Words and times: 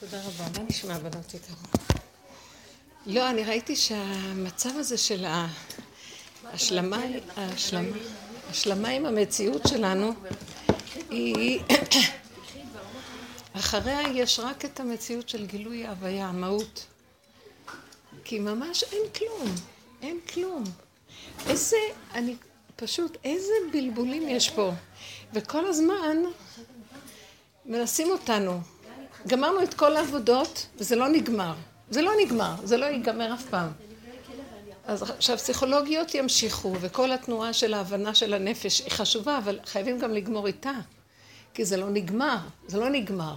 תודה 0.00 0.20
רבה. 0.20 0.44
מה 0.58 0.64
נשמע 0.68 0.98
בנות 0.98 1.34
יקרות? 1.34 1.76
לא, 3.06 3.30
אני 3.30 3.44
ראיתי 3.44 3.76
שהמצב 3.76 4.70
הזה 4.76 4.98
של 4.98 5.24
ההשלמה, 5.24 7.02
ההשלמה, 7.36 7.86
ההשלמה 8.48 8.88
עם 8.88 9.06
המציאות 9.06 9.62
שלנו 9.68 10.12
היא... 11.10 11.60
אחריה 13.52 14.00
יש 14.14 14.40
רק 14.40 14.64
את 14.64 14.80
המציאות 14.80 15.28
של 15.28 15.46
גילוי 15.46 15.86
ההוויה, 15.86 16.26
המהות. 16.26 16.86
כי 18.24 18.38
ממש 18.38 18.84
אין 18.92 19.02
כלום, 19.14 19.54
אין 20.02 20.18
כלום. 20.32 20.64
איזה, 21.48 21.76
אני 22.14 22.36
פשוט, 22.80 23.16
איזה 23.24 23.52
בלבולים 23.72 24.28
יש 24.28 24.50
פה. 24.50 24.72
וכל 25.32 25.66
הזמן 25.66 26.16
מנסים 27.66 28.10
אותנו. 28.10 28.60
גמרנו 29.26 29.62
את 29.62 29.74
כל 29.74 29.96
העבודות, 29.96 30.66
וזה 30.76 30.96
לא 30.96 31.08
נגמר. 31.08 31.54
זה 31.90 32.02
לא 32.02 32.12
נגמר, 32.24 32.54
זה 32.64 32.76
לא 32.76 32.86
ייגמר 32.86 33.34
אף 33.34 33.44
פעם. 33.50 33.68
אז 34.84 35.02
עכשיו, 35.02 35.36
פסיכולוגיות 35.36 36.14
ימשיכו, 36.14 36.72
וכל 36.80 37.12
התנועה 37.12 37.52
של 37.52 37.74
ההבנה 37.74 38.14
של 38.14 38.34
הנפש 38.34 38.80
היא 38.80 38.90
חשובה, 38.90 39.38
אבל 39.38 39.58
חייבים 39.64 39.98
גם 39.98 40.14
לגמור 40.14 40.46
איתה. 40.46 40.72
כי 41.54 41.64
זה 41.64 41.76
לא 41.76 41.90
נגמר, 41.90 42.38
זה 42.66 42.78
לא 42.78 42.88
נגמר. 42.88 43.34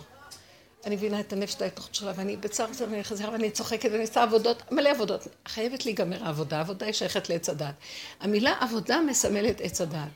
אני 0.85 0.95
מבינה 0.95 1.19
את 1.19 1.33
הנפש 1.33 1.61
ההתוכות 1.61 1.95
שלה, 1.95 2.11
ואני 2.15 2.37
בצער 2.37 2.67
קצת, 2.67 2.85
ואני 2.89 3.03
חזרה, 3.03 3.31
ואני 3.31 3.51
צוחקת, 3.51 3.89
ואני 3.91 4.03
עושה 4.03 4.23
עבודות, 4.23 4.71
מלא 4.71 4.89
עבודות. 4.89 5.27
חייבת 5.47 5.85
להיגמר 5.85 6.23
העבודה, 6.23 6.57
העבודה 6.57 6.85
היא 6.85 6.93
שייכת 6.93 7.29
לעץ 7.29 7.49
הדעת. 7.49 7.75
המילה 8.19 8.53
עבודה 8.59 8.99
מסמלת 9.01 9.61
עץ 9.61 9.81
הדעת. 9.81 10.09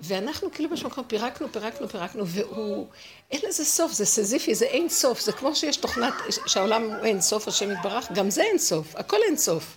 ואנחנו 0.00 0.52
כאילו 0.52 0.70
בשום 0.70 0.90
מקום 0.90 1.04
פירקנו, 1.06 1.52
פירקנו, 1.52 1.88
פירקנו, 1.88 2.26
והוא, 2.26 2.86
אין 3.30 3.40
לזה 3.48 3.64
סוף, 3.64 3.92
זה 3.92 4.04
סזיפי, 4.04 4.54
זה 4.54 4.64
אין 4.64 4.88
סוף, 4.88 5.20
זה 5.20 5.32
כמו 5.32 5.54
שיש 5.54 5.76
תוכנת, 5.76 6.14
שהעולם 6.46 6.82
הוא 6.82 7.04
אין 7.04 7.20
סוף, 7.20 7.48
השם 7.48 7.72
יתברך, 7.72 8.12
גם 8.12 8.30
זה 8.30 8.42
אין 8.42 8.58
סוף, 8.58 8.96
הכל 8.96 9.16
אין 9.26 9.36
סוף. 9.36 9.76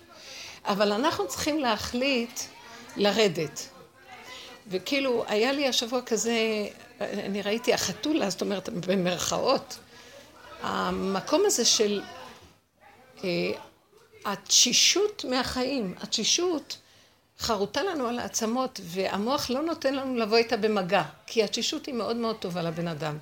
אבל 0.64 0.92
אנחנו 0.92 1.28
צריכים 1.28 1.58
להחליט 1.58 2.40
לרדת. 2.96 3.68
וכאילו, 4.68 5.24
היה 5.28 5.52
לי 5.52 5.68
השבוע 5.68 6.02
כזה, 6.02 6.36
אני 7.00 7.42
ראיתי 7.42 7.74
החתולה, 7.74 8.30
זאת 8.30 8.40
אומרת, 8.40 8.68
במרכאות, 8.68 9.78
המקום 10.62 11.42
הזה 11.46 11.64
של 11.64 12.02
אה, 13.24 13.52
התשישות 14.24 15.24
מהחיים, 15.28 15.94
התשישות 16.00 16.78
חרוטה 17.38 17.82
לנו 17.82 18.06
על 18.06 18.18
העצמות, 18.18 18.80
והמוח 18.84 19.50
לא 19.50 19.62
נותן 19.62 19.94
לנו 19.94 20.16
לבוא 20.16 20.36
איתה 20.36 20.56
במגע, 20.56 21.02
כי 21.26 21.42
התשישות 21.42 21.86
היא 21.86 21.94
מאוד 21.94 22.16
מאוד 22.16 22.36
טובה 22.36 22.62
לבן 22.62 22.88
אדם. 22.88 23.18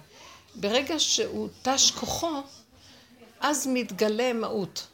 ברגע 0.55 0.99
שהוא 0.99 1.49
תש 1.63 1.91
כוחו, 1.91 2.43
אז 3.41 3.67
מתגלה 3.67 4.33
מהות. 4.33 4.87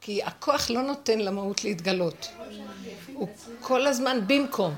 כי 0.00 0.22
הכוח 0.22 0.70
לא 0.70 0.82
נותן 0.82 1.18
למהות 1.18 1.64
להתגלות. 1.64 2.28
הוא 3.14 3.28
כל 3.60 3.86
הזמן 3.86 4.20
במקום. 4.26 4.74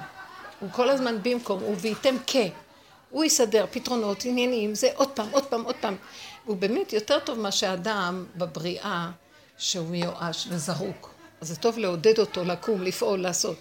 הוא 0.61 0.71
כל 0.73 0.91
הזמן 0.91 1.23
במקום, 1.23 1.61
הוא 1.61 1.77
וייתם 1.81 2.17
כ. 2.27 2.37
הוא 3.11 3.25
יסדר 3.25 3.67
פתרונות, 3.71 4.25
עניינים, 4.25 4.75
זה 4.75 4.89
עוד 4.95 5.09
פעם, 5.09 5.29
עוד 5.31 5.47
פעם, 5.47 5.63
עוד 5.65 5.75
פעם. 5.81 5.97
הוא 6.51 6.57
באמת 6.57 6.93
יותר 6.93 7.19
טוב 7.19 7.39
מה 7.39 7.53
שאדם 7.53 8.27
בבריאה 8.37 9.11
שהוא 9.59 9.87
מיואש 9.87 10.47
וזרוק. 10.51 11.15
אז 11.41 11.49
זה 11.49 11.57
טוב 11.57 11.79
לעודד 11.79 12.19
אותו 12.19 12.45
לקום, 12.45 12.83
לפעול, 12.83 13.21
לעשות. 13.21 13.57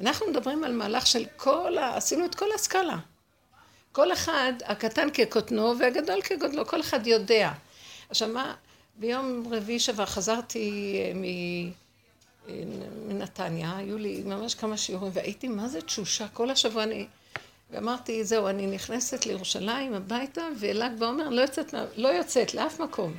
אנחנו 0.00 0.26
מדברים 0.30 0.64
על 0.64 0.72
מהלך 0.72 1.06
של 1.06 1.24
כל 1.36 1.78
ה... 1.78 1.96
עשינו 1.96 2.24
את 2.24 2.34
כל 2.34 2.46
הסקאלה. 2.54 2.96
כל 3.92 4.12
אחד, 4.12 4.52
הקטן 4.64 5.08
כקוטנו 5.14 5.78
והגדול 5.78 6.22
כגודלו, 6.22 6.66
כל 6.66 6.80
אחד 6.80 7.06
יודע. 7.06 7.52
עכשיו 8.10 8.28
מה, 8.28 8.54
ביום 8.96 9.44
רביעי 9.50 9.78
שעבר 9.78 10.06
חזרתי 10.06 10.96
אה, 10.98 11.14
מ... 11.14 11.24
אה, 12.48 12.62
מנתניה, 13.08 13.76
היו 13.76 13.98
לי 13.98 14.22
ממש 14.24 14.54
כמה 14.54 14.76
שיעורים, 14.76 15.12
והייתי 15.14 15.48
מה 15.48 15.68
זה 15.68 15.80
תשושה, 15.80 16.28
כל 16.28 16.50
השבוע 16.50 16.82
אני... 16.82 17.06
ואמרתי, 17.70 18.24
זהו, 18.24 18.48
אני 18.48 18.66
נכנסת 18.66 19.26
לירושלים 19.26 19.94
הביתה, 19.94 20.42
ול"ג 20.58 20.90
בעומר 20.98 21.28
לא 21.28 21.40
יוצאת, 21.40 21.74
לא 21.96 22.08
יוצאת 22.08 22.54
לאף 22.54 22.80
מקום. 22.80 23.14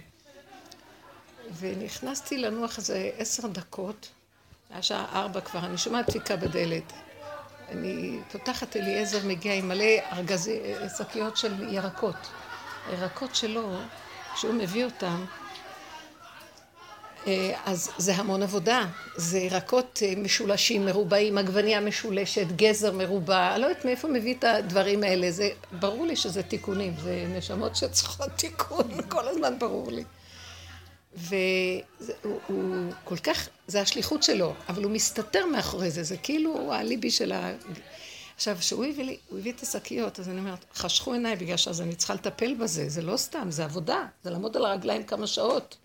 ונכנסתי 1.59 2.37
לנוח 2.37 2.77
איזה 2.77 3.11
עשר 3.17 3.47
דקות, 3.47 4.09
היה 4.69 4.81
שעה 4.81 5.05
ארבע 5.13 5.41
כבר, 5.41 5.59
אני 5.59 5.77
שומעת 5.77 6.09
דפיקה 6.09 6.35
בדלת. 6.35 6.93
אני 7.69 8.19
פותחת 8.31 8.77
אליעזר 8.77 9.27
מגיע 9.27 9.53
עם 9.53 9.67
מלא 9.67 9.85
ארגזי, 10.11 10.59
שקיות 10.97 11.37
של 11.37 11.73
ירקות. 11.73 12.15
הירקות 12.89 13.35
שלו, 13.35 13.77
כשהוא 14.33 14.53
מביא 14.53 14.85
אותם, 14.85 15.25
אה, 15.25 15.46
אז 17.65 17.89
זה 17.97 18.15
המון 18.15 18.43
עבודה, 18.43 18.85
זה 19.15 19.39
ירקות 19.39 19.99
אה, 20.05 20.13
משולשים, 20.17 20.85
מרובעים, 20.85 21.37
עגבניה 21.37 21.79
משולשת, 21.79 22.45
גזר 22.55 22.91
מרובע, 22.91 23.53
אני 23.53 23.61
לא 23.61 23.67
יודעת 23.67 23.85
מאיפה 23.85 24.07
מביא 24.07 24.35
את 24.35 24.43
הדברים 24.43 25.03
האלה, 25.03 25.31
זה 25.31 25.49
ברור 25.71 26.05
לי 26.05 26.15
שזה 26.15 26.43
תיקונים, 26.43 26.93
זה 27.03 27.25
נשמות 27.29 27.75
שצריכות 27.75 28.29
תיקון, 28.41 29.01
כל 29.09 29.27
הזמן 29.27 29.59
ברור 29.59 29.91
לי. 29.91 30.03
והוא 31.15 32.91
כל 33.03 33.17
כך, 33.17 33.47
זה 33.67 33.81
השליחות 33.81 34.23
שלו, 34.23 34.53
אבל 34.69 34.83
הוא 34.83 34.91
מסתתר 34.91 35.45
מאחורי 35.45 35.91
זה, 35.91 36.03
זה 36.03 36.17
כאילו 36.17 36.73
האליבי 36.73 37.11
של 37.11 37.31
ה... 37.31 37.53
עכשיו, 38.35 38.55
כשהוא 38.59 38.85
הביא 38.85 39.03
לי, 39.03 39.17
הוא 39.29 39.39
הביא 39.39 39.51
את 39.51 39.61
השקיות, 39.61 40.19
אז 40.19 40.29
אני 40.29 40.39
אומרת, 40.39 40.65
חשכו 40.75 41.13
עיניי, 41.13 41.35
בגלל 41.35 41.57
שאז 41.57 41.81
אני 41.81 41.95
צריכה 41.95 42.13
לטפל 42.13 42.53
בזה, 42.53 42.89
זה 42.89 43.01
לא 43.01 43.17
סתם, 43.17 43.47
זה 43.49 43.63
עבודה, 43.65 44.05
זה 44.23 44.29
לעמוד 44.29 44.57
על 44.57 44.65
הרגליים 44.65 45.03
כמה 45.03 45.27
שעות. 45.27 45.77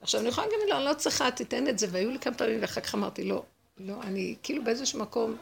עכשיו, 0.00 0.20
אני 0.20 0.28
יכולה 0.28 0.46
להגיד 0.46 0.68
לו, 0.68 0.76
אני 0.76 0.84
לא 0.84 0.94
צריכה, 0.94 1.30
תיתן 1.30 1.68
את 1.68 1.78
זה, 1.78 1.86
והיו 1.90 2.10
לי 2.10 2.18
כמה 2.18 2.34
פעמים, 2.34 2.58
ואחר 2.60 2.80
כך 2.80 2.94
אמרתי, 2.94 3.24
לא, 3.24 3.42
לא, 3.78 3.94
אני 4.02 4.34
כאילו 4.42 4.64
באיזשהו 4.64 4.98
מקום, 4.98 5.36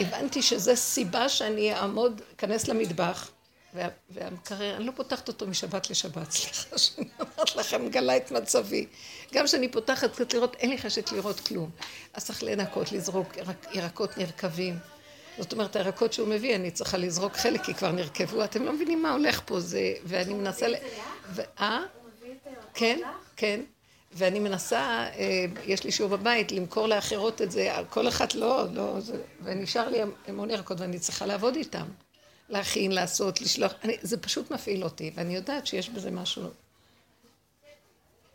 הבנתי 0.00 0.42
שזה 0.42 0.76
סיבה 0.76 1.28
שאני 1.28 1.74
אעמוד, 1.74 2.22
אכנס 2.36 2.68
למטבח, 2.68 3.30
וה, 3.74 3.88
והמקרר, 4.10 4.76
אני 4.76 4.86
לא 4.86 4.92
פותחת 4.96 5.28
אותו 5.28 5.46
משבת 5.46 5.90
לשבת, 5.90 6.30
סליחה 6.30 6.78
שאני 6.78 7.08
אומרת 7.20 7.56
לכם, 7.56 7.86
מגלה 7.86 8.16
את 8.16 8.30
מצבי. 8.30 8.86
גם 9.32 9.44
כשאני 9.44 9.68
פותחת 9.68 10.12
קצת 10.12 10.34
לראות, 10.34 10.56
אין 10.56 10.70
לי 10.70 10.78
חשת 10.78 11.12
לראות 11.12 11.40
כלום. 11.40 11.70
אז 12.14 12.24
צריך 12.24 12.42
לנקות, 12.42 12.92
לזרוק 12.92 13.36
ירק, 13.36 13.66
ירקות 13.72 14.18
נרקבים. 14.18 14.78
זאת 15.38 15.52
אומרת, 15.52 15.76
הירקות 15.76 16.12
שהוא 16.12 16.28
מביא, 16.28 16.56
אני 16.56 16.70
צריכה 16.70 16.98
לזרוק 16.98 17.36
חלק, 17.36 17.64
כי 17.64 17.74
כבר 17.74 17.92
נרקבו. 17.92 18.44
אתם 18.44 18.64
לא 18.64 18.72
מבינים 18.72 19.02
מה 19.02 19.12
הולך 19.12 19.40
פה, 19.44 19.60
זה... 19.60 19.94
ואני 20.04 20.34
מנסה... 20.34 20.68
ל... 20.68 20.74
אה? 21.60 21.82
כן, 22.74 23.00
כן. 23.40 23.60
ואני 24.12 24.38
מנסה, 24.38 24.80
אה, 24.80 25.44
יש 25.66 25.84
לי 25.84 25.92
שיעור 25.92 26.16
בבית, 26.16 26.52
למכור 26.52 26.86
לאחרות 26.86 27.42
את 27.42 27.50
זה, 27.50 27.72
כל 27.90 28.08
אחת 28.08 28.34
לא, 28.34 28.66
לא, 28.72 29.00
זה, 29.00 29.22
ונשאר 29.42 29.88
לי 29.88 29.98
המון 30.26 30.50
ירקות 30.50 30.80
ואני 30.80 30.98
צריכה 30.98 31.26
לעבוד 31.26 31.56
איתם. 31.56 31.86
להכין, 32.48 32.92
לעשות, 32.92 33.40
לשלוח, 33.40 33.72
אני, 33.84 33.96
זה 34.02 34.16
פשוט 34.16 34.50
מפעיל 34.50 34.84
אותי, 34.84 35.10
ואני 35.14 35.36
יודעת 35.36 35.66
שיש 35.66 35.88
בזה 35.88 36.10
משהו. 36.10 36.42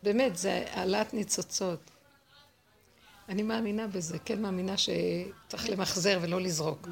באמת, 0.02 0.36
זה 0.36 0.64
העלאת 0.70 1.14
ניצוצות. 1.14 1.80
אני 3.28 3.42
מאמינה 3.42 3.86
בזה, 3.86 4.18
כן 4.18 4.42
מאמינה 4.42 4.74
שצריך 4.76 5.70
למחזר 5.70 6.18
ולא 6.22 6.40
לזרוק. 6.40 6.88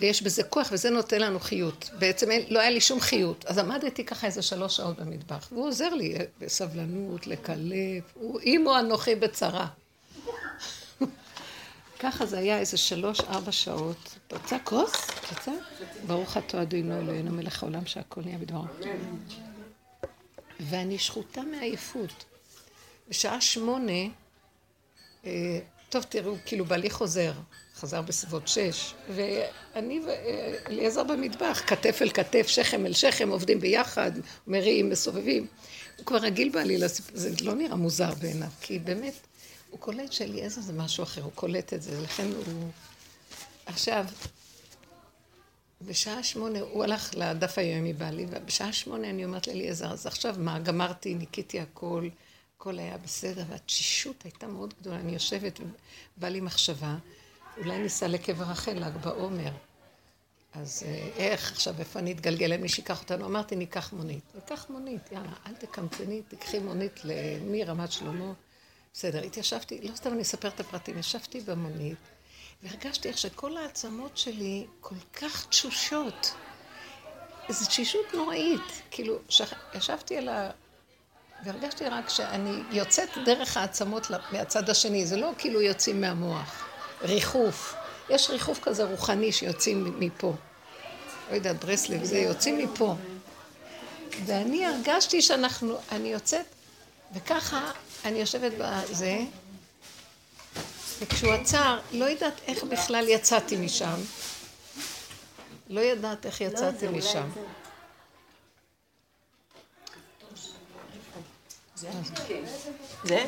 ויש 0.00 0.22
בזה 0.22 0.42
כוח, 0.42 0.68
וזה 0.72 0.90
נותן 0.90 1.20
לנו 1.20 1.40
חיות. 1.40 1.90
בעצם 1.98 2.30
אין, 2.30 2.42
לא 2.48 2.60
היה 2.60 2.70
לי 2.70 2.80
שום 2.80 3.00
חיות. 3.00 3.44
אז 3.46 3.58
עמדתי 3.58 4.04
ככה 4.04 4.26
איזה 4.26 4.42
שלוש 4.42 4.76
שעות 4.76 4.96
במטבח, 5.00 5.48
והוא 5.52 5.68
עוזר 5.68 5.94
לי 5.94 6.14
בסבלנות, 6.38 7.26
לקלף, 7.26 8.04
הוא 8.14 8.40
אימו 8.40 8.78
אנוכי 8.78 9.14
בצרה. 9.14 9.66
ככה 12.00 12.26
זה 12.26 12.38
היה 12.38 12.58
איזה 12.58 12.76
שלוש, 12.76 13.20
ארבע 13.20 13.52
שעות. 13.52 14.18
רוצה 14.32 14.56
כוס? 14.64 15.10
רוצה? 15.30 15.52
ברוך 16.06 16.36
אתה 16.36 16.62
אדינו 16.62 16.98
אלוהינו 16.98 17.30
מלך 17.30 17.62
העולם 17.62 17.86
שהכל 17.86 18.20
נהיה 18.24 18.38
בדברו. 18.38 18.64
ואני 20.60 20.98
שחוטה 20.98 21.42
מעייפות. 21.42 22.24
בשעה 23.08 23.40
שמונה, 23.40 24.02
אה, 25.24 25.58
טוב 25.88 26.02
תראו, 26.02 26.36
כאילו 26.46 26.64
בעלי 26.64 26.90
חוזר, 26.90 27.32
חזר 27.78 28.02
בסביבות 28.02 28.48
שש, 28.48 28.94
ואני 29.14 30.00
ואליעזר 30.06 31.04
במטבח, 31.04 31.62
כתף 31.66 31.98
אל 32.02 32.10
כתף, 32.10 32.46
שכם 32.46 32.86
אל 32.86 32.92
שכם, 32.92 33.28
עובדים 33.28 33.60
ביחד, 33.60 34.12
מריעים, 34.46 34.90
מסובבים. 34.90 35.46
הוא 35.96 36.06
כבר 36.06 36.18
רגיל 36.18 36.48
בעלי 36.48 36.78
לסיפור, 36.78 37.16
זה 37.16 37.30
לא 37.40 37.54
נראה 37.54 37.76
מוזר 37.76 38.14
בעיניו, 38.14 38.48
כי 38.60 38.78
באמת, 38.78 39.14
הוא 39.70 39.80
קולט 39.80 40.12
שאליעזר 40.12 40.60
זה 40.60 40.72
משהו 40.72 41.02
אחר, 41.02 41.22
הוא 41.22 41.32
קולט 41.34 41.72
את 41.74 41.82
זה, 41.82 42.00
לכן 42.00 42.26
הוא... 42.46 42.70
עכשיו, 43.66 44.04
בשעה 45.82 46.22
שמונה, 46.22 46.60
הוא 46.60 46.84
הלך 46.84 47.10
לדף 47.14 47.58
היומי 47.58 47.92
בעלי, 47.92 48.26
ובשעה 48.30 48.72
שמונה 48.72 49.10
אני 49.10 49.24
אומרת 49.24 49.46
לאליעזר, 49.46 49.92
אז 49.92 50.06
עכשיו 50.06 50.34
מה, 50.38 50.58
גמרתי, 50.58 51.14
ניקיתי 51.14 51.60
הכל, 51.60 52.08
הכל 52.56 52.78
היה 52.78 52.98
בסדר, 52.98 53.42
והתשישות 53.48 54.24
הייתה 54.24 54.46
מאוד 54.46 54.74
גדולה, 54.80 54.96
אני 54.96 55.12
יושבת 55.12 55.60
ובא 56.16 56.28
לי 56.28 56.40
מחשבה, 56.40 56.96
אולי 57.58 57.78
ניסע 57.78 58.08
לקבר 58.08 58.44
רחל, 58.44 58.72
ל"ג 58.72 58.96
בעומר. 58.96 59.50
אז 60.54 60.82
אה, 60.86 61.08
איך 61.16 61.52
עכשיו, 61.52 61.74
איפה 61.78 61.98
אני 61.98 62.12
אתגלגל? 62.12 62.52
אין 62.52 62.60
מי 62.60 62.68
שיקח 62.68 63.00
אותנו? 63.00 63.26
אמרתי, 63.26 63.56
ניקח 63.56 63.92
מונית. 63.92 64.24
ניקח 64.34 64.66
מונית, 64.70 65.12
יאללה, 65.12 65.32
אל 65.46 65.54
תקמצני, 65.54 66.22
תקחי 66.28 66.58
מונית 66.58 67.00
מרמת 67.46 67.92
שלמה. 67.92 68.32
בסדר, 68.94 69.22
התיישבתי, 69.22 69.80
לא 69.82 69.96
סתם 69.96 70.12
אני 70.12 70.22
אספר 70.22 70.48
את 70.48 70.60
הפרטים, 70.60 70.98
ישבתי 70.98 71.40
במונית, 71.40 71.98
והרגשתי 72.62 73.08
איך 73.08 73.18
שכל 73.18 73.56
העצמות 73.56 74.18
שלי 74.18 74.66
כל 74.80 74.94
כך 75.12 75.46
תשושות. 75.46 76.34
איזו 77.48 77.66
תשישות 77.66 78.14
נוראית. 78.14 78.82
כאילו, 78.90 79.18
שח... 79.28 79.52
ישבתי 79.74 80.16
על 80.16 80.28
ה... 80.28 80.50
והרגשתי 81.44 81.84
רק 81.84 82.08
שאני 82.08 82.62
יוצאת 82.70 83.08
דרך 83.24 83.56
העצמות 83.56 84.10
מהצד 84.32 84.70
השני, 84.70 85.06
זה 85.06 85.16
לא 85.16 85.30
כאילו 85.38 85.60
יוצאים 85.60 86.00
מהמוח. 86.00 86.67
ריחוף. 87.02 87.74
יש 88.10 88.30
ריחוף 88.30 88.58
כזה 88.62 88.84
רוחני 88.84 89.32
שיוצאים 89.32 90.00
מפה. 90.00 90.34
לא 91.30 91.34
יודעת, 91.34 91.64
ברסלב, 91.64 92.04
זה 92.04 92.18
יוצאים 92.18 92.58
מפה. 92.58 92.94
ואני 94.26 94.66
הרגשתי 94.66 95.22
שאנחנו, 95.22 95.78
אני 95.92 96.08
יוצאת, 96.08 96.46
וככה 97.14 97.72
אני 98.04 98.18
יושבת 98.18 98.52
בזה, 98.58 99.18
וכשהוא 100.98 101.32
עצר, 101.32 101.78
לא 101.92 102.04
יודעת 102.04 102.40
איך 102.46 102.64
בכלל 102.64 103.08
יצאתי 103.08 103.56
משם. 103.56 104.00
לא 105.68 105.80
יודעת 105.80 106.26
איך 106.26 106.40
יצאתי 106.40 106.86
לא, 106.86 106.92
משם. 106.92 107.28
זה? 111.74 111.90
זה? 113.04 113.24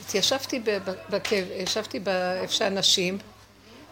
התיישבתי 0.00 0.62
בקב, 1.10 1.42
ישבתי 1.56 2.00
באיפה 2.00 2.52
שאנשים, 2.52 3.18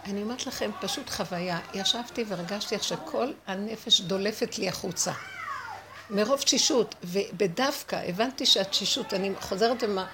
אני 0.04 0.22
אומרת 0.22 0.46
לכם, 0.46 0.70
פשוט 0.80 1.10
חוויה. 1.10 1.58
ישבתי 1.74 2.24
והרגשתי 2.28 2.74
איך 2.74 2.84
שכל 2.84 3.32
הנפש 3.46 4.00
דולפת 4.00 4.58
לי 4.58 4.68
החוצה. 4.68 5.12
מרוב 6.10 6.40
תשישות, 6.40 6.94
ובדווקא 7.04 7.96
הבנתי 8.06 8.46
שהתשישות, 8.46 9.14
אני 9.14 9.30
חוזרת 9.40 9.82
ומה, 9.82 10.06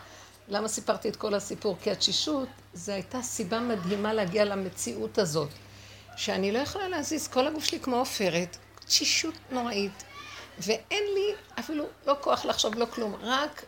למה 0.49 0.69
סיפרתי 0.69 1.09
את 1.09 1.17
כל 1.17 1.35
הסיפור? 1.35 1.77
כי 1.83 1.91
התשישות, 1.91 2.49
זו 2.75 2.93
הייתה 2.93 3.23
סיבה 3.23 3.61
מדהימה 3.61 4.13
להגיע 4.13 4.45
למציאות 4.45 5.19
הזאת. 5.19 5.49
שאני 6.17 6.53
לא 6.53 6.59
יכולה 6.59 6.89
להזיז, 6.89 7.29
כל 7.29 7.47
הגוף 7.47 7.65
שלי 7.65 7.81
כמו 7.81 7.97
עופרת, 7.97 8.57
תשישות 8.87 9.35
נוראית. 9.51 10.05
ואין 10.59 11.05
לי 11.15 11.35
אפילו 11.59 11.85
לא 12.07 12.17
כוח 12.21 12.45
לחשוב, 12.45 12.75
לא 12.75 12.87
כלום, 12.91 13.15
רק 13.23 13.65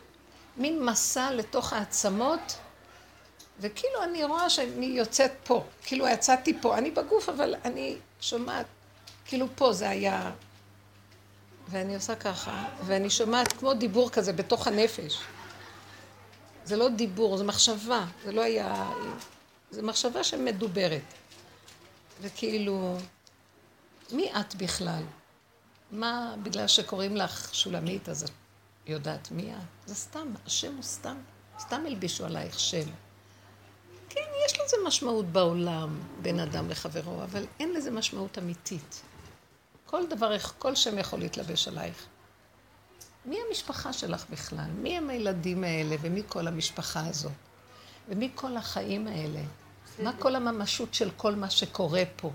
מין 0.59 0.85
מסע 0.85 1.31
לתוך 1.31 1.73
העצמות, 1.73 2.57
וכאילו 3.59 4.03
אני 4.03 4.23
רואה 4.23 4.49
שאני 4.49 4.85
יוצאת 4.85 5.31
פה, 5.43 5.63
כאילו 5.83 6.07
יצאתי 6.07 6.61
פה, 6.61 6.77
אני 6.77 6.91
בגוף, 6.91 7.29
אבל 7.29 7.55
אני 7.65 7.97
שומעת, 8.21 8.65
כאילו 9.25 9.47
פה 9.55 9.73
זה 9.73 9.89
היה... 9.89 10.31
ואני 11.69 11.95
עושה 11.95 12.15
ככה, 12.15 12.65
ואני 12.85 13.09
שומעת 13.09 13.53
כמו 13.53 13.73
דיבור 13.73 14.09
כזה 14.09 14.33
בתוך 14.33 14.67
הנפש. 14.67 15.19
זה 16.65 16.75
לא 16.75 16.89
דיבור, 16.89 17.37
זה 17.37 17.43
מחשבה, 17.43 18.05
זה 18.25 18.31
לא 18.31 18.41
היה... 18.41 18.91
זה 19.71 19.81
מחשבה 19.81 20.23
שמדוברת. 20.23 21.13
וכאילו, 22.21 22.97
מי 24.11 24.31
את 24.39 24.55
בכלל? 24.55 25.03
מה, 25.91 26.35
בגלל 26.43 26.67
שקוראים 26.67 27.17
לך 27.17 27.55
שולמית, 27.55 28.09
אז 28.09 28.23
את 28.23 28.29
יודעת 28.89 29.31
מי 29.31 29.53
את? 29.53 29.87
זה 29.87 29.95
סתם, 29.95 30.33
השם 30.45 30.75
הוא 30.75 30.83
סתם, 30.83 31.17
סתם 31.59 31.83
הלבישו 31.85 32.25
עלייך 32.25 32.59
שם. 32.59 32.89
כן, 34.09 34.21
יש 34.45 34.59
לזה 34.59 34.77
משמעות 34.87 35.25
בעולם, 35.25 35.99
בין 36.21 36.39
אדם 36.39 36.69
לחברו, 36.69 37.23
אבל 37.23 37.45
אין 37.59 37.73
לזה 37.73 37.91
משמעות 37.91 38.37
אמיתית. 38.37 39.01
כל 39.85 40.07
דבר, 40.07 40.37
כל 40.39 40.75
שם 40.75 40.97
יכול 40.97 41.19
להתלבש 41.19 41.67
עלייך. 41.67 42.05
מי 43.25 43.37
המשפחה 43.47 43.93
שלך 43.93 44.25
בכלל? 44.29 44.69
מי 44.75 44.97
הם 44.97 45.09
הילדים 45.09 45.63
האלה 45.63 45.95
ומי 46.01 46.21
כל 46.27 46.47
המשפחה 46.47 47.07
הזאת? 47.07 47.31
ומי 48.09 48.29
כל 48.35 48.57
החיים 48.57 49.07
האלה? 49.07 49.41
מה 50.03 50.11
כל 50.19 50.35
הממשות 50.35 50.93
של 50.93 51.09
כל 51.17 51.35
מה 51.35 51.49
שקורה 51.49 52.03
פה? 52.15 52.31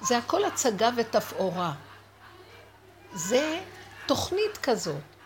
זה 0.00 0.18
הכל 0.18 0.44
הצגה 0.44 0.90
ותפאורה. 0.96 1.74
זה 3.14 3.60
תוכנית 4.06 4.58
כזאת. 4.62 5.17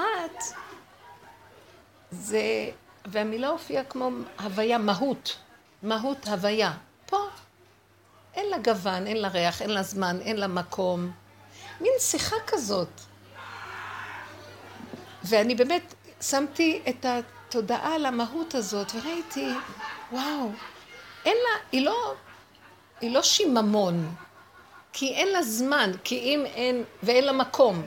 את, 0.00 0.42
זה, 2.10 2.70
והמילה 3.04 3.48
הופיעה 3.48 3.84
כמו 3.84 4.10
הוויה, 4.40 4.78
מהות, 4.78 5.36
מהות 5.82 6.28
הוויה. 6.28 6.72
פה 7.06 7.18
אין 8.34 8.46
לה 8.46 8.58
גוון, 8.58 9.06
אין 9.06 9.16
לה 9.16 9.28
ריח, 9.28 9.62
אין 9.62 9.70
לה 9.70 9.82
זמן, 9.82 10.18
אין 10.20 10.36
לה 10.36 10.46
מקום. 10.46 11.10
מין 11.80 11.92
שיחה 11.98 12.36
כזאת. 12.46 12.88
ואני 15.24 15.54
באמת 15.54 15.94
שמתי 16.20 16.82
את 16.88 17.06
התודעה 17.08 17.94
על 17.94 18.06
המהות 18.06 18.54
הזאת, 18.54 18.92
וראיתי, 18.94 19.48
וואו, 20.12 20.50
אין 21.24 21.36
לה, 21.36 21.58
היא 21.72 21.84
לא, 21.84 22.14
היא 23.00 23.14
לא 23.14 23.22
שיממון, 23.22 24.14
כי 24.92 25.14
אין 25.14 25.28
לה 25.28 25.42
זמן, 25.42 25.90
כי 26.04 26.18
אם 26.18 26.46
אין, 26.46 26.84
ואין 27.02 27.24
לה 27.24 27.32
מקום. 27.32 27.82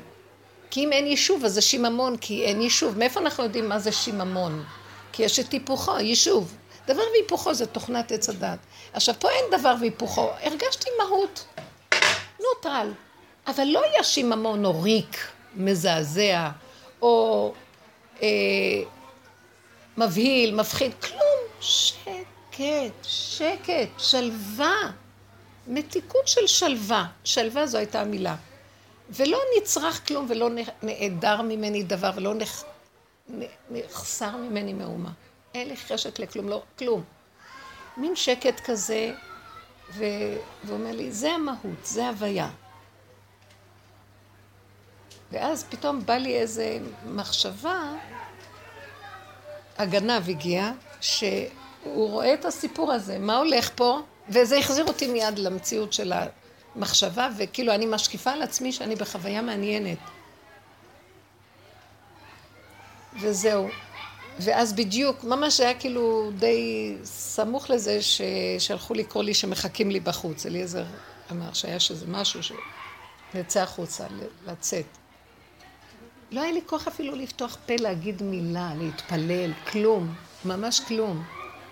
כי 0.70 0.84
אם 0.84 0.92
אין 0.92 1.08
יישוב, 1.08 1.46
אז 1.46 1.54
זה 1.54 1.62
שיממון, 1.62 2.18
כי 2.18 2.44
אין 2.44 2.62
יישוב. 2.62 2.98
מאיפה 2.98 3.20
אנחנו 3.20 3.44
יודעים 3.44 3.70
מה 3.70 3.80
זה 3.80 3.92
שיממון? 3.92 4.64
כי 5.12 5.24
יש 5.24 5.40
את 5.40 5.52
היפוכו, 5.52 6.00
יישוב. 6.00 6.54
דבר 6.88 7.04
והיפוכו 7.14 7.54
זה 7.54 7.66
תוכנת 7.66 8.12
עץ 8.12 8.30
הדת. 8.30 8.60
עכשיו, 8.94 9.16
פה 9.20 9.30
אין 9.30 9.60
דבר 9.60 9.76
והיפוכו. 9.80 10.30
הרגשתי 10.44 10.90
מהות. 10.98 11.46
נוטרל. 12.40 12.92
אבל 13.48 13.64
לא 13.64 13.84
היה 13.84 14.04
שיממון 14.04 14.66
או 14.66 14.82
ריק, 14.82 15.28
מזעזע, 15.56 16.50
או 17.02 17.54
אה, 18.22 18.28
מבהיל, 19.98 20.56
מפחיד, 20.56 20.92
כלום. 20.94 21.20
שקט, 21.62 23.04
שקט, 23.04 23.90
שלווה. 23.98 24.92
מתיקות 25.68 26.28
של 26.28 26.48
שלווה. 26.48 27.06
שלווה 27.24 27.68
זו 27.68 27.78
הייתה 27.78 28.02
המילה. 28.02 28.36
ולא 29.10 29.40
נצרך 29.58 30.08
כלום 30.08 30.26
ולא 30.30 30.50
נעדר 30.84 31.42
ממני 31.42 31.84
דבר 31.84 32.12
ולא 32.16 32.34
נח... 32.34 32.64
נחסר 33.72 34.38
ממני 34.38 34.74
מאומה. 34.74 35.12
אין 35.56 35.68
לי 35.68 35.78
חשק 35.78 36.20
לכלום, 36.20 36.50
לא, 36.50 36.62
כלום. 36.80 37.04
מין 37.98 38.16
שקט 38.16 38.60
כזה, 38.66 39.14
ו... 39.94 40.04
ואומר 40.64 40.92
לי, 40.92 41.12
זה 41.12 41.32
המהות, 41.32 41.86
זה 41.86 42.08
הוויה. 42.08 42.50
ואז 45.32 45.64
פתאום 45.70 46.06
בא 46.06 46.14
לי 46.14 46.40
איזה 46.40 46.80
מחשבה, 47.06 47.94
הגנב 49.78 50.30
הגיע, 50.30 50.72
שהוא 51.02 51.50
רואה 52.10 52.34
את 52.34 52.46
הסיפור 52.46 52.94
הזה, 52.94 53.20
מה 53.20 53.38
הולך 53.38 53.70
פה? 53.76 54.02
וזה 54.30 54.58
החזיר 54.58 54.86
אותי 54.88 55.08
מיד 55.08 55.40
למציאות 55.40 55.94
של 55.94 56.14
המחשבה, 56.78 57.30
וכאילו 57.38 57.74
אני 57.74 57.86
משקיפה 57.86 58.32
על 58.32 58.42
עצמי 58.42 58.72
שאני 58.72 58.96
בחוויה 58.96 59.42
מעניינת. 59.42 59.98
וזהו. 63.22 63.68
ואז 64.40 64.74
בדיוק, 64.74 65.24
ממש 65.24 65.60
היה 65.60 65.74
כאילו 65.74 66.32
די 66.40 66.96
סמוך 67.04 67.70
לזה 67.70 68.00
שהלכו 68.60 68.94
לקרוא 68.94 69.24
לי 69.24 69.34
שמחכים 69.34 69.92
לי 69.92 70.00
בחוץ. 70.00 70.46
אליעזר 70.46 70.86
אמר 71.32 71.54
שהיה 71.54 71.80
שזה 71.80 72.08
משהו 72.08 72.40
שנצא 72.44 73.62
החוצה, 73.62 74.08
לצאת. 74.48 74.86
לא 76.32 76.42
היה 76.42 76.52
לי 76.52 76.62
כוח 76.66 76.88
אפילו 76.88 77.16
לפתוח 77.16 77.58
פה 77.66 77.74
להגיד 77.80 78.24
מילה, 78.24 78.72
להתפלל, 78.78 79.54
כלום, 79.72 80.16
ממש 80.46 80.80
כלום. 80.80 81.24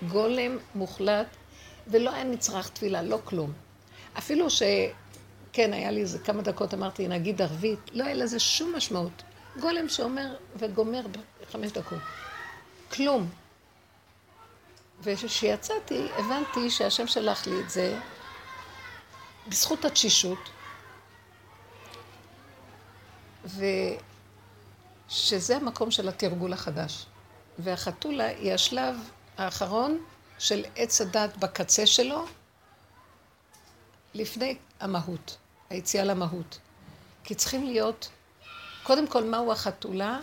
גולם 0.07 0.57
מוחלט, 0.75 1.27
ולא 1.87 2.11
היה 2.13 2.23
נצרך 2.23 2.69
תפילה, 2.69 3.01
לא 3.01 3.19
כלום. 3.23 3.64
אפילו 4.17 4.49
ש... 4.49 4.63
כן, 5.53 5.73
היה 5.73 5.91
לי 5.91 6.01
איזה 6.01 6.19
כמה 6.19 6.41
דקות, 6.41 6.73
אמרתי, 6.73 7.07
נגיד 7.07 7.41
ערבית, 7.41 7.79
לא 7.93 8.03
היה 8.03 8.13
לזה 8.13 8.39
שום 8.39 8.75
משמעות. 8.75 9.23
גולם 9.59 9.89
שאומר 9.89 10.35
וגומר 10.55 11.01
בחמש 11.41 11.71
דקות. 11.71 11.99
כלום. 12.91 13.29
וכשיצאתי, 15.01 16.07
הבנתי 16.17 16.69
שהשם 16.69 17.07
שלח 17.07 17.47
לי 17.47 17.59
את 17.59 17.69
זה 17.69 17.99
בזכות 19.47 19.85
התשישות, 19.85 20.49
ושזה 25.07 25.57
המקום 25.57 25.91
של 25.91 26.09
התרגול 26.09 26.53
החדש. 26.53 27.05
והחתולה 27.59 28.27
היא 28.27 28.53
השלב 28.53 28.95
האחרון 29.37 30.03
של 30.39 30.65
עץ 30.75 31.01
הדת 31.01 31.37
בקצה 31.37 31.85
שלו, 31.85 32.25
לפני 34.15 34.55
המהות, 34.79 35.37
היציאה 35.69 36.03
למהות. 36.03 36.59
כי 37.23 37.35
צריכים 37.35 37.63
להיות, 37.63 38.09
קודם 38.83 39.07
כל, 39.07 39.23
מהו 39.23 39.51
החתולה? 39.51 40.19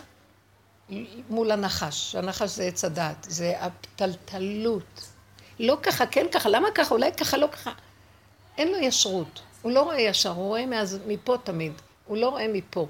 מול 1.29 1.51
הנחש, 1.51 2.15
הנחש 2.15 2.49
זה 2.49 2.63
עץ 2.63 2.85
הדעת, 2.85 3.27
זה 3.29 3.53
הפתלתלות. 3.59 5.07
לא 5.59 5.77
ככה, 5.83 6.05
כן 6.05 6.25
ככה, 6.31 6.49
למה 6.49 6.67
ככה, 6.75 6.95
אולי 6.95 7.11
ככה, 7.11 7.37
לא 7.37 7.47
ככה. 7.47 7.71
אין 8.57 8.71
לו 8.71 8.77
ישרות, 8.77 9.41
הוא 9.61 9.71
לא 9.71 9.83
רואה 9.83 10.01
ישר, 10.01 10.29
הוא 10.29 10.47
רואה 10.47 10.65
מאז, 10.65 10.99
מפה 11.07 11.37
תמיד, 11.43 11.73
הוא 12.07 12.17
לא 12.17 12.29
רואה 12.29 12.47
מפה. 12.47 12.87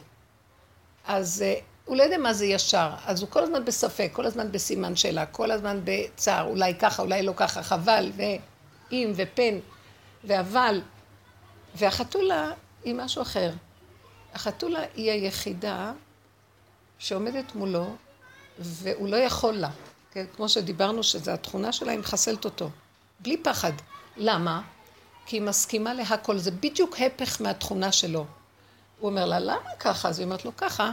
אז 1.08 1.42
אה, 1.42 1.56
הוא 1.86 1.98
לא 1.98 2.04
יודע 2.04 2.18
מה 2.18 2.34
זה 2.34 2.46
ישר, 2.46 2.90
אז 3.06 3.22
הוא 3.22 3.30
כל 3.30 3.44
הזמן 3.44 3.66
בספק, 3.66 4.10
כל 4.14 4.26
הזמן 4.26 4.52
בסימן 4.52 4.96
שאלה, 4.96 5.26
כל 5.26 5.52
הזמן 5.52 5.80
בצער, 5.84 6.48
אולי 6.48 6.76
ככה, 6.76 7.02
אולי 7.02 7.24
לא 7.24 7.34
ככה, 7.36 7.64
חבל, 7.64 8.12
ואם, 8.16 9.14
ופן, 9.16 9.60
ואבל. 10.24 10.82
והחתולה 11.76 12.52
היא 12.84 12.96
משהו 12.96 13.22
אחר. 13.22 13.52
החתולה 14.34 14.80
היא 14.96 15.12
היחידה 15.12 15.92
שעומדת 17.00 17.56
מולו, 17.56 17.96
והוא 18.60 19.10
לא 19.10 19.16
יכול 19.16 19.54
לה. 19.54 19.70
כן? 20.12 20.26
כמו 20.36 20.50
שדיברנו 20.50 21.04
שזו 21.04 21.32
התכונה 21.32 21.72
שלה, 21.72 21.92
היא 21.92 22.00
מחסלת 22.00 22.46
אותו. 22.46 22.70
בלי 23.20 23.38
פחד. 23.38 23.72
למה? 24.18 24.62
כי 25.26 25.36
היא 25.36 25.42
מסכימה 25.42 25.94
להכל. 25.94 26.38
זה 26.38 26.52
בדיוק 26.52 26.98
הפך 27.00 27.42
מהתכונה 27.42 27.92
שלו. 27.92 28.26
הוא 29.00 29.10
אומר 29.10 29.26
לה, 29.26 29.40
למה 29.40 29.70
ככה? 29.80 30.10
אז 30.10 30.20
היא 30.20 30.26
אומרת 30.26 30.46
לו, 30.46 30.58
ככה. 30.58 30.92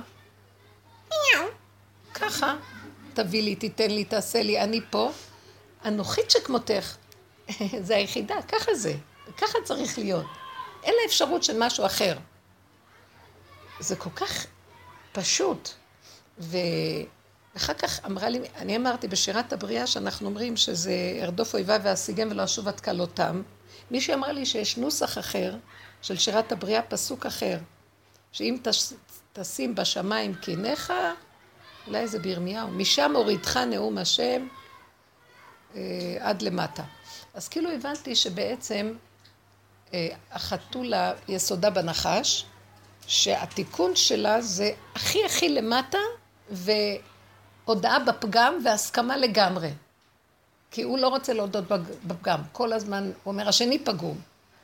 ככה. 2.14 2.56
תביא 3.14 3.42
לי, 3.42 3.54
תיתן 3.54 3.90
לי, 3.90 4.04
תעשה 4.04 4.42
לי, 4.42 4.60
אני 4.60 4.80
פה. 4.90 5.10
אנוכית 5.84 6.30
שכמותך. 6.30 6.96
זה 7.86 7.96
היחידה, 7.96 8.34
ככה 8.48 8.74
זה. 8.74 8.94
ככה 9.36 9.58
צריך 9.64 9.98
להיות. 9.98 10.26
אין 10.82 10.94
לה 10.94 11.06
אפשרות 11.06 11.42
של 11.42 11.56
משהו 11.58 11.86
אחר. 11.86 12.18
זה 13.80 13.96
כל 13.96 14.10
כך 14.10 14.46
פשוט. 15.12 15.68
ואחר 16.38 17.74
כך 17.74 18.04
אמרה 18.06 18.28
לי, 18.28 18.40
אני 18.56 18.76
אמרתי 18.76 19.08
בשירת 19.08 19.52
הבריאה 19.52 19.86
שאנחנו 19.86 20.28
אומרים 20.28 20.56
שזה 20.56 21.18
ארדוף 21.22 21.54
אויביו 21.54 21.80
ואשיגם 21.84 22.28
ולא 22.30 22.44
אשוב 22.44 22.68
עד 22.68 22.80
כלותם. 22.80 23.42
מישהי 23.90 24.14
אמרה 24.14 24.32
לי 24.32 24.46
שיש 24.46 24.76
נוסח 24.76 25.18
אחר 25.18 25.56
של 26.02 26.18
שירת 26.18 26.52
הבריאה, 26.52 26.82
פסוק 26.82 27.26
אחר, 27.26 27.58
שאם 28.32 28.56
תש, 28.62 28.92
תשים 29.32 29.74
בשמיים 29.74 30.34
קיניך, 30.34 30.92
אולי 31.86 32.08
זה 32.08 32.18
בירמיהו, 32.18 32.68
משם 32.68 33.16
הורידך 33.16 33.56
נאום 33.56 33.98
השם 33.98 34.46
אה, 35.74 35.80
עד 36.20 36.42
למטה. 36.42 36.82
אז 37.34 37.48
כאילו 37.48 37.70
הבנתי 37.70 38.16
שבעצם 38.16 38.92
החתולה 40.32 41.12
יסודה 41.28 41.70
בנחש, 41.70 42.44
שהתיקון 43.06 43.96
שלה 43.96 44.42
זה 44.42 44.72
הכי 44.94 45.24
הכי 45.24 45.48
למטה 45.48 45.98
והודעה 46.50 47.98
בפגם 47.98 48.54
והסכמה 48.64 49.16
לגמרי. 49.16 49.70
כי 50.70 50.82
הוא 50.82 50.98
לא 50.98 51.08
רוצה 51.08 51.32
להודות 51.32 51.64
בפגם. 52.04 52.40
כל 52.52 52.72
הזמן, 52.72 53.04
הוא 53.04 53.32
אומר, 53.32 53.48
השני 53.48 53.78
פגום. 53.78 54.20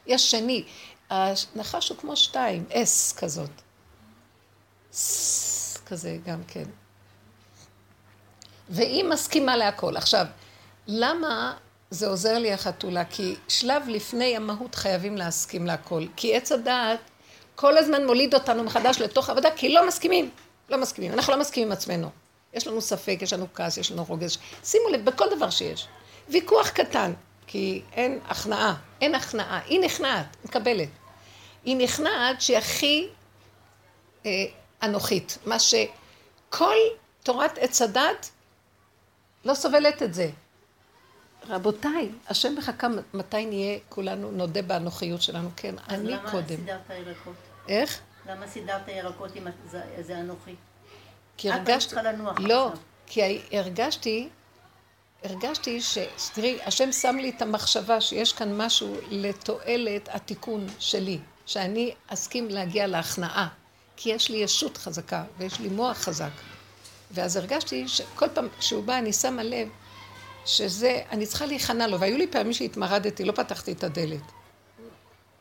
יש 0.07 0.31
שני. 0.31 0.65
הנחש 1.11 1.89
הוא 1.89 1.99
כמו 1.99 2.17
שתיים, 2.17 2.65
אס 2.73 3.13
כזאת. 3.13 3.51
ס 4.93 5.79
כזה 5.87 6.19
גם 6.27 6.43
כן. 6.49 6.65
והיא 8.69 9.05
מסכימה 9.05 9.57
להכל. 9.57 9.97
עכשיו, 9.97 10.27
למה 10.87 11.57
זה 11.91 12.09
עוזר 12.09 12.39
לי 12.39 12.53
החתולה? 12.53 13.05
כי 13.05 13.37
שלב 13.49 13.83
לפני 13.89 14.37
המהות 14.37 14.75
חייבים 14.75 15.17
להסכים 15.17 15.67
להכל. 15.67 16.05
כי 16.17 16.37
עץ 16.37 16.53
הדעת 16.53 17.01
כל 17.55 17.79
הזמן 17.79 18.07
מוליד 18.07 18.35
אותנו 18.35 18.65
מחדש 18.65 19.01
לתוך 19.01 19.31
עבודה, 19.31 19.51
כי 19.57 19.69
לא 19.69 19.87
מסכימים. 19.89 20.31
לא 20.69 20.79
מסכימים. 20.79 21.13
אנחנו 21.13 21.33
לא 21.33 21.41
מסכימים 21.41 21.69
עם 21.69 21.73
עצמנו. 21.73 22.11
יש 22.55 22.67
לנו 22.67 22.81
ספק, 22.81 23.19
יש 23.21 23.33
לנו 23.33 23.47
כעס, 23.55 23.77
יש 23.77 23.93
לנו 23.93 24.05
רוגז. 24.05 24.39
שימו 24.65 24.89
לב, 24.89 25.05
בכל 25.05 25.25
דבר 25.37 25.51
שיש. 25.51 25.89
ויכוח 26.29 26.69
קטן, 26.69 27.13
כי 27.47 27.83
אין 27.93 28.19
הכנעה. 28.29 28.75
אין 29.01 29.15
הכנעה. 29.15 29.61
היא 29.67 29.81
נכנעת, 29.81 30.37
מקבלת. 30.45 30.89
היא 31.65 31.77
נכנעת 31.77 32.41
שהיא 32.41 32.57
הכי 32.59 33.09
אה, 34.27 34.31
אנוכית. 34.83 35.39
מה 35.47 35.59
שכל 35.59 36.77
תורת 37.23 37.59
עץ 37.59 37.83
הדת 37.83 38.31
לא 39.45 39.55
סובלת 39.55 40.03
את 40.03 40.15
זה. 40.15 40.31
רבותיי, 41.49 42.09
השם 42.29 42.55
מחכה 42.59 42.89
מתי 43.15 43.47
נהיה 43.47 43.79
כולנו 43.89 44.31
נודה 44.31 44.63
באנוכיות 44.63 45.23
שלנו. 45.23 45.49
כן, 45.57 45.75
אני 45.89 46.09
למה 46.09 46.31
קודם. 46.31 46.67
למה 46.67 46.79
סידרת 46.87 47.07
ירקות? 47.07 47.35
איך? 47.69 48.01
למה 48.29 48.47
סידרת 48.47 48.89
ירקות 48.89 49.37
אם 49.37 49.47
זה, 49.71 49.81
זה 50.01 50.21
אנוכי? 50.21 50.55
כי 51.37 51.51
את 51.51 51.55
הרגשתי... 51.55 51.91
צריכה 51.91 52.13
לנוח 52.13 52.39
לא, 52.41 52.67
עכשיו. 52.67 52.79
כי 53.07 53.41
הרגשתי, 53.53 54.29
הרגשתי 55.25 55.81
ש... 55.81 55.99
תראי, 56.35 56.59
השם 56.65 56.93
שם 56.93 57.17
לי 57.17 57.33
את 57.37 57.43
המחשבה 57.43 58.01
שיש 58.01 58.33
כאן 58.33 58.57
משהו 58.57 58.97
לתועלת 59.11 60.09
התיקון 60.13 60.67
שלי, 60.79 61.19
שאני 61.47 61.95
אסכים 62.07 62.49
להגיע 62.49 62.87
להכנעה, 62.87 63.49
כי 63.97 64.11
יש 64.11 64.31
לי 64.31 64.37
ישות 64.37 64.77
חזקה 64.77 65.25
ויש 65.39 65.61
לי 65.61 65.69
מוח 65.69 65.97
חזק. 65.97 66.31
ואז 67.11 67.37
הרגשתי 67.37 67.89
שכל 67.89 68.29
פעם 68.29 68.49
שהוא 68.61 68.85
בא 68.85 68.99
אני 68.99 69.13
שמה 69.13 69.43
לב 69.43 69.69
שזה, 70.47 71.03
אני 71.11 71.27
צריכה 71.27 71.47
להיכנע 71.47 71.87
לו, 71.87 72.01
והיו 72.01 72.19
לי 72.19 72.27
פעמים 72.27 72.53
שהתמרדתי, 72.53 73.25
לא 73.25 73.33
פתחתי 73.33 73.73
את 73.73 73.85
הדלת. 73.85 74.21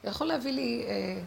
הוא 0.01 0.11
יכול 0.11 0.27
להביא 0.27 0.51
לי 0.51 0.85
אה, 0.87 1.21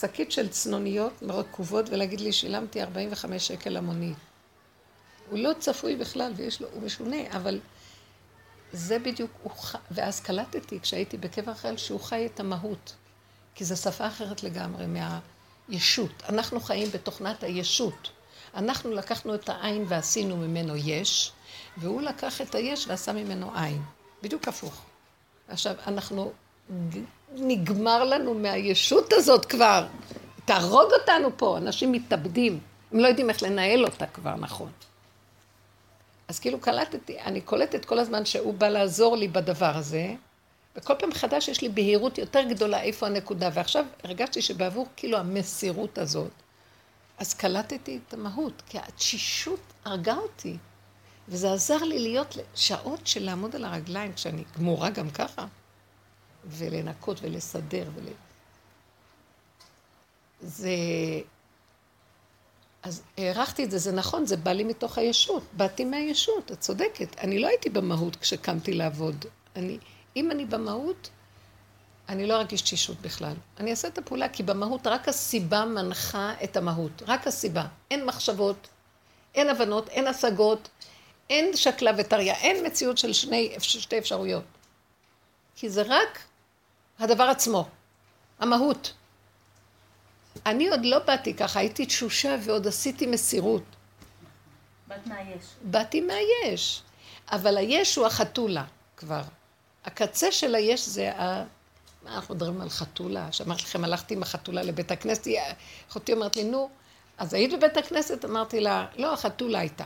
שקית 0.00 0.32
של 0.32 0.48
צנוניות 0.48 1.12
רקובות 1.22 1.88
ולהגיד 1.88 2.20
לי, 2.20 2.32
שילמתי 2.32 2.82
45 2.82 3.48
שקל 3.48 3.70
למונית. 3.70 4.16
הוא 5.30 5.38
לא 5.38 5.50
צפוי 5.58 5.96
בכלל, 5.96 6.32
ויש 6.36 6.60
לו, 6.60 6.68
הוא 6.72 6.82
משונה, 6.82 7.16
אבל 7.36 7.60
זה 8.72 8.98
בדיוק, 8.98 9.30
הוא 9.42 9.52
ח... 9.52 9.76
ואז 9.90 10.20
קלטתי, 10.20 10.80
כשהייתי 10.80 11.16
בקבר 11.16 11.54
חייל, 11.54 11.76
שהוא 11.76 12.00
חי 12.00 12.26
את 12.26 12.40
המהות. 12.40 12.94
כי 13.54 13.64
זו 13.64 13.76
שפה 13.76 14.06
אחרת 14.06 14.42
לגמרי 14.42 14.86
מהישות. 15.68 16.22
אנחנו 16.28 16.60
חיים 16.60 16.88
בתוכנת 16.90 17.42
הישות. 17.42 18.10
אנחנו 18.54 18.90
לקחנו 18.90 19.34
את 19.34 19.48
העין 19.48 19.84
ועשינו 19.88 20.36
ממנו 20.36 20.76
יש, 20.76 21.32
והוא 21.76 22.02
לקח 22.02 22.40
את 22.40 22.54
היש 22.54 22.88
ועשה 22.88 23.12
ממנו 23.12 23.50
עין. 23.54 23.82
בדיוק 24.22 24.48
הפוך. 24.48 24.82
עכשיו, 25.48 25.74
אנחנו, 25.86 26.32
נגמר 27.34 28.04
לנו 28.04 28.34
מהישות 28.34 29.12
הזאת 29.12 29.44
כבר. 29.44 29.86
תהרוג 30.44 30.92
אותנו 31.00 31.28
פה, 31.36 31.58
אנשים 31.58 31.92
מתאבדים. 31.92 32.60
הם 32.92 32.98
לא 32.98 33.08
יודעים 33.08 33.30
איך 33.30 33.42
לנהל 33.42 33.84
אותה 33.84 34.06
כבר 34.06 34.36
נכון. 34.36 34.70
אז 36.28 36.38
כאילו 36.38 36.60
קלטתי, 36.60 37.20
אני 37.20 37.40
קולטת 37.40 37.84
כל 37.84 37.98
הזמן 37.98 38.24
שהוא 38.24 38.54
בא 38.54 38.68
לעזור 38.68 39.16
לי 39.16 39.28
בדבר 39.28 39.76
הזה, 39.76 40.14
וכל 40.76 40.94
פעם 40.98 41.08
מחדש 41.08 41.48
יש 41.48 41.62
לי 41.62 41.68
בהירות 41.68 42.18
יותר 42.18 42.42
גדולה 42.42 42.82
איפה 42.82 43.06
הנקודה, 43.06 43.48
ועכשיו 43.52 43.84
הרגשתי 44.04 44.42
שבעבור 44.42 44.86
כאילו 44.96 45.18
המסירות 45.18 45.98
הזאת, 45.98 46.30
אז 47.18 47.34
קלטתי 47.34 47.98
את 48.08 48.14
המהות, 48.14 48.62
כי 48.68 48.78
התשישות 48.78 49.60
הרגה 49.84 50.14
אותי, 50.14 50.56
וזה 51.32 51.52
עזר 51.52 51.84
לי 51.84 51.98
להיות 51.98 52.36
שעות 52.54 53.06
של 53.06 53.24
לעמוד 53.24 53.56
על 53.56 53.64
הרגליים 53.64 54.12
כשאני 54.12 54.44
גמורה 54.58 54.90
גם 54.90 55.10
ככה, 55.10 55.46
ולנקות 56.46 57.18
ולסדר 57.22 57.90
ול... 57.94 58.04
זה... 60.40 60.68
אז 62.82 63.02
הערכתי 63.18 63.64
את 63.64 63.70
זה, 63.70 63.78
זה 63.78 63.92
נכון, 63.92 64.26
זה 64.26 64.36
בא 64.36 64.52
לי 64.52 64.64
מתוך 64.64 64.98
הישות, 64.98 65.42
באתי 65.52 65.84
מהישות, 65.84 66.52
את 66.52 66.60
צודקת. 66.60 67.18
אני 67.18 67.38
לא 67.38 67.46
הייתי 67.46 67.70
במהות 67.70 68.16
כשקמתי 68.16 68.72
לעבוד. 68.72 69.24
אני, 69.56 69.78
אם 70.16 70.30
אני 70.30 70.44
במהות, 70.44 71.10
אני 72.08 72.26
לא 72.26 72.34
ארגיש 72.34 72.62
תשישות 72.62 73.00
בכלל. 73.00 73.34
אני 73.60 73.70
אעשה 73.70 73.88
את 73.88 73.98
הפעולה, 73.98 74.28
כי 74.28 74.42
במהות 74.42 74.86
רק 74.86 75.08
הסיבה 75.08 75.64
מנחה 75.64 76.34
את 76.44 76.56
המהות. 76.56 77.02
רק 77.06 77.26
הסיבה. 77.26 77.66
אין 77.90 78.06
מחשבות, 78.06 78.68
אין 79.34 79.48
הבנות, 79.48 79.88
אין 79.88 80.06
השגות, 80.06 80.68
אין 81.32 81.56
שקלה 81.56 81.90
וטריה, 81.98 82.34
אין 82.34 82.66
מציאות 82.66 82.98
של 82.98 83.12
שני, 83.12 83.54
שתי 83.58 83.98
אפשרויות. 83.98 84.44
כי 85.56 85.70
זה 85.70 85.82
רק 85.86 86.18
הדבר 86.98 87.24
עצמו, 87.24 87.68
המהות. 88.38 88.92
אני 90.46 90.68
עוד 90.68 90.84
לא 90.84 90.98
באתי 90.98 91.34
ככה, 91.34 91.60
הייתי 91.60 91.86
תשושה 91.86 92.36
ועוד 92.42 92.66
עשיתי 92.66 93.06
מסירות. 93.06 93.62
באת 94.88 95.06
מהיש. 95.06 95.44
באתי 95.62 96.00
מהיש, 96.00 96.82
אבל 97.30 97.56
היש 97.56 97.96
הוא 97.96 98.06
החתולה 98.06 98.64
כבר. 98.96 99.22
הקצה 99.84 100.32
של 100.32 100.54
היש 100.54 100.88
זה 100.88 101.12
ה... 101.12 101.44
מה 102.02 102.14
אנחנו 102.14 102.34
מדברים 102.34 102.60
על 102.60 102.70
חתולה? 102.70 103.32
שאמרתי 103.32 103.62
לכם, 103.62 103.84
הלכתי 103.84 104.14
עם 104.14 104.22
החתולה 104.22 104.62
לבית 104.62 104.90
הכנסת, 104.90 105.26
אחותי 105.90 106.12
אומרת 106.12 106.36
לי, 106.36 106.44
נו, 106.44 106.70
אז 107.18 107.34
היית 107.34 107.52
בבית 107.52 107.76
הכנסת? 107.76 108.24
אמרתי 108.24 108.60
לה, 108.60 108.86
לא, 108.96 109.12
החתולה 109.12 109.58
הייתה. 109.58 109.84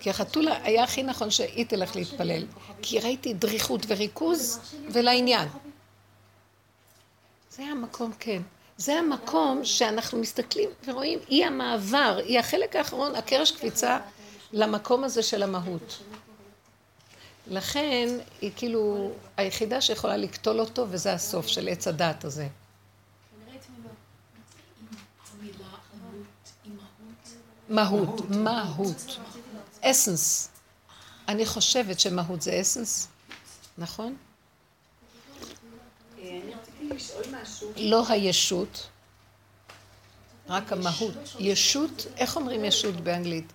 כי 0.00 0.10
החתולה 0.10 0.58
היה 0.62 0.84
הכי 0.84 1.02
נכון 1.02 1.30
שהיא 1.30 1.66
תלך 1.66 1.96
להתפלל, 1.96 2.46
כי 2.82 3.00
ראיתי 3.00 3.34
דריכות 3.34 3.80
וריכוז 3.88 4.60
ולעניין. 4.92 5.48
זה 7.50 7.62
המקום, 7.62 8.12
כן. 8.18 8.42
זה 8.76 8.98
המקום 8.98 9.64
שאנחנו 9.64 10.18
מסתכלים 10.18 10.70
ורואים, 10.86 11.18
היא 11.28 11.46
המעבר, 11.46 12.20
היא 12.24 12.38
החלק 12.38 12.76
האחרון, 12.76 13.16
הקרש 13.16 13.50
קפיצה 13.50 13.98
למקום 14.52 15.04
הזה 15.04 15.22
של 15.22 15.42
המהות. 15.42 15.98
לכן 17.46 18.08
היא 18.40 18.50
כאילו 18.56 19.10
היחידה 19.36 19.80
שיכולה 19.80 20.16
לקטול 20.16 20.60
אותו, 20.60 20.86
וזה 20.90 21.12
הסוף 21.12 21.46
של 21.46 21.68
עץ 21.68 21.88
הדעת 21.88 22.24
הזה. 22.24 22.48
מהות, 27.68 28.30
מהות. 28.30 29.18
אסנס. 29.90 30.48
אני 31.28 31.46
חושבת 31.46 32.00
שמהות 32.00 32.42
זה 32.42 32.60
אסנס, 32.60 33.08
נכון? 33.78 34.16
לא 37.76 38.04
הישות, 38.08 38.88
רק 40.48 40.72
המהות. 40.72 41.14
ישות, 41.38 42.06
איך 42.16 42.36
אומרים 42.36 42.64
ישות 42.64 42.94
באנגלית? 42.94 43.52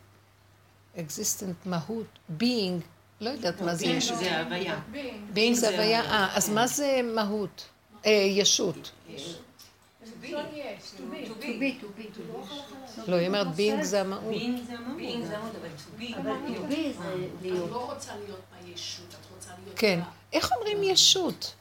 existent 0.95 1.65
מהות, 1.65 2.19
being, 2.39 2.81
לא 3.21 3.29
יודעת 3.29 3.61
מה 3.61 3.75
זה 3.75 3.85
ישות. 3.85 4.17
זה 4.17 4.39
הוויה. 4.39 4.79
being 5.35 5.53
זה 5.53 5.69
הוויה, 5.69 6.01
אה, 6.01 6.37
אז 6.37 6.49
מה 6.49 6.67
זה 6.67 6.99
מהות? 7.15 7.65
אה, 8.05 8.11
ישות. 8.11 8.91
To 10.03 10.25
be, 10.25 10.29
to 11.81 11.87
be. 11.97 12.19
לא, 13.07 13.15
היא 13.15 13.27
אומרת 13.27 13.47
being 13.47 13.83
זה 13.83 14.01
המהות. 14.01 14.33
being 14.33 14.67
זה 14.67 14.73
המהות. 14.73 14.99
being 14.99 15.25
זה 15.27 15.37
המהות, 15.37 15.55
אבל 15.55 15.67
to 15.77 16.01
be. 16.01 16.17
אבל 16.17 16.31
to 16.47 16.71
be 16.71 16.97
זה 16.97 17.13
את 17.13 17.41
להיות. 17.41 17.71
לא 17.71 17.91
רוצה 17.93 18.11
להיות 18.25 18.39
בישות, 18.65 19.05
את 19.09 19.25
רוצה 19.35 19.49
להיות... 19.63 19.79
כן. 19.79 19.99
איך 20.33 20.51
אומרים 20.51 20.83
ישות? 20.83 21.53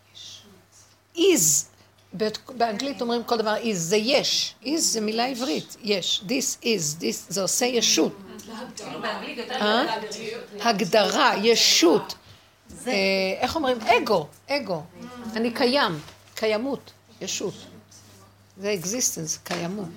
is. 1.17 1.67
באנגלית 2.57 3.01
אומרים 3.01 3.25
כל 3.25 3.37
דבר 3.37 3.57
is, 3.57 3.75
זה 3.75 3.97
יש. 3.97 4.55
is 4.65 4.77
זה 4.77 5.01
מילה 5.01 5.27
עברית, 5.27 5.77
יש. 5.83 6.23
this 6.27 6.65
is, 6.65 7.01
this, 7.01 7.17
זה 7.29 7.43
עושה 7.43 7.67
ישות. 7.67 8.13
יותר 9.37 9.55
אה? 9.55 9.99
הגדרה, 10.61 11.33
ישות. 11.43 12.15
אה, 12.87 12.93
איך 13.39 13.57
אומרים? 13.57 13.79
אגו, 13.81 14.27
אגו. 14.49 14.83
אני 15.37 15.51
קיים, 15.55 15.99
קיימות, 16.35 16.91
ישות. 17.21 17.55
זה 18.57 18.75
existence, 18.75 19.39
קיימות. 19.45 19.89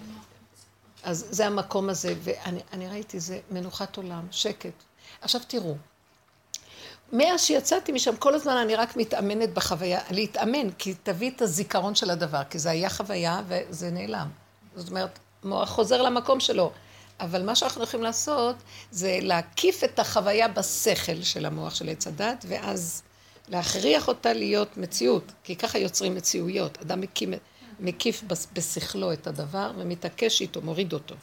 אז 1.03 1.25
זה 1.29 1.47
המקום 1.47 1.89
הזה, 1.89 2.13
ואני 2.23 2.59
אני 2.73 2.87
ראיתי, 2.87 3.19
זה 3.19 3.39
מנוחת 3.51 3.97
עולם, 3.97 4.27
שקט. 4.31 4.73
עכשיו 5.21 5.41
תראו, 5.47 5.75
מאז 7.13 7.41
שיצאתי 7.41 7.91
משם, 7.91 8.15
כל 8.15 8.35
הזמן 8.35 8.57
אני 8.57 8.75
רק 8.75 8.97
מתאמנת 8.97 9.53
בחוויה, 9.53 9.99
להתאמן, 10.11 10.71
כי 10.71 10.93
תביא 11.03 11.31
את 11.31 11.41
הזיכרון 11.41 11.95
של 11.95 12.09
הדבר, 12.09 12.43
כי 12.49 12.59
זה 12.59 12.69
היה 12.69 12.89
חוויה 12.89 13.41
וזה 13.47 13.91
נעלם. 13.91 14.29
זאת 14.75 14.89
אומרת, 14.89 15.19
מוח 15.43 15.69
חוזר 15.69 16.01
למקום 16.01 16.39
שלו. 16.39 16.71
אבל 17.19 17.43
מה 17.43 17.55
שאנחנו 17.55 17.83
יכולים 17.83 18.03
לעשות, 18.03 18.55
זה 18.91 19.19
להקיף 19.21 19.83
את 19.83 19.99
החוויה 19.99 20.47
בשכל 20.47 21.23
של 21.23 21.45
המוח 21.45 21.75
של 21.75 21.89
עץ 21.89 22.07
הדת, 22.07 22.45
ואז 22.47 23.01
להכריח 23.47 24.07
אותה 24.07 24.33
להיות 24.33 24.77
מציאות, 24.77 25.31
כי 25.43 25.55
ככה 25.55 25.77
יוצרים 25.77 26.15
מציאויות. 26.15 26.77
אדם 26.81 27.01
מקים, 27.01 27.33
מקיף 27.79 28.23
בשכלו 28.53 29.13
את 29.13 29.27
הדבר 29.27 29.71
ומתעקש 29.77 30.41
איתו, 30.41 30.61
מוריד 30.61 30.93
אותו. 30.93 31.15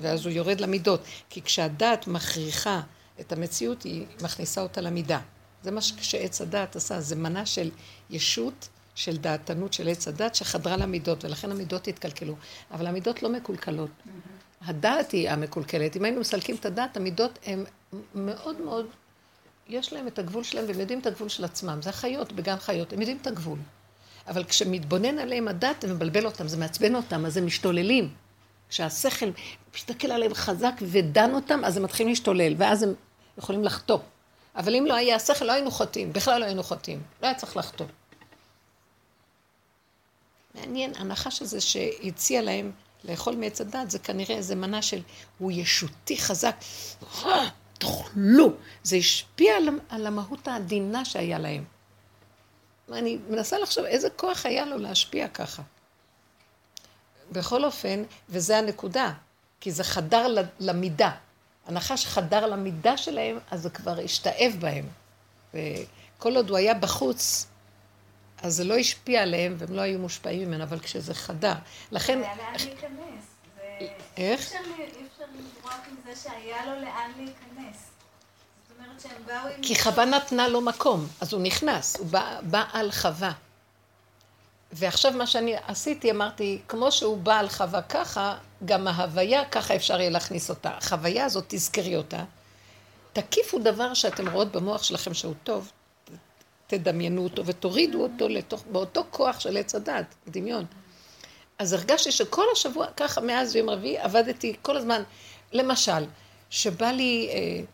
ואז 0.00 0.26
הוא 0.26 0.32
יורד 0.32 0.60
למידות. 0.60 1.00
כי 1.30 1.42
כשהדעת 1.42 2.06
מכריחה 2.06 2.80
את 3.20 3.32
המציאות, 3.32 3.82
היא 3.82 4.06
מכניסה 4.22 4.60
אותה 4.62 4.80
למידה. 4.80 5.20
זה 5.62 5.70
מה 5.70 5.80
שעץ 5.80 6.40
הדעת 6.40 6.76
עשה, 6.76 7.00
זה 7.00 7.16
מנה 7.16 7.46
של 7.46 7.70
ישות, 8.10 8.68
של 8.94 9.16
דעתנות 9.16 9.72
של 9.72 9.88
עץ 9.88 10.08
הדת, 10.08 10.34
שחדרה 10.34 10.76
למידות, 10.76 11.24
ולכן 11.24 11.50
המידות 11.50 11.88
התקלקלו. 11.88 12.34
אבל 12.70 12.86
המידות 12.86 13.22
לא 13.22 13.28
מקולקלות. 13.28 13.90
הדעת 14.62 15.12
היא 15.12 15.30
המקולקלת. 15.30 15.96
אם 15.96 16.04
היינו 16.04 16.20
מסלקים 16.20 16.56
את 16.56 16.66
הדעת, 16.66 16.96
המידות 16.96 17.38
הן 17.46 17.64
מאוד 18.14 18.60
מאוד, 18.60 18.86
יש 19.68 19.92
להם 19.92 20.08
את 20.08 20.18
הגבול 20.18 20.44
שלהם, 20.44 20.64
והם 20.68 20.80
יודעים 20.80 20.98
את 20.98 21.06
הגבול 21.06 21.28
של 21.28 21.44
עצמם. 21.44 21.78
זה 21.82 21.90
החיות 21.90 22.32
בגן 22.32 22.58
חיות, 22.58 22.92
הם 22.92 23.00
יודעים 23.00 23.18
את 23.22 23.26
הגבול. 23.26 23.58
אבל 24.28 24.44
כשמתבונן 24.44 25.18
עליהם 25.18 25.48
הדעת, 25.48 25.76
זה 25.82 25.94
מבלבל 25.94 26.26
אותם, 26.26 26.48
זה 26.48 26.56
מעצבן 26.56 26.94
אותם, 26.94 27.26
אז 27.26 27.36
הם 27.36 27.46
משתוללים. 27.46 28.14
כשהשכל 28.68 29.26
מסתכל 29.74 30.10
עליהם 30.10 30.34
חזק 30.34 30.72
ודן 30.82 31.34
אותם, 31.34 31.64
אז 31.64 31.76
הם 31.76 31.82
מתחילים 31.82 32.10
להשתולל, 32.10 32.54
ואז 32.58 32.82
הם 32.82 32.94
יכולים 33.38 33.64
לחטוא. 33.64 33.98
אבל 34.56 34.76
אם 34.76 34.86
לא 34.86 34.94
היה 34.94 35.16
השכל, 35.16 35.44
לא 35.44 35.52
היינו 35.52 35.70
חוטאים, 35.70 36.12
בכלל 36.12 36.40
לא 36.40 36.44
היינו 36.44 36.62
חוטאים. 36.62 37.02
לא 37.22 37.26
היה 37.26 37.34
צריך 37.34 37.56
לחטוא. 37.56 37.86
מעניין, 40.54 40.92
הנחש 40.96 41.42
הזה 41.42 41.60
שהציע 41.60 42.42
להם 42.42 42.72
לאכול 43.04 43.36
מעץ 43.36 43.60
הדת, 43.60 43.90
זה 43.90 43.98
כנראה 43.98 44.36
איזה 44.36 44.54
מנה 44.54 44.82
של, 44.82 45.00
הוא 45.38 45.52
ישותי 45.52 46.18
חזק, 46.18 46.56
"אה, 47.24 47.48
תאכלו. 47.78 48.52
זה 48.82 48.96
השפיע 48.96 49.52
על 49.88 50.06
המהות 50.06 50.48
העדינה 50.48 51.04
שהיה 51.04 51.38
להם. 51.38 51.64
אני 52.92 53.18
מנסה 53.28 53.58
לחשוב 53.58 53.84
איזה 53.84 54.10
כוח 54.10 54.46
היה 54.46 54.64
לו 54.66 54.78
להשפיע 54.78 55.28
ככה. 55.28 55.62
בכל 57.32 57.64
אופן, 57.64 58.02
וזה 58.28 58.58
הנקודה, 58.58 59.12
כי 59.60 59.72
זה 59.72 59.84
חדר 59.84 60.26
למידה. 60.60 61.10
הנחש 61.66 62.06
חדר 62.06 62.46
למידה 62.46 62.96
שלהם, 62.96 63.38
אז 63.50 63.62
זה 63.62 63.70
כבר 63.70 63.98
השתאב 64.04 64.52
בהם. 64.60 64.84
וכל 65.54 66.36
עוד 66.36 66.50
הוא 66.50 66.58
היה 66.58 66.74
בחוץ, 66.74 67.46
אז 68.42 68.54
זה 68.56 68.64
לא 68.64 68.76
השפיע 68.76 69.22
עליהם 69.22 69.54
והם 69.58 69.72
לא 69.74 69.80
היו 69.80 69.98
מושפעים 69.98 70.48
ממנו, 70.48 70.64
אבל 70.64 70.80
כשזה 70.80 71.14
חדר. 71.14 71.54
לכן, 71.92 72.18
היה 72.22 72.36
לאן 72.36 72.52
להיכנס. 72.52 73.24
זה- 73.56 73.88
איך? 74.16 74.52
אי 74.52 74.58
אפשר 74.58 75.24
לברוח 75.34 75.80
עם 75.90 75.96
זה 76.04 76.20
שהיה 76.22 76.66
לו 76.66 76.72
לאן 76.80 77.10
להיכנס. 77.16 77.76
זאת 78.68 78.78
אומרת 78.78 78.78
שהם 78.78 78.84
באו 78.84 78.84
עם... 78.84 78.85
כי 79.62 79.78
חווה 79.78 80.04
נתנה 80.04 80.48
לו 80.48 80.60
מקום, 80.60 81.06
אז 81.20 81.32
הוא 81.32 81.42
נכנס, 81.42 81.96
הוא 81.96 82.06
בא, 82.06 82.38
בא 82.42 82.64
על 82.72 82.92
חווה. 82.92 83.32
ועכשיו 84.72 85.12
מה 85.12 85.26
שאני 85.26 85.54
עשיתי, 85.66 86.10
אמרתי, 86.10 86.60
כמו 86.68 86.92
שהוא 86.92 87.18
בא 87.18 87.38
על 87.38 87.48
חווה 87.48 87.82
ככה, 87.82 88.36
גם 88.64 88.88
ההוויה, 88.88 89.44
ככה 89.44 89.76
אפשר 89.76 90.00
יהיה 90.00 90.10
להכניס 90.10 90.50
אותה. 90.50 90.70
החוויה 90.70 91.24
הזאת, 91.24 91.44
תזכרי 91.48 91.96
אותה. 91.96 92.24
תקיפו 93.12 93.58
דבר 93.58 93.94
שאתם 93.94 94.28
רואות 94.28 94.52
במוח 94.52 94.82
שלכם 94.82 95.14
שהוא 95.14 95.34
טוב, 95.44 95.70
תדמיינו 96.66 97.24
אותו 97.24 97.46
ותורידו 97.46 98.02
אותו 98.02 98.28
לתוך, 98.28 98.64
באותו 98.72 99.04
כוח 99.10 99.40
של 99.40 99.56
עץ 99.56 99.74
הדת, 99.74 100.14
דמיון. 100.28 100.64
אז 101.58 101.72
הרגשתי 101.72 102.12
שכל 102.12 102.44
השבוע, 102.52 102.86
ככה 102.96 103.20
מאז 103.20 103.56
יום 103.56 103.70
רביעי, 103.70 103.98
עבדתי 103.98 104.56
כל 104.62 104.76
הזמן, 104.76 105.02
למשל, 105.52 106.04
שבא 106.50 106.90
לי, 106.90 107.28
אה, 107.32 107.64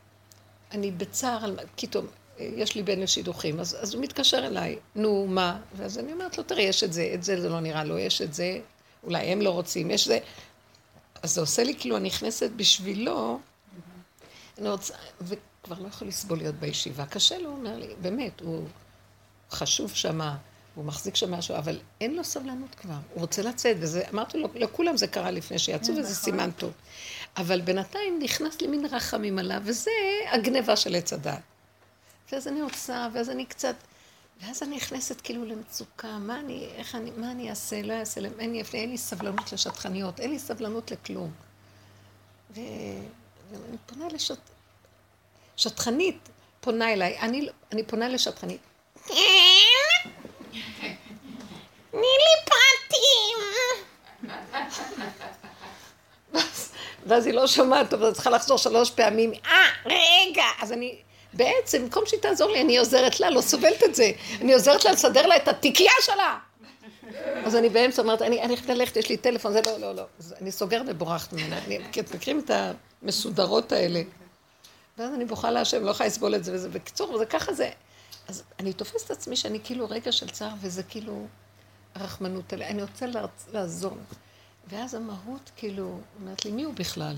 אני 0.73 0.91
בצער, 0.91 1.55
פתאום, 1.77 2.07
יש 2.39 2.75
לי 2.75 2.83
בן 2.83 3.01
לשידוכים, 3.01 3.61
אז, 3.61 3.77
אז 3.81 3.95
הוא 3.95 4.03
מתקשר 4.03 4.47
אליי, 4.47 4.79
נו, 4.95 5.27
מה? 5.27 5.61
ואז 5.77 5.99
אני 5.99 6.13
אומרת 6.13 6.39
לו, 6.39 6.45
תראי, 6.45 6.63
יש 6.63 6.85
את 6.85 6.93
זה, 6.93 7.11
את 7.15 7.23
זה, 7.23 7.41
זה 7.41 7.49
לא 7.49 7.61
נראה 7.61 7.85
לו, 7.85 7.99
יש 7.99 8.23
את 8.23 8.35
זה, 8.35 8.59
אולי 9.05 9.21
הם 9.21 9.41
לא 9.41 9.51
רוצים, 9.51 9.91
יש 9.91 10.07
זה. 10.09 10.19
אז 11.23 11.35
זה 11.35 11.41
עושה 11.41 11.65
לי 11.65 11.75
כאילו, 11.79 11.97
אני 11.97 12.09
נכנסת 12.09 12.51
בשבילו, 12.57 13.41
אני 14.59 14.69
רוצה, 14.69 14.95
וכבר 15.21 15.79
לא 15.83 15.89
יכול 15.89 16.09
לסבול 16.09 16.39
להיות 16.39 16.55
בישיבה. 16.55 17.07
קשה 17.07 17.39
לו, 17.39 17.49
הוא 17.49 17.59
אומר 17.59 17.77
לי, 17.77 17.87
באמת, 18.01 18.41
הוא 18.41 18.67
חשוב 19.51 19.91
שמה, 19.95 20.37
הוא 20.75 20.85
מחזיק 20.85 21.17
שם 21.17 21.31
משהו, 21.35 21.57
אבל 21.57 21.79
אין 22.01 22.15
לו 22.15 22.25
סבלנות 22.25 22.75
כבר, 22.75 22.95
הוא 23.15 23.21
רוצה 23.21 23.43
לצאת, 23.43 23.77
וזה, 23.81 24.03
אמרתי 24.13 24.39
לו, 24.39 24.49
לכולם 24.55 24.97
זה 24.97 25.07
קרה 25.07 25.31
לפני 25.31 25.59
שיצאו, 25.59 25.97
וזה 25.97 26.15
סימן 26.15 26.51
טוב. 26.51 26.73
אבל 27.37 27.61
בינתיים 27.61 28.19
נכנס 28.23 28.61
לי 28.61 28.67
מין 28.67 28.87
רחמים 28.87 29.39
עליו, 29.39 29.61
וזה 29.65 29.91
הגניבה 30.33 30.77
של 30.77 30.95
עץ 30.95 31.13
הדת. 31.13 31.39
ואז 32.33 32.49
אני 32.49 32.63
רוצה, 32.63 33.09
ואז 33.13 33.31
אני 33.31 33.47
קצת, 33.47 33.75
ואז 34.41 34.63
אני 34.63 34.77
נכנסת 34.77 35.21
כאילו 35.21 35.45
למצוקה, 35.45 36.19
מה 36.19 36.41
אני, 36.41 36.69
איך 36.77 36.95
אני, 36.95 37.11
מה 37.17 37.31
אני 37.31 37.51
אעשה, 37.51 37.83
לא 37.83 37.93
אעשה, 37.93 38.21
אין 38.39 38.53
לי, 38.53 38.63
אין 38.75 38.91
לי 38.91 38.99
סבלנות 38.99 39.53
לשטחניות, 39.53 40.21
אין 40.21 40.31
לי 40.31 40.39
סבלנות 40.39 40.91
לכלום. 40.91 41.31
ואני 42.51 43.77
פונה 43.87 44.09
לשט... 44.09 44.39
שטחנית, 45.57 46.29
פונה 46.61 46.93
אליי, 46.93 47.19
אני, 47.19 47.49
אני 47.73 47.83
פונה 47.83 48.09
לשטחנית. 48.09 48.61
תני 51.91 52.01
לי 52.01 52.35
פרטים. 52.45 53.39
ואז- 56.35 56.73
ואז 57.07 57.27
היא 57.27 57.35
לא 57.35 57.47
שומעת 57.47 57.91
טוב, 57.91 58.03
אז 58.03 58.09
את 58.09 58.15
צריכה 58.15 58.31
לחזור 58.31 58.59
שלוש 58.59 58.91
פעמים, 58.91 59.33
אה, 59.47 59.51
רגע. 59.87 60.45
אז 60.61 60.73
אני, 60.73 60.99
בעצם, 61.33 61.83
במקום 61.83 62.03
שהיא 62.07 62.21
תעזור 62.21 62.51
לי, 62.51 62.61
אני 62.61 62.79
עוזרת 62.79 63.21
לה, 63.21 63.31
לא 63.31 63.41
סובלת 63.41 63.83
את 63.85 63.95
זה. 63.95 64.11
אני 64.41 64.53
עוזרת 64.55 64.85
לה 64.85 64.93
לסדר 64.93 65.27
לה 65.27 65.37
את 65.37 65.49
התיקייה 65.49 65.93
שלה. 66.03 66.39
אז 67.45 67.57
אני 67.57 67.69
באמצע 67.69 68.03
אומרת, 68.03 68.23
אני 68.23 68.43
אני 68.43 68.57
חייבת 68.57 68.71
ללכת, 68.71 68.97
יש 68.97 69.09
לי 69.09 69.17
טלפון, 69.17 69.53
זה 69.53 69.61
לא, 69.67 69.79
לא, 69.79 69.95
לא. 69.95 70.03
אז 70.19 70.35
אני 70.41 70.53
סוגרת 70.53 70.83
ובורחת 70.89 71.33
ממנה. 71.33 71.59
אני- 71.67 71.79
כי 71.93 72.01
אתם 72.01 72.17
מכירים 72.17 72.39
את 72.45 72.51
המסודרות 73.03 73.73
האלה. 73.73 74.03
ואז 74.99 75.15
אני 75.15 75.25
בוכה 75.25 75.51
להשם, 75.51 75.85
לא 75.85 75.91
יכולה 75.91 76.07
לסבול 76.09 76.35
את 76.35 76.45
זה 76.45 76.53
וזה. 76.55 76.69
בקיצור, 76.69 77.19
זה 77.19 77.27
ככה 77.27 77.55
זה. 77.55 77.71
אז 78.29 78.43
אני 78.61 78.73
תופסת 78.73 79.07
את 79.07 79.11
עצמי 79.11 79.37
שאני 79.37 79.59
כאילו 79.65 79.87
רגע 79.91 80.13
של 80.13 80.29
צער, 80.29 80.49
וזה 80.61 80.83
כאילו, 80.83 81.27
הרחמנות 81.95 82.53
עליה, 82.53 82.69
אני 82.69 82.83
רוצה 82.83 83.07
לעזור. 83.53 83.97
ואז 84.69 84.95
המהות, 84.95 85.51
כאילו, 85.57 86.01
אומרת 86.21 86.45
לי, 86.45 86.51
מי 86.51 86.63
הוא 86.63 86.75
בכלל? 86.75 87.17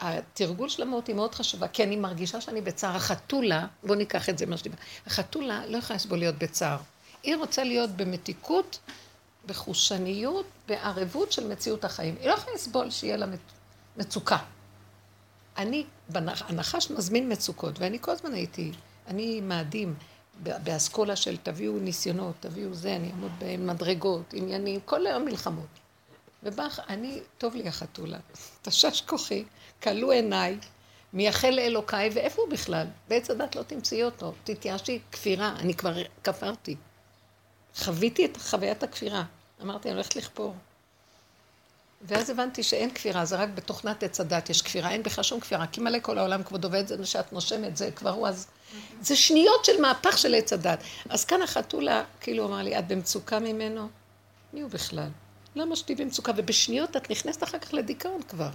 התרגול 0.00 0.68
של 0.68 0.82
המהות 0.82 1.06
היא 1.06 1.16
מאוד 1.16 1.34
חשובה, 1.34 1.68
כי 1.68 1.82
אני 1.82 1.96
מרגישה 1.96 2.40
שאני 2.40 2.60
בצער. 2.60 2.96
החתולה, 2.96 3.66
בואו 3.82 3.94
ניקח 3.94 4.28
את 4.28 4.38
זה 4.38 4.46
מה 4.46 4.56
שדיבר, 4.56 4.76
החתולה 5.06 5.66
לא 5.66 5.76
יכולה 5.76 5.96
לסבול 5.96 6.18
להיות 6.18 6.34
בצער. 6.38 6.78
היא 7.22 7.36
רוצה 7.36 7.64
להיות 7.64 7.90
במתיקות, 7.90 8.78
בחושניות, 9.46 10.46
בערבות 10.68 11.32
של 11.32 11.48
מציאות 11.48 11.84
החיים. 11.84 12.16
היא 12.20 12.28
לא 12.28 12.34
יכולה 12.34 12.54
לסבול 12.56 12.90
שיהיה 12.90 13.16
לה 13.16 13.26
מצוקה. 13.96 14.38
אני, 15.56 15.84
הנחש 16.14 16.90
מזמין 16.90 17.32
מצוקות, 17.32 17.78
ואני 17.78 17.98
כל 18.00 18.10
הזמן 18.10 18.34
הייתי, 18.34 18.72
אני 19.06 19.40
מאדים 19.40 19.94
באסכולה 20.42 21.16
של 21.16 21.36
תביאו 21.36 21.78
ניסיונות, 21.78 22.34
תביאו 22.40 22.74
זה, 22.74 22.96
אני 22.96 23.10
אעמוד 23.10 23.32
במדרגות, 23.38 24.34
עניינים, 24.34 24.80
כל 24.84 25.06
היום 25.06 25.24
מלחמות. 25.24 25.81
ובא, 26.42 26.66
אני, 26.88 27.20
טוב 27.38 27.54
לי 27.54 27.68
החתולה, 27.68 28.18
תשש 28.62 29.00
כוחי, 29.00 29.44
כלו 29.82 30.10
עיניי, 30.10 30.58
מייחל 31.12 31.50
לאלוקיי, 31.50 32.10
ואיפה 32.14 32.42
הוא 32.42 32.50
בכלל? 32.50 32.86
בעץ 33.08 33.30
הדת 33.30 33.56
לא 33.56 33.62
תמצאי 33.62 34.04
אותו, 34.04 34.32
תתייאשי, 34.44 34.98
כפירה, 35.12 35.54
אני 35.58 35.74
כבר 35.74 35.94
כפרתי. 36.24 36.76
חוויתי 37.76 38.24
את 38.24 38.36
חוויית 38.36 38.82
הכפירה. 38.82 39.24
אמרתי, 39.62 39.88
אני 39.88 39.94
הולכת 39.94 40.16
לכפור. 40.16 40.54
ואז 42.02 42.30
הבנתי 42.30 42.62
שאין 42.62 42.90
כפירה, 42.90 43.24
זה 43.24 43.36
רק 43.36 43.48
בתוכנת 43.48 44.02
עץ 44.02 44.20
הדת 44.20 44.50
יש 44.50 44.62
כפירה, 44.62 44.90
אין 44.90 45.02
בכלל 45.02 45.24
שום 45.24 45.40
כפירה, 45.40 45.66
כי 45.66 45.80
מלא 45.80 45.98
כל 46.02 46.18
העולם 46.18 46.42
כבוד 46.42 46.64
עובד, 46.64 46.86
זה 46.86 47.06
שאת 47.06 47.32
נושמת, 47.32 47.76
זה 47.76 47.90
כבר 47.90 48.10
הוא 48.10 48.28
אז... 48.28 48.46
זה 49.00 49.16
שניות 49.16 49.64
של 49.64 49.80
מהפך 49.80 50.18
של 50.18 50.34
עץ 50.34 50.52
הדת. 50.52 50.82
אז 51.08 51.24
כאן 51.24 51.42
החתולה, 51.42 52.04
כאילו 52.20 52.46
אמר 52.46 52.62
לי, 52.62 52.78
את 52.78 52.86
במצוקה 52.88 53.38
ממנו? 53.38 53.88
מי 54.52 54.60
הוא 54.60 54.70
בכלל? 54.70 55.08
למה 55.56 55.76
שתהיי 55.76 55.96
במצוקה? 55.96 56.32
ובשניות 56.36 56.96
את 56.96 57.10
נכנסת 57.10 57.42
אחר 57.42 57.58
כך 57.58 57.74
לדיכאון 57.74 58.22
כבר. 58.22 58.50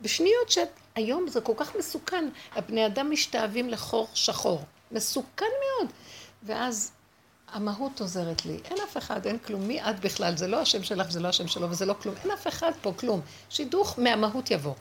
בשניות 0.00 0.50
שאת, 0.50 0.68
היום 0.94 1.28
זה 1.28 1.40
כל 1.40 1.52
כך 1.56 1.76
מסוכן, 1.76 2.28
הבני 2.52 2.86
אדם 2.86 3.10
משתאבים 3.10 3.68
לחור 3.68 4.08
שחור. 4.14 4.64
מסוכן 4.92 5.46
מאוד. 5.62 5.92
ואז 6.42 6.92
המהות 7.52 8.00
עוזרת 8.00 8.46
לי. 8.46 8.60
אין 8.64 8.76
אף 8.84 8.96
אחד, 8.96 9.26
אין 9.26 9.38
כלום. 9.38 9.68
מי 9.68 9.82
את 9.82 10.00
בכלל? 10.00 10.36
זה 10.36 10.46
לא 10.46 10.60
השם 10.60 10.82
שלך, 10.82 11.10
זה 11.10 11.20
לא 11.20 11.28
השם 11.28 11.48
שלו, 11.48 11.70
וזה 11.70 11.86
לא 11.86 11.94
כלום. 12.02 12.14
אין 12.22 12.30
אף 12.30 12.46
אחד 12.46 12.72
פה, 12.82 12.92
כלום. 12.96 13.20
שידוך 13.50 13.98
מהמהות 13.98 14.50
יבוא. 14.50 14.74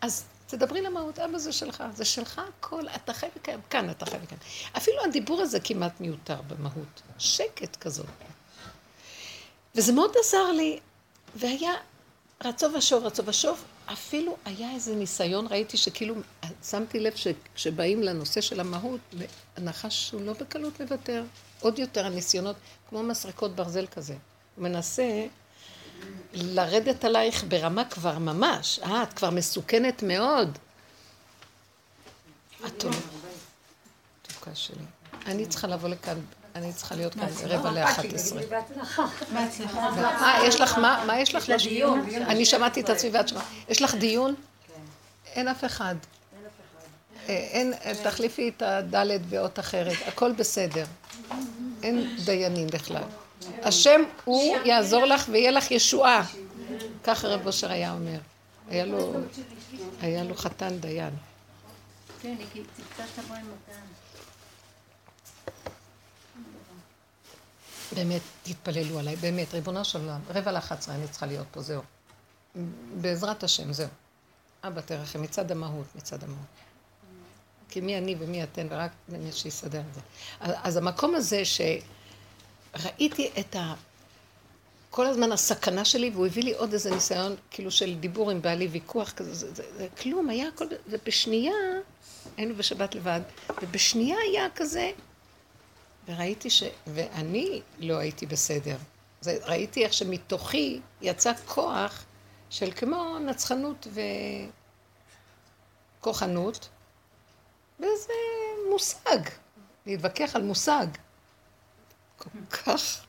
אז 0.00 0.24
תדברי 0.46 0.82
למהות, 0.82 1.18
אבא 1.18 1.38
זה 1.38 1.52
שלך, 1.52 1.84
זה 1.94 2.04
שלך 2.04 2.40
הכל, 2.58 2.88
אתה 2.88 3.12
חי 3.12 3.26
וקיים, 3.36 3.60
כאן 3.70 3.90
אתה 3.90 4.06
חי 4.06 4.16
וקיים. 4.22 4.40
אפילו 4.76 5.04
הדיבור 5.04 5.40
הזה 5.40 5.60
כמעט 5.60 6.00
מיותר 6.00 6.40
במהות. 6.48 7.02
שקט 7.18 7.76
כזאת. 7.76 8.06
וזה 9.74 9.92
מאוד 9.92 10.10
עזר 10.20 10.52
לי, 10.52 10.80
והיה 11.36 11.72
רצו 12.44 12.66
ושוב, 12.72 13.04
רצו 13.04 13.26
ושוב, 13.26 13.64
אפילו 13.92 14.36
היה 14.44 14.70
איזה 14.70 14.94
ניסיון, 14.94 15.46
ראיתי 15.46 15.76
שכאילו, 15.76 16.14
שמתי 16.62 17.00
לב 17.00 17.14
שכשבאים 17.16 18.02
לנושא 18.02 18.40
של 18.40 18.60
המהות, 18.60 19.00
הנחש 19.56 20.10
הוא 20.10 20.20
לא 20.20 20.32
בקלות 20.32 20.80
מוותר. 20.80 21.24
עוד 21.60 21.78
יותר 21.78 22.06
הניסיונות, 22.06 22.56
כמו 22.88 23.02
מסרקות 23.02 23.56
ברזל 23.56 23.86
כזה. 23.86 24.16
הוא 24.56 24.62
מנסה 24.62 25.26
לרדת 26.32 27.04
עלייך 27.04 27.44
ברמה 27.48 27.84
כבר 27.84 28.18
ממש, 28.18 28.80
אה, 28.82 29.02
את 29.02 29.12
כבר 29.12 29.30
מסוכנת 29.30 30.02
מאוד. 30.02 30.58
את. 32.66 32.84
תוקה 34.22 34.54
שלי. 34.54 34.84
אני 35.26 35.46
צריכה 35.46 35.66
לבוא 35.66 35.88
לכאן, 35.88 36.18
אני 36.54 36.72
צריכה 36.72 36.94
להיות 36.94 37.14
כאן 37.14 37.26
רבע 37.44 37.70
לאחת 37.70 38.04
עשרה. 38.14 38.42
אה, 39.32 40.46
יש 40.46 40.60
לך 40.60 40.78
מה? 40.78 41.04
מה 41.06 41.20
יש 41.20 41.34
לך? 41.34 41.48
לדיון. 41.48 42.06
אני 42.26 42.44
שמעתי 42.44 42.80
את 42.80 42.90
עצמי 42.90 43.10
ואת 43.10 43.28
שמעת. 43.28 43.44
יש 43.68 43.82
לך 43.82 43.94
דיון? 43.94 44.34
אין 45.26 45.48
אף 45.48 45.64
אחד. 45.64 45.94
אין, 47.28 47.74
תחליפי 48.02 48.48
את 48.48 48.62
הדלת 48.62 49.26
באות 49.26 49.58
אחרת, 49.58 49.96
הכל 50.06 50.32
בסדר. 50.32 50.84
אין 51.82 52.16
דיינים 52.24 52.66
בכלל. 52.66 53.02
השם 53.62 54.00
הוא 54.24 54.56
יעזור 54.64 55.04
לך 55.04 55.28
ויהיה 55.30 55.50
לך 55.50 55.70
ישועה. 55.70 56.24
ככה 57.04 57.28
רב 57.28 57.46
אושר 57.46 57.70
היה 57.70 57.92
אומר. 57.92 58.18
היה 58.70 58.84
לו, 58.84 59.12
היה 60.00 60.24
לו 60.24 60.34
חתן 60.34 60.78
דיין. 60.78 61.14
כן, 62.22 62.34
היא 62.54 62.62
תבוא 63.16 63.36
עם 63.36 63.44
באמת, 67.94 68.22
תתפללו 68.42 68.98
עליי, 68.98 69.16
באמת, 69.16 69.54
ריבונו 69.54 69.84
של 69.84 70.00
עולם, 70.00 70.20
רבע 70.28 70.52
לאחת 70.52 70.78
עשרה 70.78 70.94
אני 70.94 71.08
צריכה 71.08 71.26
להיות 71.26 71.46
פה, 71.50 71.60
זהו. 71.62 71.82
בעזרת 73.00 73.42
השם, 73.42 73.72
זהו. 73.72 73.88
אבא 74.64 74.80
תרחם, 74.80 75.22
מצד 75.22 75.50
המהות, 75.50 75.86
מצד 75.94 76.24
המהות. 76.24 76.46
כי 77.68 77.80
מי 77.80 77.98
אני 77.98 78.16
ומי 78.18 78.42
אתן, 78.42 78.66
ורק 78.70 78.90
מי 79.08 79.32
שיסדר 79.32 79.80
את 79.80 79.94
זה. 79.94 80.00
אז 80.40 80.76
המקום 80.76 81.14
הזה 81.14 81.42
שראיתי 82.74 83.30
את 83.40 83.56
ה... 83.56 83.74
כל 84.90 85.06
הזמן 85.06 85.32
הסכנה 85.32 85.84
שלי, 85.84 86.10
והוא 86.10 86.26
הביא 86.26 86.42
לי 86.42 86.52
עוד 86.54 86.72
איזה 86.72 86.90
ניסיון, 86.90 87.36
כאילו 87.50 87.70
של 87.70 87.94
דיבור 87.94 88.30
עם 88.30 88.42
בעלי, 88.42 88.66
ויכוח 88.66 89.10
כזה, 89.10 89.34
זה, 89.34 89.54
זה, 89.54 89.62
זה 89.76 89.88
כלום, 90.02 90.28
היה 90.28 90.48
הכל, 90.48 90.64
ובשנייה, 90.88 91.52
היינו 92.36 92.54
בשבת 92.54 92.94
לבד, 92.94 93.20
ובשנייה 93.62 94.16
היה 94.30 94.46
כזה, 94.54 94.90
וראיתי 96.06 96.50
ש... 96.50 96.62
ואני 96.86 97.62
לא 97.78 97.96
הייתי 97.98 98.26
בסדר. 98.26 98.76
זה, 99.20 99.38
ראיתי 99.42 99.84
איך 99.84 99.92
שמתוכי 99.92 100.80
יצא 101.02 101.32
כוח 101.46 102.04
של 102.50 102.70
כמו 102.76 103.18
נצחנות 103.18 103.86
וכוחנות, 106.00 106.68
וזה 107.78 108.12
מושג, 108.70 109.18
להתווכח 109.86 110.36
על 110.36 110.42
מושג. 110.42 110.86
כל 112.16 112.28
כך, 112.50 113.04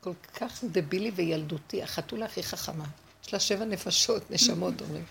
כל 0.00 0.12
כך 0.34 0.64
דבילי 0.64 1.10
וילדותי, 1.14 1.82
החתולה 1.82 2.26
הכי 2.26 2.42
חכמה. 2.42 2.84
יש 3.24 3.32
לה 3.32 3.40
שבע 3.40 3.64
נפשות, 3.64 4.30
נשמות 4.30 4.80
אומרים. 4.80 5.04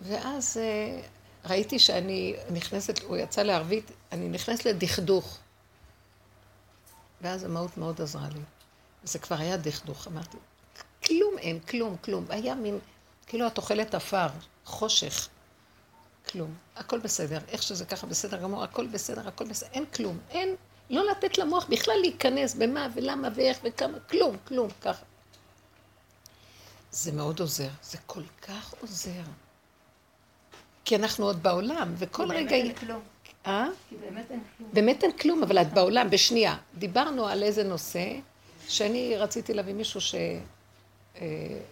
ואז 0.00 0.56
אה, 0.56 1.00
ראיתי 1.44 1.78
שאני 1.78 2.34
נכנסת, 2.52 3.02
הוא 3.02 3.16
יצא 3.16 3.42
לערבית, 3.42 3.90
אני 4.12 4.28
נכנסת 4.28 4.64
לדכדוך. 4.64 5.38
ואז 7.20 7.44
המהות 7.44 7.76
מאוד 7.76 8.00
עזרה 8.00 8.28
לי. 8.34 8.40
וזה 9.04 9.18
כבר 9.18 9.36
היה 9.36 9.56
דכדוך, 9.56 10.06
אמרתי, 10.06 10.36
כלום 11.04 11.38
אין, 11.38 11.60
כלום, 11.60 11.96
כלום. 11.96 12.24
היה 12.28 12.54
מין, 12.54 12.78
כאילו 13.26 13.46
את 13.46 13.56
אוכלת 13.58 13.94
עפר, 13.94 14.28
חושך. 14.64 15.28
כלום. 16.30 16.54
הכל 16.76 16.98
בסדר. 16.98 17.38
איך 17.48 17.62
שזה 17.62 17.84
ככה 17.84 18.06
בסדר 18.06 18.42
גמור, 18.42 18.64
הכל 18.64 18.86
בסדר, 18.86 19.28
הכל 19.28 19.44
בסדר. 19.44 19.68
אין 19.72 19.86
כלום. 19.86 20.18
אין, 20.30 20.54
לא 20.90 21.10
לתת 21.10 21.38
למוח 21.38 21.66
בכלל 21.66 21.94
להיכנס 22.00 22.54
במה 22.54 22.88
ולמה 22.94 23.28
ואיך 23.34 23.58
וכמה, 23.64 24.00
כלום, 24.00 24.36
כלום, 24.44 24.68
ככה. 24.80 25.04
זה 26.90 27.12
מאוד 27.12 27.40
עוזר. 27.40 27.68
זה 27.82 27.98
כל 28.06 28.22
כך 28.42 28.74
עוזר. 28.80 29.22
כי 30.84 30.96
אנחנו 30.96 31.24
עוד 31.26 31.42
בעולם, 31.42 31.94
וכל 31.98 32.22
רגע... 32.22 32.34
באמת 32.34 32.52
אין 32.52 32.74
כלום. 32.74 33.00
אה? 33.46 33.66
כי 33.88 33.96
באמת 33.96 34.30
אין 34.30 34.40
כלום. 34.56 34.70
באמת 34.72 35.04
אין 35.04 35.12
כלום, 35.12 35.42
אבל 35.42 35.58
את 35.58 35.72
בעולם, 35.72 36.10
בשנייה. 36.10 36.56
דיברנו 36.78 37.26
על 37.26 37.42
איזה 37.42 37.64
נושא, 37.64 38.06
שאני 38.68 39.16
רציתי 39.16 39.54
להביא 39.54 39.74
מישהו 39.74 40.00
שיעשה 40.00 40.40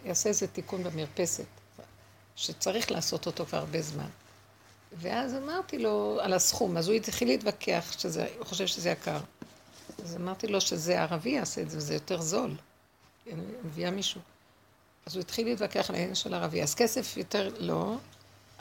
אה, 0.07 0.31
איזה 0.31 0.47
תיקון 0.47 0.85
במרפסת, 0.85 1.47
שצריך 2.37 2.91
לעשות 2.91 3.27
אותו 3.27 3.47
כבר 3.47 3.59
הרבה 3.59 3.83
זמן. 3.83 4.09
ואז 4.93 5.35
אמרתי 5.35 5.79
לו 5.79 6.19
על 6.21 6.33
הסכום, 6.33 6.77
אז 6.77 6.89
הוא 6.89 6.97
התחיל 6.97 7.29
להתווכח, 7.29 7.95
שזה, 7.99 8.27
הוא 8.39 8.47
חושב 8.47 8.67
שזה 8.67 8.91
יקר. 8.91 9.19
אז 10.05 10.17
אמרתי 10.17 10.47
לו 10.47 10.61
שזה 10.61 11.01
ערבי 11.01 11.31
יעשה 11.31 11.61
את 11.61 11.71
זה, 11.71 11.77
וזה 11.77 11.95
יותר 11.95 12.21
זול. 12.21 12.55
אני 13.33 13.43
מביאה 13.65 13.91
מישהו. 13.91 14.21
אז 15.07 15.17
הוא 15.17 15.21
התחיל 15.21 15.47
להתווכח 15.47 15.91
על 15.91 15.97
העניין 15.97 16.15
של 16.15 16.35
ערבי. 16.35 16.63
אז 16.63 16.75
כסף 16.75 17.17
יותר 17.17 17.51
לא, 17.59 17.97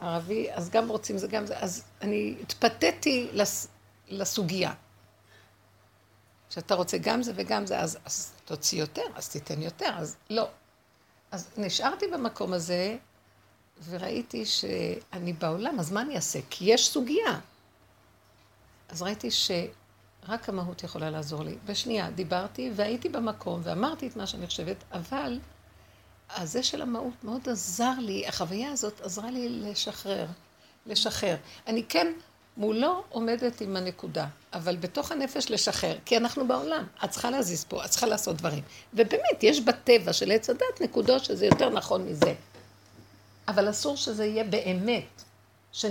ערבי, 0.02 0.48
אז 0.54 0.70
גם 0.70 0.90
רוצים 0.90 1.18
זה, 1.18 1.28
גם 1.28 1.46
זה. 1.46 1.60
אז 1.60 1.84
אני 2.02 2.36
התפתיתי 2.42 3.30
לס, 3.34 3.68
לסוגיה. 4.08 4.74
שאתה 6.50 6.76
רוצה 6.76 6.98
גם 6.98 7.24
זה 7.24 7.32
וגם 7.36 7.66
זה, 7.66 7.80
אז, 7.80 7.98
אז 8.06 8.32
תוציא 8.46 8.80
יותר, 8.80 9.02
אז 9.16 9.30
תיתן 9.30 9.62
יותר, 9.62 9.90
אז 9.96 10.16
לא. 10.30 10.48
אז 11.32 11.50
נשארתי 11.58 12.08
במקום 12.08 12.54
הזה, 12.54 12.98
וראיתי 13.90 14.46
שאני 14.46 15.34
בעולם, 15.34 15.80
אז 15.80 15.92
מה 15.92 16.02
אני 16.02 16.16
אעשה? 16.16 16.40
כי 16.50 16.66
יש 16.66 16.90
סוגיה. 16.90 17.40
אז 18.90 19.02
ראיתי 19.02 19.32
שרק 19.32 20.50
המהות 20.50 20.84
יכולה 20.84 21.10
לעזור 21.10 21.44
לי. 21.44 21.58
בשנייה, 21.66 22.12
דיברתי 22.12 22.72
והייתי 22.76 23.10
במקום 23.10 23.62
ואמרתי 23.64 24.08
את 24.08 24.16
מה 24.16 24.28
שאני 24.28 24.48
חושבת, 24.48 24.84
אבל 24.92 25.40
הזה 26.36 26.64
של 26.64 26.82
המהות 26.82 27.24
מאוד 27.24 27.50
עזר 27.50 27.94
לי, 28.00 28.28
החוויה 28.28 28.72
הזאת 28.72 29.02
עזרה 29.02 29.32
לי 29.32 29.50
לשחרר, 29.50 30.26
לשחרר. 30.86 31.36
אני 31.68 31.84
כן 31.84 32.14
מולו 32.58 33.04
עומדת 33.10 33.62
עם 33.62 33.76
הנקודה, 33.76 34.26
אבל 34.54 34.76
בתוך 34.76 35.12
הנפש 35.12 35.52
לשחרר, 35.52 35.98
כי 36.06 36.18
אנחנו 36.18 36.48
בעולם, 36.48 36.84
את 37.04 37.10
צריכה 37.10 37.30
להזיז 37.30 37.64
פה, 37.64 37.86
את 37.86 37.90
צריכה 37.90 38.08
לעשות 38.08 38.36
דברים. 38.36 38.64
ובאמת, 38.94 39.44
יש 39.44 39.60
בטבע 39.60 40.14
של 40.14 40.32
עץ 40.32 40.50
הדת 40.50 40.82
נקודות 40.82 41.26
שזה 41.26 41.46
יותר 41.46 41.70
נכון 41.70 42.06
מזה. 42.06 42.34
אבל 43.48 43.70
אסור 43.70 43.98
שזה 43.98 44.26
יהיה 44.26 44.44
באמת, 44.44 45.24
ש... 45.72 45.86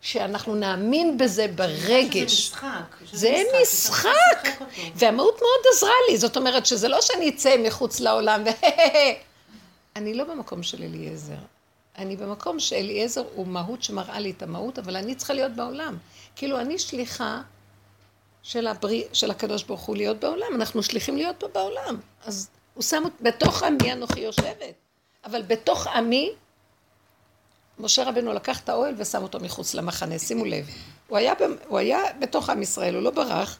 שאנחנו 0.00 0.54
נאמין 0.54 1.18
בזה 1.18 1.46
ברגש. 1.54 2.32
שזה 2.32 2.50
משחק. 2.50 2.68
זה 3.12 3.42
משחק, 3.62 4.10
משחק. 4.42 4.66
והמהות 4.94 5.34
מאוד 5.34 5.74
עזרה 5.74 5.92
לי, 6.10 6.18
זאת 6.18 6.36
אומרת 6.36 6.66
שזה 6.66 6.88
לא 6.88 7.00
שאני 7.00 7.28
אצא 7.28 7.56
מחוץ 7.66 8.00
לעולם 8.00 8.42
ו... 8.46 8.50
אני 9.96 10.14
לא 10.14 10.24
במקום 10.24 10.62
של 10.62 10.82
אליעזר. 10.82 11.38
אני 11.98 12.16
במקום 12.16 12.60
שאליעזר 12.60 13.24
הוא 13.34 13.46
מהות 13.46 13.82
שמראה 13.82 14.18
לי 14.18 14.30
את 14.30 14.42
המהות, 14.42 14.78
אבל 14.78 14.96
אני 14.96 15.14
צריכה 15.14 15.34
להיות 15.34 15.52
בעולם. 15.52 15.96
כאילו, 16.36 16.60
אני 16.60 16.78
שליחה 16.78 17.42
של, 18.42 18.66
הבריא, 18.66 19.04
של 19.12 19.30
הקדוש 19.30 19.62
ברוך 19.62 19.80
הוא 19.80 19.96
להיות 19.96 20.20
בעולם, 20.20 20.54
אנחנו 20.54 20.82
שליחים 20.82 21.16
להיות 21.16 21.36
פה 21.38 21.48
בעולם. 21.48 21.96
אז 22.24 22.50
הוא 22.74 22.82
שם 22.82 23.02
אותי, 23.04 23.24
בתוך 23.24 23.62
עמי 23.62 23.92
אנוכי 23.92 24.20
יושבת, 24.20 24.74
אבל 25.24 25.42
בתוך 25.42 25.86
עמי, 25.86 26.30
משה 27.78 28.08
רבנו 28.08 28.32
לקח 28.32 28.60
את 28.60 28.68
האוהל 28.68 28.94
ושם 28.98 29.22
אותו 29.22 29.40
מחוץ 29.40 29.74
למחנה, 29.74 30.18
שימו 30.18 30.44
לב. 30.44 30.66
הוא 31.08 31.18
היה, 31.18 31.32
הוא 31.68 31.78
היה 31.78 31.98
בתוך 32.20 32.50
עם 32.50 32.62
ישראל, 32.62 32.94
הוא 32.94 33.02
לא 33.02 33.10
ברח, 33.10 33.58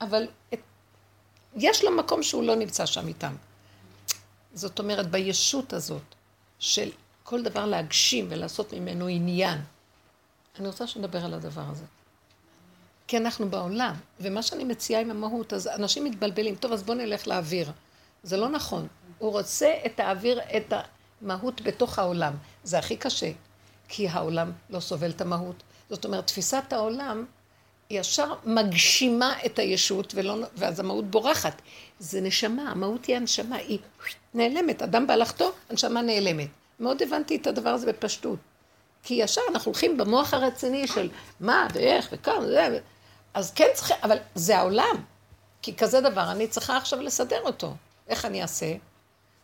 אבל 0.00 0.26
את, 0.54 0.60
יש 1.56 1.84
לו 1.84 1.90
מקום 1.90 2.22
שהוא 2.22 2.42
לא 2.42 2.54
נמצא 2.54 2.86
שם 2.86 3.08
איתם. 3.08 3.34
זאת 4.54 4.78
אומרת, 4.78 5.10
בישות 5.10 5.72
הזאת 5.72 6.02
של 6.58 6.90
כל 7.22 7.42
דבר 7.42 7.66
להגשים 7.66 8.26
ולעשות 8.30 8.72
ממנו 8.72 9.06
עניין. 9.06 9.58
אני 10.58 10.66
רוצה 10.66 10.86
שנדבר 10.86 11.24
על 11.24 11.34
הדבר 11.34 11.64
הזה. 11.70 11.84
כי 13.06 13.16
אנחנו 13.16 13.50
בעולם, 13.50 13.94
ומה 14.20 14.42
שאני 14.42 14.64
מציעה 14.64 15.00
עם 15.00 15.10
המהות, 15.10 15.52
אז 15.52 15.66
אנשים 15.68 16.04
מתבלבלים. 16.04 16.54
טוב, 16.54 16.72
אז 16.72 16.82
בואו 16.82 16.98
נלך 16.98 17.28
לאוויר. 17.28 17.72
זה 18.22 18.36
לא 18.36 18.48
נכון. 18.48 18.86
הוא 19.18 19.32
רוצה 19.32 19.74
את 19.86 20.00
האוויר, 20.00 20.40
את 20.56 20.72
המהות 21.22 21.60
בתוך 21.60 21.98
העולם. 21.98 22.34
זה 22.64 22.78
הכי 22.78 22.96
קשה, 22.96 23.30
כי 23.88 24.08
העולם 24.08 24.52
לא 24.70 24.80
סובל 24.80 25.10
את 25.10 25.20
המהות. 25.20 25.62
זאת 25.90 26.04
אומרת, 26.04 26.26
תפיסת 26.26 26.72
העולם 26.72 27.24
ישר 27.90 28.34
מגשימה 28.44 29.32
את 29.46 29.58
הישות, 29.58 30.12
ולא, 30.16 30.36
ואז 30.56 30.80
המהות 30.80 31.10
בורחת. 31.10 31.62
זה 32.00 32.20
נשמה, 32.20 32.70
המהות 32.70 33.04
היא 33.04 33.16
הנשמה, 33.16 33.56
היא 33.56 33.78
נעלמת. 34.34 34.82
אדם 34.82 35.06
בהלכתו, 35.06 35.52
הנשמה 35.70 36.02
נעלמת. 36.02 36.48
מאוד 36.80 37.02
הבנתי 37.02 37.36
את 37.36 37.46
הדבר 37.46 37.70
הזה 37.70 37.86
בפשטות. 37.92 38.38
כי 39.02 39.14
ישר 39.14 39.40
אנחנו 39.50 39.70
הולכים 39.70 39.96
במוח 39.96 40.34
הרציני 40.34 40.86
של 40.86 41.10
מה 41.40 41.66
ואיך 41.72 42.08
וכאן 42.12 42.38
וזה, 42.42 42.78
אז 43.34 43.52
כן 43.52 43.66
צריכים, 43.74 43.96
אבל 44.02 44.18
זה 44.34 44.58
העולם. 44.58 45.04
כי 45.62 45.76
כזה 45.76 46.00
דבר, 46.00 46.30
אני 46.30 46.48
צריכה 46.48 46.76
עכשיו 46.76 47.00
לסדר 47.00 47.40
אותו. 47.42 47.74
איך 48.08 48.24
אני 48.24 48.42
אעשה? 48.42 48.74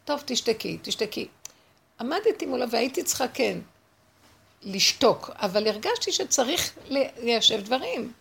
טוב, 0.04 0.22
תשתקי, 0.24 0.78
תשתקי. 0.82 1.28
עמדתי 2.00 2.46
מולה 2.46 2.66
והייתי 2.70 3.02
צריכה 3.02 3.28
כן 3.28 3.58
לשתוק, 4.62 5.30
אבל 5.34 5.68
הרגשתי 5.68 6.12
שצריך 6.12 6.72
ליישב 6.86 7.64
דברים. 7.64 8.12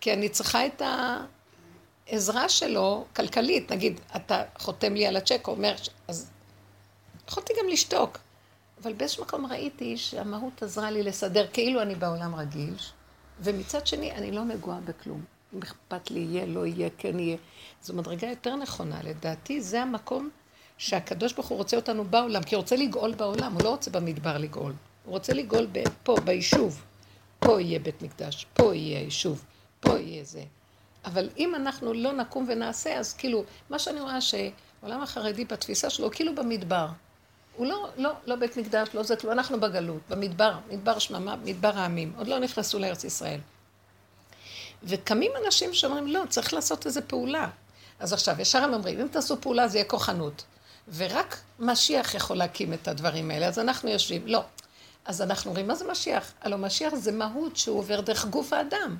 כי 0.00 0.12
אני 0.12 0.28
צריכה 0.28 0.66
את 0.66 0.82
העזרה 2.08 2.48
שלו, 2.48 3.04
כלכלית. 3.16 3.72
נגיד, 3.72 4.00
אתה 4.16 4.42
חותם 4.58 4.94
לי 4.94 5.06
על 5.06 5.16
הצ'ק, 5.16 5.48
אומר, 5.48 5.74
אז 6.08 6.30
יכולתי 7.28 7.52
גם 7.60 7.68
לשתוק. 7.68 8.18
אבל 8.82 8.92
באיזשהו 8.92 9.24
מקום 9.24 9.46
ראיתי 9.46 9.96
שהמהות 9.96 10.62
עזרה 10.62 10.90
לי 10.90 11.02
לסדר 11.02 11.46
כאילו 11.52 11.82
אני 11.82 11.94
בעולם 11.94 12.34
רגיל, 12.34 12.74
ומצד 13.40 13.86
שני 13.86 14.12
אני 14.12 14.32
לא 14.32 14.44
נגועה 14.44 14.80
בכלום. 14.80 15.24
אם 15.54 15.62
אכפת 15.62 16.10
לי 16.10 16.20
יהיה, 16.20 16.46
לא 16.46 16.66
יהיה, 16.66 16.88
כן 16.98 17.18
יהיה. 17.18 17.36
זו 17.82 17.94
מדרגה 17.94 18.28
יותר 18.28 18.56
נכונה. 18.56 19.02
לדעתי 19.02 19.60
זה 19.60 19.82
המקום 19.82 20.30
שהקדוש 20.78 21.32
ברוך 21.32 21.46
הוא 21.46 21.58
רוצה 21.58 21.76
אותנו 21.76 22.04
בעולם, 22.04 22.42
כי 22.42 22.54
הוא 22.54 22.62
רוצה 22.62 22.76
לגאול 22.76 23.14
בעולם, 23.14 23.52
הוא 23.52 23.62
לא 23.64 23.70
רוצה 23.70 23.90
במדבר 23.90 24.38
לגאול. 24.38 24.72
הוא 25.04 25.12
רוצה 25.12 25.32
לגאול 25.32 25.66
פה, 26.02 26.16
ביישוב. 26.24 26.82
פה 27.38 27.60
יהיה 27.60 27.78
בית 27.78 28.02
מקדש, 28.02 28.46
פה 28.54 28.74
יהיה 28.74 29.00
יישוב, 29.00 29.44
פה 29.80 29.98
יהיה 29.98 30.24
זה. 30.24 30.42
אבל 31.06 31.28
אם 31.38 31.54
אנחנו 31.54 31.94
לא 31.94 32.12
נקום 32.12 32.46
ונעשה, 32.48 32.98
אז 32.98 33.12
כאילו, 33.12 33.44
מה 33.70 33.78
שאני 33.78 34.00
רואה 34.00 34.20
שהעולם 34.20 35.02
החרדי 35.02 35.44
בתפיסה 35.44 35.90
שלו, 35.90 36.10
כאילו 36.10 36.34
במדבר. 36.34 36.86
הוא 37.56 37.66
לא, 37.66 37.88
לא, 37.96 38.12
לא 38.26 38.36
בית 38.36 38.56
מקדש, 38.56 38.88
לא 38.94 39.02
זה 39.02 39.16
כלום, 39.16 39.32
אנחנו 39.32 39.60
בגלות, 39.60 40.02
במדבר, 40.08 40.52
מדבר 40.70 40.98
שממה, 40.98 41.36
מדבר 41.36 41.78
העמים, 41.78 42.12
עוד 42.16 42.26
לא 42.26 42.38
נכנסו 42.38 42.78
לארץ 42.78 43.04
ישראל. 43.04 43.40
וקמים 44.82 45.32
אנשים 45.46 45.74
שאומרים, 45.74 46.06
לא, 46.06 46.22
צריך 46.28 46.54
לעשות 46.54 46.86
איזו 46.86 47.00
פעולה. 47.06 47.48
אז 48.00 48.12
עכשיו, 48.12 48.40
ישר 48.40 48.62
הם 48.62 48.74
אומרים, 48.74 49.00
אם 49.00 49.08
תעשו 49.08 49.40
פעולה 49.40 49.68
זה 49.68 49.78
יהיה 49.78 49.88
כוחנות. 49.88 50.44
ורק 50.96 51.40
משיח 51.58 52.14
יכול 52.14 52.36
להקים 52.36 52.72
את 52.72 52.88
הדברים 52.88 53.30
האלה, 53.30 53.46
אז 53.46 53.58
אנחנו 53.58 53.90
יושבים. 53.90 54.26
לא. 54.26 54.42
אז 55.04 55.22
אנחנו 55.22 55.50
אומרים, 55.50 55.66
מה 55.66 55.74
זה 55.74 55.84
משיח? 55.90 56.32
הלוא 56.40 56.58
משיח 56.58 56.94
זה 56.94 57.12
מהות 57.12 57.56
שהוא 57.56 57.78
עובר 57.78 58.00
דרך 58.00 58.26
גוף 58.26 58.52
האדם. 58.52 58.96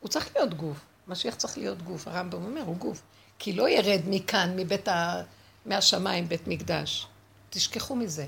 הוא 0.00 0.08
צריך 0.08 0.36
להיות 0.36 0.54
גוף. 0.54 0.76
משיח 1.08 1.34
צריך 1.34 1.58
להיות 1.58 1.82
גוף. 1.82 2.08
הרמב"ם 2.08 2.44
אומר, 2.44 2.62
הוא 2.62 2.76
גוף. 2.76 3.02
כי 3.38 3.52
לא 3.52 3.68
ירד 3.68 4.00
מכאן, 4.06 4.52
מבית 4.56 4.88
ה... 4.88 5.22
מהשמיים, 5.66 6.28
בית 6.28 6.48
מקדש. 6.48 7.06
תשכחו 7.50 7.96
מזה. 7.96 8.26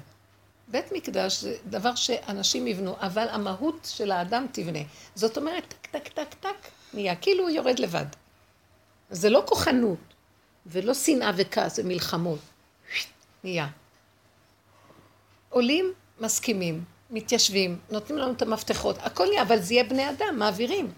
בית 0.69 0.93
מקדש 0.93 1.41
זה 1.41 1.57
דבר 1.67 1.95
שאנשים 1.95 2.67
יבנו, 2.67 2.97
אבל 3.01 3.29
המהות 3.29 3.89
של 3.95 4.11
האדם 4.11 4.47
תבנה. 4.53 4.79
זאת 5.15 5.37
אומרת, 5.37 5.69
טק, 5.69 5.87
טק, 5.91 6.09
טק, 6.09 6.35
טק, 6.41 6.71
נהיה, 6.95 7.17
כאילו 7.17 7.43
הוא 7.43 7.51
יורד 7.51 7.79
לבד. 7.79 8.07
זה 9.11 9.31
לא 9.31 9.43
כוחנות, 9.47 9.99
ולא 10.67 10.95
שנאה 10.95 11.31
וכעס 11.37 11.79
ומלחמות. 11.79 12.39
נהיה. 13.45 13.69
עולים, 15.51 15.93
מסכימים, 16.21 16.85
מתיישבים, 17.11 17.79
נותנים 17.91 18.19
לנו 18.19 18.33
את 18.33 18.43
המפתחות, 18.43 18.97
הכל 18.99 19.27
נהיה, 19.29 19.43
אבל 19.43 19.61
זה 19.61 19.75
יהיה 19.75 19.85
בני 19.85 20.11
אדם, 20.11 20.39
מעבירים. 20.39 20.93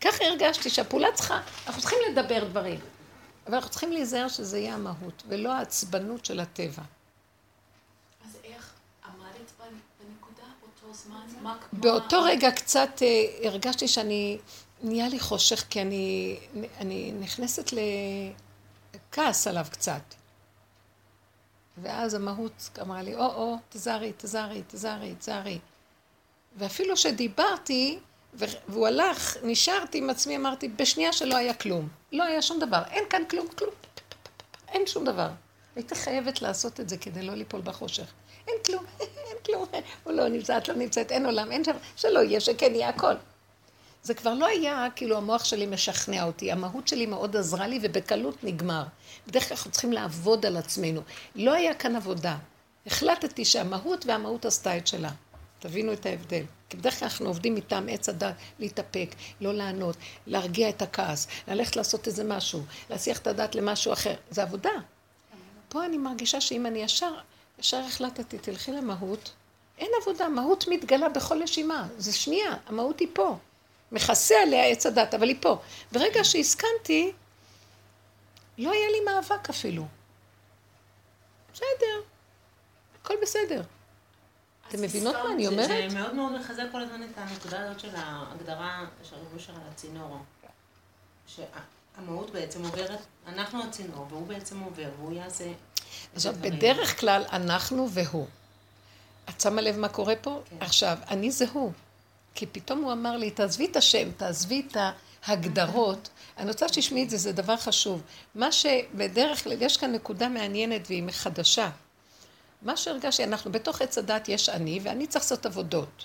ככה 0.00 0.24
הרגשתי 0.24 0.70
שהפעולה 0.70 1.12
צריכה, 1.14 1.40
אנחנו 1.66 1.80
צריכים 1.80 1.98
לדבר 2.12 2.44
דברים, 2.44 2.80
אבל 3.46 3.54
אנחנו 3.54 3.70
צריכים 3.70 3.92
להיזהר 3.92 4.28
שזה 4.28 4.58
יהיה 4.58 4.74
המהות, 4.74 5.22
ולא 5.28 5.52
העצבנות 5.52 6.24
של 6.24 6.40
הטבע. 6.40 6.82
אז 8.24 8.36
איך 8.44 8.72
עמדת 9.04 9.52
בנקודה 9.58 10.42
אותו 10.62 10.94
זמן? 10.94 11.26
מה- 11.42 11.56
באותו 11.72 12.22
רגע 12.22 12.50
קצת 12.50 12.90
אה, 13.02 13.48
הרגשתי 13.48 13.88
שאני, 13.88 14.38
נהיה 14.82 15.08
לי 15.08 15.20
חושך, 15.20 15.64
כי 15.70 15.82
אני, 15.82 16.38
אני 16.78 17.12
נכנסת 17.12 17.70
לכעס 19.12 19.46
עליו 19.46 19.66
קצת. 19.70 20.02
ואז 21.82 22.14
המהות 22.14 22.70
אמרה 22.80 23.02
לי, 23.02 23.14
או-או, 23.14 23.56
תזהרי, 23.68 24.12
תזהרי, 24.16 24.62
תזהרי, 24.68 25.14
תזהרי. 25.18 25.58
ואפילו 26.56 26.96
שדיברתי, 26.96 27.98
והוא 28.34 28.86
הלך, 28.86 29.36
נשארתי 29.42 29.98
עם 29.98 30.10
עצמי, 30.10 30.36
אמרתי, 30.36 30.68
בשנייה 30.68 31.12
שלא 31.12 31.36
היה 31.36 31.54
כלום. 31.54 31.88
לא 32.12 32.24
היה 32.24 32.42
שום 32.42 32.58
דבר, 32.58 32.82
אין 32.90 33.04
כאן 33.10 33.22
כלום, 33.30 33.48
כלום. 33.48 33.70
אין 34.68 34.86
שום 34.86 35.04
דבר. 35.04 35.28
הייתי 35.76 35.94
חייבת 35.94 36.42
לעשות 36.42 36.80
את 36.80 36.88
זה 36.88 36.96
כדי 36.96 37.22
לא 37.22 37.34
ליפול 37.34 37.60
בחושך. 37.60 38.12
אין 38.48 38.56
כלום, 38.66 38.84
אין 39.00 39.36
כלום, 39.46 39.66
הוא 40.04 40.12
לא 40.12 40.28
נמצא, 40.28 40.58
את 40.58 40.68
לא 40.68 40.74
נמצאת, 40.74 41.12
אין 41.12 41.26
עולם, 41.26 41.52
אין 41.52 41.64
שם, 41.64 41.76
שלא 41.96 42.20
יהיה, 42.20 42.40
שכן 42.40 42.74
יהיה 42.74 42.88
הכל. 42.88 43.14
זה 44.02 44.14
כבר 44.14 44.34
לא 44.34 44.46
היה, 44.46 44.86
כאילו 44.96 45.16
המוח 45.16 45.44
שלי 45.44 45.66
משכנע 45.66 46.24
אותי, 46.24 46.52
המהות 46.52 46.88
שלי 46.88 47.06
מאוד 47.06 47.36
עזרה 47.36 47.66
לי 47.66 47.78
ובקלות 47.82 48.44
נגמר. 48.44 48.84
בדרך 49.26 49.48
כלל 49.48 49.56
אנחנו 49.56 49.70
צריכים 49.70 49.92
לעבוד 49.92 50.46
על 50.46 50.56
עצמנו. 50.56 51.00
לא 51.34 51.52
היה 51.52 51.74
כאן 51.74 51.96
עבודה. 51.96 52.36
החלטתי 52.86 53.44
שהמהות 53.44 54.06
והמהות 54.06 54.44
עשתה 54.44 54.76
את 54.76 54.86
שלה. 54.86 55.10
תבינו 55.60 55.92
את 55.92 56.06
ההבדל. 56.06 56.42
כי 56.68 56.76
בדרך 56.76 56.98
כלל 56.98 57.08
אנחנו 57.08 57.26
עובדים 57.26 57.54
מטעם 57.54 57.88
עץ 57.88 58.08
הדת, 58.08 58.34
להתאפק, 58.58 59.14
לא 59.40 59.54
לענות, 59.54 59.96
להרגיע 60.26 60.68
את 60.68 60.82
הכעס, 60.82 61.26
ללכת 61.48 61.76
לעשות 61.76 62.06
איזה 62.06 62.24
משהו, 62.24 62.62
להסיח 62.90 63.18
את 63.18 63.26
הדת 63.26 63.54
למשהו 63.54 63.92
אחר. 63.92 64.14
זה 64.30 64.42
עבודה. 64.42 64.70
פה 65.68 65.84
אני 65.84 65.98
מרגישה 65.98 66.40
שאם 66.40 66.66
אני 66.66 66.78
ישר, 66.82 67.14
ישר 67.58 67.76
החלטתי, 67.76 68.38
תלכי 68.38 68.72
למהות, 68.72 69.32
אין 69.78 69.90
עבודה, 70.02 70.28
מהות 70.28 70.68
מתגלה 70.68 71.08
בכל 71.08 71.42
נשימה. 71.42 71.88
זה 71.98 72.12
שנייה, 72.12 72.56
המהות 72.66 73.00
היא 73.00 73.08
פה. 73.12 73.36
מכסה 73.92 74.34
עליה 74.42 74.64
עץ 74.64 74.86
הדת, 74.86 75.14
אבל 75.14 75.28
היא 75.28 75.36
פה. 75.40 75.58
ברגע 75.92 76.24
שהסכמתי, 76.24 77.12
לא 78.58 78.72
היה 78.72 78.88
לי 78.90 79.00
מאבק 79.00 79.50
אפילו. 79.50 79.86
בסדר, 81.52 82.00
הכל 83.02 83.14
בסדר. 83.22 83.62
אתם 84.70 84.82
מבינות 84.82 85.14
מה 85.14 85.32
אני 85.32 85.46
אומרת? 85.46 85.90
זה 85.90 85.98
מאוד 85.98 86.14
מאוד 86.14 86.40
מחזק 86.40 86.64
כל 86.72 86.82
הזמן 86.82 87.02
את 87.02 87.18
הנקודה 87.18 87.60
הזאת 87.60 87.80
של 87.80 87.96
ההגדרה 87.96 88.84
של 89.02 89.16
רב 89.16 89.34
אושר 89.34 89.52
על 89.52 89.60
הצינור. 89.72 90.18
שהמהות 91.26 92.30
בעצם 92.30 92.64
עוברת, 92.64 92.98
אנחנו 93.26 93.64
הצינור, 93.64 94.06
והוא 94.10 94.26
בעצם 94.26 94.60
עובר, 94.60 94.88
והוא 94.98 95.12
יעשה... 95.12 95.52
עכשיו. 96.14 96.34
בדרך 96.40 97.00
כלל 97.00 97.24
אנחנו 97.32 97.90
והוא. 97.90 98.26
את 99.28 99.40
שמה 99.40 99.60
לב 99.60 99.78
מה 99.78 99.88
קורה 99.88 100.16
פה? 100.16 100.40
כן. 100.50 100.56
עכשיו, 100.60 100.98
אני 101.10 101.30
זה 101.30 101.44
הוא. 101.52 101.72
כי 102.34 102.46
פתאום 102.46 102.82
הוא 102.82 102.92
אמר 102.92 103.16
לי, 103.16 103.30
תעזבי 103.30 103.66
את 103.66 103.76
השם, 103.76 104.10
תעזבי 104.16 104.62
את 104.68 104.76
ההגדרות. 105.24 106.08
אני 106.38 106.48
רוצה 106.48 106.68
שתשמעי 106.68 107.04
את 107.04 107.10
זה, 107.10 107.16
זה 107.16 107.32
דבר 107.32 107.56
חשוב. 107.56 108.02
מה 108.34 108.52
שבדרך 108.52 109.44
כלל, 109.44 109.62
יש 109.62 109.76
כאן 109.76 109.92
נקודה 109.92 110.28
מעניינת 110.28 110.82
והיא 110.86 111.04
חדשה. 111.10 111.70
מה 112.62 112.76
שהרגשתי, 112.76 113.24
אנחנו 113.24 113.52
בתוך 113.52 113.82
עץ 113.82 113.98
הדת 113.98 114.28
יש 114.28 114.48
אני, 114.48 114.80
ואני 114.82 115.06
צריך 115.06 115.24
לעשות 115.24 115.46
עבודות. 115.46 116.04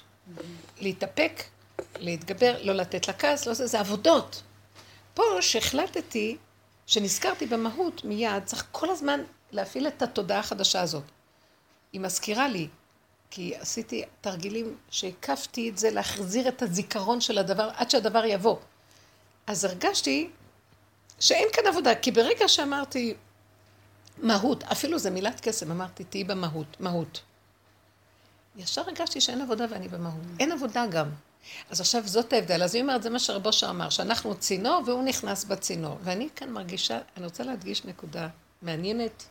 להתאפק, 0.78 1.44
להתגבר, 2.00 2.58
לא 2.64 2.74
לתת 2.74 3.08
לכעס, 3.08 3.46
לא 3.46 3.54
זה, 3.54 3.68
זה 3.68 3.80
עבודות. 3.80 4.42
פה 5.14 5.24
שהחלטתי, 5.42 6.38
שנזכרתי 6.88 7.46
במהות 7.46 8.04
מיד, 8.04 8.44
צריך 8.46 8.66
כל 8.72 8.90
הזמן 8.90 9.20
להפעיל 9.52 9.88
את 9.88 10.02
התודעה 10.02 10.40
החדשה 10.40 10.82
הזאת. 10.82 11.04
היא 11.94 12.02
מזכירה 12.02 12.48
לי, 12.48 12.68
כי 13.30 13.56
עשיתי 13.56 14.04
תרגילים 14.22 14.78
שהקפתי 14.90 15.70
את 15.70 15.78
זה 15.78 15.92
להחזיר 15.92 16.48
את 16.48 16.62
הזיכרון 16.62 17.22
של 17.22 17.38
הדבר 17.38 17.70
עד 17.76 17.90
שהדבר 17.90 18.26
יבוא. 18.26 18.58
אז 19.48 19.66
הרגשתי 19.66 20.30
שאין 21.20 21.48
כאן 21.54 21.68
עבודה, 21.68 21.96
כי 21.96 22.12
ברגע 22.12 22.48
שאמרתי 22.48 23.16
מהות, 24.18 24.64
אפילו 24.64 25.00
זו 25.00 25.12
מילת 25.12 25.40
קסם, 25.40 25.72
אמרתי 25.72 26.04
תהיי 26.04 26.24
במהות, 26.24 26.80
מהות. 26.80 27.22
ישר 28.56 28.82
הרגשתי 28.82 29.22
שאין 29.22 29.42
עבודה 29.42 29.66
ואני 29.70 29.88
במהות. 29.88 30.22
אין 30.40 30.52
עבודה 30.52 30.86
גם. 30.88 31.10
אז 31.70 31.82
עכשיו 31.82 32.08
זאת 32.08 32.34
ההבדל. 32.34 32.64
אז 32.64 32.76
היא 32.76 32.82
אומרת, 32.82 33.04
זה 33.04 33.10
מה 33.10 33.20
שרבו 33.20 33.54
שר 33.54 33.70
אמר, 33.70 33.90
שאנחנו 33.90 34.36
צינור 34.36 34.82
והוא 34.86 35.04
נכנס 35.04 35.44
בצינור. 35.44 35.98
ואני 36.04 36.30
כאן 36.36 36.50
מרגישה, 36.50 37.00
אני 37.18 37.26
רוצה 37.26 37.44
להדגיש 37.44 37.86
נקודה 37.86 38.28
מעניינת, 38.62 39.24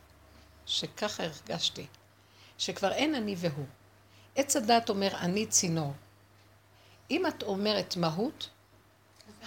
שככה 0.67 1.23
הרגשתי, 1.25 1.87
שכבר 2.59 2.93
אין 2.93 3.15
אני 3.15 3.35
והוא. 3.39 3.67
עץ 4.37 4.57
הדת 4.57 4.89
אומר, 4.89 5.17
אני 5.17 5.47
צינור. 5.47 5.93
אם 7.11 7.27
את 7.27 7.43
אומרת 7.43 7.97
מהות, 7.97 8.49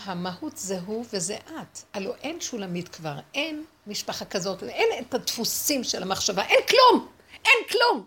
המהות 0.03 0.57
זה 0.57 0.79
הוא 0.85 1.05
וזה 1.13 1.35
את. 1.35 1.79
הלוא 1.93 2.13
אין 2.23 2.41
שולמית 2.41 2.87
כבר, 2.87 3.15
אין 3.33 3.63
משפחה 3.87 4.25
כזאת, 4.25 4.63
אין 4.63 4.87
את 4.99 5.13
הדפוסים 5.13 5.83
של 5.83 6.03
המחשבה, 6.03 6.43
אין 6.43 6.59
כלום! 6.69 7.07
אין 7.45 7.67
כלום! 7.69 8.05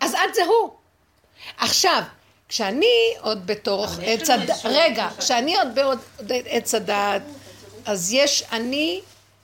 אז 0.00 0.14
את 0.14 0.34
זה 0.34 0.44
הוא. 0.44 0.70
עכשיו, 1.56 2.02
כשאני 2.48 3.14
עוד 3.20 3.46
בתור 3.46 3.86
עץ 4.02 4.30
הדת, 4.30 4.56
רגע, 4.64 5.08
כשאני 5.18 5.56
עוד 5.56 5.68
בעוד 5.74 5.98
עץ 6.28 6.74
הדת, 6.74 7.22
אז 7.86 8.12
יש 8.12 8.42
אני 8.52 9.00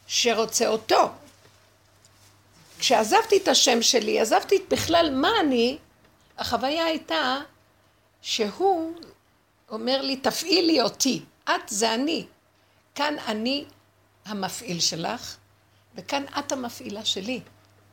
שרוצה 0.06 0.66
אותו. 0.66 1.08
כשעזבתי 2.78 3.36
את 3.36 3.48
השם 3.48 3.82
שלי, 3.82 4.20
עזבתי 4.20 4.58
בכלל 4.68 5.10
מה 5.14 5.30
אני, 5.40 5.78
החוויה 6.38 6.84
הייתה 6.84 7.38
שהוא 8.22 8.92
אומר 9.70 10.02
לי, 10.02 10.16
תפעילי 10.16 10.82
אותי, 10.82 11.22
את 11.50 11.68
זה 11.68 11.94
אני. 11.94 12.26
כאן 12.94 13.14
אני 13.26 13.64
המפעיל 14.24 14.80
שלך, 14.80 15.36
וכאן 15.94 16.24
את 16.38 16.52
המפעילה 16.52 17.04
שלי. 17.04 17.40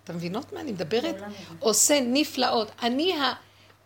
אתם 0.03 0.15
מבינות 0.15 0.53
מה 0.53 0.61
אני 0.61 0.71
מדברת? 0.71 1.15
עושה 1.59 1.99
נפלאות. 2.01 2.71
אני 2.83 3.13
ה... 3.13 3.33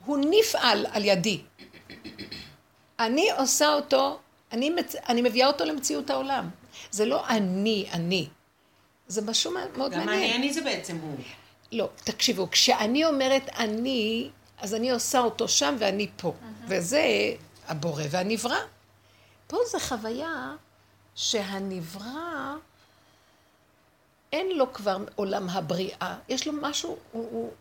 הוא 0.06 0.17
נפעל 0.30 0.86
על 0.91 1.06
ידי. 1.06 1.41
אני 2.99 3.32
עושה 3.32 3.73
אותו, 3.73 4.19
אני, 4.51 4.69
מצ... 4.69 4.95
אני 4.95 5.21
מביאה 5.21 5.47
אותו 5.47 5.65
למציאות 5.65 6.10
העולם. 6.10 6.49
זה 6.91 7.06
לא 7.06 7.28
אני, 7.28 7.88
אני. 7.93 8.28
זה 9.08 9.21
משהו 9.21 9.51
מאוד 9.51 9.91
גם 9.91 10.06
מעניין. 10.06 10.23
אני, 10.23 10.36
אני 10.36 10.54
זה 10.54 10.62
בעצם 10.62 10.97
הוא. 10.97 11.15
לא, 11.71 11.89
תקשיבו, 12.04 12.51
כשאני 12.51 13.06
אומרת 13.06 13.49
אני, 13.58 14.30
אז 14.58 14.75
אני 14.75 14.91
עושה 14.91 15.19
אותו 15.19 15.47
שם 15.47 15.75
ואני 15.80 16.08
פה. 16.17 16.34
וזה 16.67 17.04
הבורא 17.67 18.04
והנברא. 18.10 18.58
פה 19.47 19.58
זה 19.71 19.79
חוויה 19.79 20.55
שהנברא, 21.15 22.55
אין 24.34 24.58
לו 24.58 24.73
כבר 24.73 24.97
עולם 25.15 25.49
הבריאה. 25.49 26.15
יש 26.29 26.47
לו 26.47 26.53
משהו, 26.62 26.97
הוא, 27.12 27.27
הוא 27.31 27.51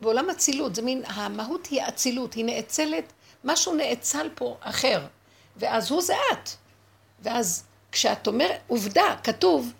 בעולם 0.00 0.30
אצילות, 0.30 0.74
זה 0.74 0.82
מין, 0.82 1.02
המהות 1.06 1.66
היא 1.66 1.82
אצילות, 1.88 2.34
היא 2.34 2.44
נאצלת, 2.44 3.12
משהו 3.44 3.74
נאצל 3.74 4.28
פה 4.34 4.56
אחר. 4.60 5.06
ואז 5.56 5.90
הוא 5.90 6.02
זה 6.02 6.14
את. 6.32 6.50
ואז 7.22 7.64
כשאת 7.92 8.26
אומרת, 8.26 8.60
עובדה, 8.66 9.16
כתוב, 9.24 9.72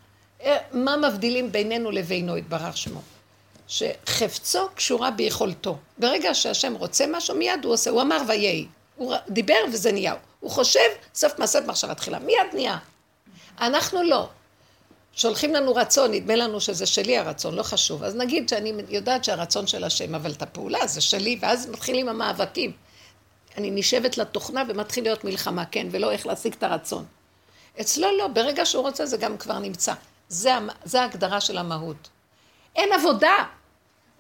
אה, 0.42 0.56
מה 0.72 0.96
מבדילים 0.96 1.52
בינינו 1.52 1.90
לבינו, 1.90 2.36
יתברך 2.36 2.76
שמו. 2.76 3.00
שחפצו 3.66 4.68
קשורה 4.74 5.10
ביכולתו. 5.10 5.78
ברגע 5.98 6.34
שהשם 6.34 6.74
רוצה 6.74 7.04
משהו, 7.12 7.36
מיד 7.36 7.64
הוא 7.64 7.72
עושה. 7.72 7.90
הוא 7.90 8.02
אמר 8.02 8.18
ויהי. 8.28 8.66
הוא 8.96 9.14
דיבר 9.28 9.58
וזה 9.72 9.92
נהיה. 9.92 10.14
הוא 10.44 10.50
חושב, 10.50 10.88
סוף 11.14 11.38
מעשה 11.38 11.60
במחשבה 11.60 11.94
תחילה. 11.94 12.18
מיד 12.18 12.38
נהיה. 12.54 12.78
אנחנו 13.60 14.02
לא. 14.02 14.28
שולחים 15.12 15.54
לנו 15.54 15.74
רצון, 15.74 16.10
נדמה 16.10 16.36
לנו 16.36 16.60
שזה 16.60 16.86
שלי 16.86 17.18
הרצון, 17.18 17.54
לא 17.54 17.62
חשוב. 17.62 18.02
אז 18.02 18.16
נגיד 18.16 18.48
שאני 18.48 18.72
יודעת 18.88 19.24
שהרצון 19.24 19.66
של 19.66 19.84
השם, 19.84 20.14
אבל 20.14 20.32
את 20.32 20.42
הפעולה 20.42 20.86
זה 20.86 21.00
שלי, 21.00 21.38
ואז 21.40 21.66
מתחילים 21.70 22.08
המאבקים. 22.08 22.72
אני 23.56 23.70
נשבת 23.70 24.18
לתוכנה 24.18 24.62
ומתחיל 24.68 25.04
להיות 25.04 25.24
מלחמה, 25.24 25.64
כן, 25.64 25.86
ולא 25.90 26.10
איך 26.10 26.26
להשיג 26.26 26.52
את 26.52 26.62
הרצון. 26.62 27.04
אצלו 27.80 28.18
לא, 28.18 28.26
ברגע 28.28 28.66
שהוא 28.66 28.82
רוצה 28.82 29.06
זה 29.06 29.16
גם 29.16 29.36
כבר 29.36 29.58
נמצא. 29.58 29.94
זה, 30.28 30.50
זה 30.84 31.02
ההגדרה 31.02 31.40
של 31.40 31.58
המהות. 31.58 32.08
אין 32.76 32.92
עבודה. 32.92 33.36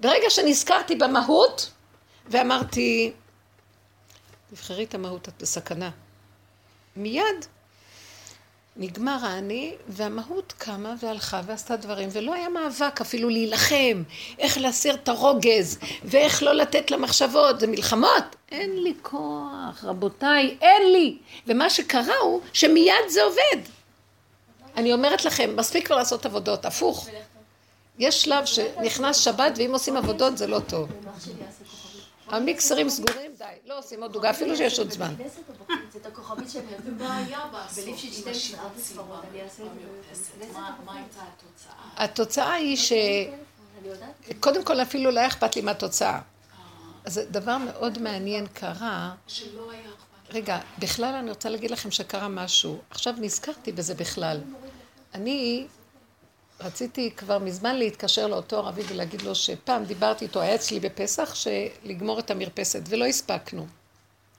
ברגע 0.00 0.30
שנזכרתי 0.30 0.94
במהות, 0.94 1.70
ואמרתי, 2.26 3.12
תבחרי 4.50 4.84
את 4.84 4.94
המהות, 4.94 5.28
את 5.28 5.34
בסכנה. 5.42 5.90
מיד 6.96 7.46
נגמר 8.76 9.18
האני, 9.22 9.74
והמהות 9.88 10.52
קמה 10.58 10.94
והלכה 11.00 11.40
ועשתה 11.46 11.76
דברים, 11.76 12.08
ולא 12.12 12.34
היה 12.34 12.48
מאבק 12.48 13.00
אפילו 13.00 13.28
להילחם, 13.28 14.02
איך 14.38 14.58
להסיר 14.58 14.94
את 14.94 15.08
הרוגז, 15.08 15.78
ואיך 16.04 16.42
לא 16.42 16.54
לתת 16.54 16.90
למחשבות, 16.90 17.60
זה 17.60 17.66
מלחמות. 17.66 18.36
אין 18.52 18.82
לי 18.82 18.94
כוח, 19.02 19.84
רבותיי, 19.84 20.56
אין 20.60 20.92
לי. 20.92 21.18
ומה 21.46 21.70
שקרה 21.70 22.16
הוא 22.22 22.40
שמיד 22.52 23.08
זה 23.08 23.22
עובד. 23.22 23.62
אני 24.76 24.92
אומרת 24.92 25.24
לכם, 25.24 25.56
מספיק 25.56 25.86
כבר 25.86 25.96
לעשות 25.96 26.26
עבודות, 26.26 26.64
הפוך. 26.64 27.08
יש 27.98 28.22
שלב 28.22 28.44
שנכנס 28.44 29.16
שבת, 29.16 29.52
ואם 29.56 29.72
עושים 29.72 29.96
עבודות 29.96 30.38
זה 30.38 30.46
לא 30.46 30.60
טוב. 30.60 30.88
המיקסרים 32.28 32.88
סגורים, 32.88 33.23
די, 33.44 33.68
לא 33.68 33.78
עושים 33.78 34.02
עוד 34.02 34.12
דוגה, 34.12 34.30
אפילו 34.30 34.56
שיש 34.56 34.78
עוד 34.78 34.90
זמן. 34.90 35.14
את 35.96 36.06
הכוכבית 36.06 36.50
שאני 36.50 36.76
אביא 36.76 36.92
בעיה 36.92 37.40
בסוף 37.52 37.84
בליף 37.84 37.96
של 37.98 38.06
עם 38.06 38.12
12 38.12 38.32
השירת 38.32 38.60
ספרות, 38.78 38.80
סיבה 38.82 39.20
אני 39.30 39.42
אעשה 39.42 39.62
את 39.62 39.68
זה 39.68 39.80
במרפסת. 39.80 40.52
מה 40.52 40.76
מה 40.84 40.94
הייתה 40.94 41.20
התוצאה? 41.20 42.04
התוצאה 42.04 42.52
היא 42.52 42.76
ש... 42.76 42.92
קודם 44.40 44.64
כל 44.64 44.80
אפילו 44.80 45.10
לא 45.10 45.18
היה 45.20 45.28
אכפת 45.28 45.56
לי 45.56 45.62
מהתוצאה. 45.62 46.20
אז 47.04 47.20
דבר 47.30 47.58
מאוד 47.58 47.98
מעניין 47.98 48.46
קרה, 48.46 49.14
שלא 49.26 49.70
היה 49.70 49.80
אכפת. 49.80 50.34
רגע, 50.34 50.58
בכלל 50.78 51.14
אני 51.14 51.30
רוצה 51.30 51.48
להגיד 51.48 51.70
לכם 51.70 51.90
שקרה 51.90 52.28
משהו. 52.28 52.78
עכשיו 52.90 53.14
נזכרתי 53.18 53.72
בזה 53.72 53.94
בכלל. 53.94 54.40
אני 55.14 55.66
רציתי 56.60 57.10
כבר 57.10 57.38
מזמן 57.38 57.76
להתקשר 57.76 58.26
לאותו 58.26 58.58
ערבי 58.58 58.82
ולהגיד 58.88 59.22
לו 59.22 59.34
שפעם 59.34 59.84
דיברתי 59.84 60.24
איתו, 60.24 60.40
היה 60.40 60.54
אצלי 60.54 60.80
בפסח, 60.80 61.34
שלגמור 61.34 62.18
את 62.18 62.30
המרפסת, 62.30 62.80
ולא 62.88 63.04
הספקנו. 63.04 63.66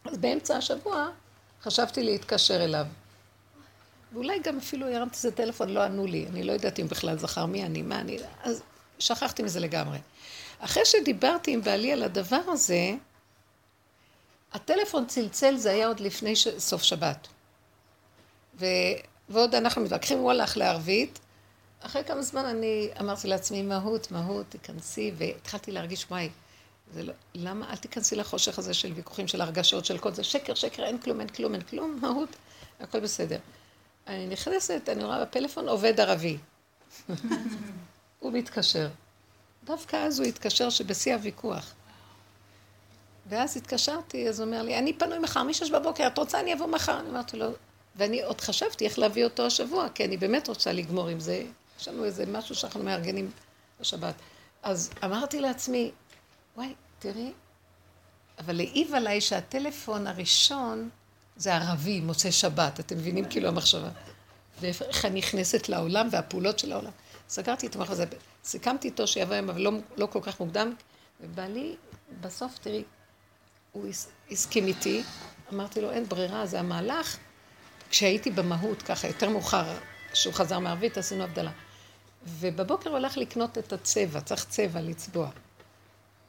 אז 0.06 0.18
באמצע 0.18 0.58
השבוע 0.58 1.10
חשבתי 1.62 2.04
להתקשר 2.04 2.64
אליו. 2.64 2.86
ואולי 4.14 4.40
גם 4.40 4.58
אפילו 4.58 4.88
הרמתי 4.88 5.16
איזה 5.16 5.32
טלפון, 5.32 5.70
לא 5.70 5.84
ענו 5.84 6.06
לי. 6.06 6.26
אני 6.30 6.44
לא 6.44 6.52
יודעת 6.52 6.80
אם 6.80 6.88
בכלל 6.88 7.18
זכר 7.18 7.46
מי 7.46 7.64
אני, 7.64 7.82
מה 7.82 8.00
אני... 8.00 8.18
אז 8.44 8.62
שכחתי 9.00 9.44
מזה 9.44 9.60
לגמרי. 9.60 9.98
אחרי 10.60 10.86
שדיברתי 10.86 11.54
עם 11.54 11.62
בעלי 11.62 11.92
על 11.92 12.04
הדבר 12.04 12.42
הזה, 12.48 12.92
הטלפון 14.54 15.08
צלצל, 15.08 15.58
זה 15.58 15.72
היה 15.72 15.88
עוד 15.88 16.00
לפני 16.00 16.36
ש... 16.36 16.48
סוף 16.58 16.84
שבת. 16.84 17.28
ו... 18.60 18.66
ועוד 19.30 19.56
אנחנו 19.56 19.82
מתווכחים, 19.82 20.18
הוא 20.18 20.32
הלך 20.32 20.58
לערבית. 20.58 21.20
אחרי 21.86 22.04
כמה 22.04 22.22
זמן 22.22 22.46
אני 22.46 22.90
אמרתי 23.00 23.28
לעצמי, 23.28 23.62
מהות, 23.62 24.12
מהות, 24.12 24.46
תיכנסי, 24.50 25.12
והתחלתי 25.18 25.72
להרגיש, 25.72 26.06
וואי, 26.10 26.30
זה 26.94 27.04
לא, 27.04 27.14
למה 27.34 27.70
אל 27.72 27.76
תיכנסי 27.76 28.16
לחושך 28.16 28.60
הזה 28.60 28.74
של 28.74 28.94
ויכוחים, 28.94 29.28
של 29.28 29.42
הרגשות, 29.42 29.86
של 29.86 29.98
כל 29.98 30.14
זה, 30.14 30.24
שקר, 30.24 30.54
שקר, 30.54 30.84
אין 30.84 30.98
כלום, 30.98 31.20
אין 31.20 31.30
כלום, 31.30 31.54
אין 31.54 31.62
כלום, 31.62 32.00
מהות, 32.02 32.30
הכל 32.80 33.00
בסדר. 33.00 33.38
אני 34.08 34.28
נכנסת, 34.28 34.90
אני 34.90 35.04
רואה 35.04 35.26
בפלאפון 35.26 35.70
עובד 35.70 36.00
ערבי. 36.00 36.38
הוא 38.20 38.32
מתקשר. 38.32 38.88
דווקא 39.64 39.96
אז 39.96 40.20
הוא 40.20 40.28
התקשר 40.28 40.70
שבשיא 40.70 41.14
הוויכוח. 41.14 41.74
ואז 43.30 43.58
התקשרתי, 43.58 44.30
אז 44.30 44.40
הוא 44.40 44.48
אומר 44.48 44.62
לי, 44.62 44.80
אני 44.80 44.94
פנוי 44.94 45.20
מחר, 45.20 45.44
משש 45.44 45.72
בבוקר, 45.72 46.08
את 46.08 46.18
רוצה, 46.18 46.40
אני 46.40 46.54
אבוא 46.54 46.68
מחר. 46.68 47.00
אני 47.00 47.10
אמרתי 47.10 47.38
לו, 47.38 47.50
ואני 47.96 48.24
עוד 48.24 48.42
חשבתי 48.42 48.86
איך 48.86 49.00
להביא 49.00 49.24
אותו 49.24 49.46
השבוע, 49.46 49.90
כי 49.90 50.06
אני 50.06 50.18
באמת 50.18 50.48
רוצה 50.48 50.72
לגמור 50.72 51.08
עם 51.08 51.20
זה. 51.20 51.44
יש 51.80 51.88
לנו 51.88 52.06
איזה 52.06 52.26
משהו 52.26 52.56
שאנחנו 52.56 52.84
מארגנים 52.84 53.32
בשבת. 53.82 54.16
אז 54.64 54.90
אמרתי 55.04 55.42
לעצמי, 55.42 55.92
וואי, 56.56 56.74
תראי, 57.00 57.32
אבל 58.40 58.60
העיב 58.60 58.94
עליי 58.96 59.22
שהטלפון 59.22 60.08
הראשון 60.08 60.90
זה 61.38 61.56
ערבי, 61.56 62.02
מוצאי 62.02 62.32
שבת. 62.32 62.80
אתם 62.80 62.98
מבינים 62.98 63.26
כאילו 63.30 63.48
המחשבה? 63.48 63.90
ואיך 64.62 65.06
אני 65.06 65.20
נכנסת 65.20 65.70
לעולם 65.70 66.08
והפעולות 66.12 66.60
של 66.60 66.72
העולם. 66.72 66.92
סגרתי 67.30 67.68
את 67.68 67.76
המוח 67.76 67.90
הזה, 67.90 68.06
סיכמתי 68.44 68.88
איתו 68.88 69.08
שיבוא 69.08 69.34
היום, 69.34 69.50
אבל 69.50 69.62
לא, 69.62 69.72
לא 69.98 70.06
כל 70.06 70.20
כך 70.22 70.40
מוקדם, 70.40 70.74
ובעלי, 71.22 71.76
בסוף, 72.22 72.58
תראי, 72.58 72.84
הוא 73.72 73.88
הס- 73.88 74.08
הסכים 74.32 74.68
איתי, 74.68 75.04
אמרתי 75.54 75.82
לו, 75.82 75.92
אין 75.92 76.06
ברירה, 76.10 76.46
זה 76.46 76.60
המהלך. 76.60 77.18
כשהייתי 77.90 78.32
במהות, 78.32 78.82
ככה, 78.82 79.08
יותר 79.08 79.30
מאוחר, 79.30 79.66
כשהוא 80.12 80.34
חזר 80.34 80.60
מערבית, 80.60 80.98
עשינו 80.98 81.24
הבדלה. 81.24 81.52
ובבוקר 82.26 82.90
הוא 82.90 82.98
הלך 82.98 83.18
לקנות 83.18 83.58
את 83.58 83.74
הצבע, 83.74 84.22
צריך 84.22 84.46
צבע 84.46 84.82
לצבוע. 84.82 85.30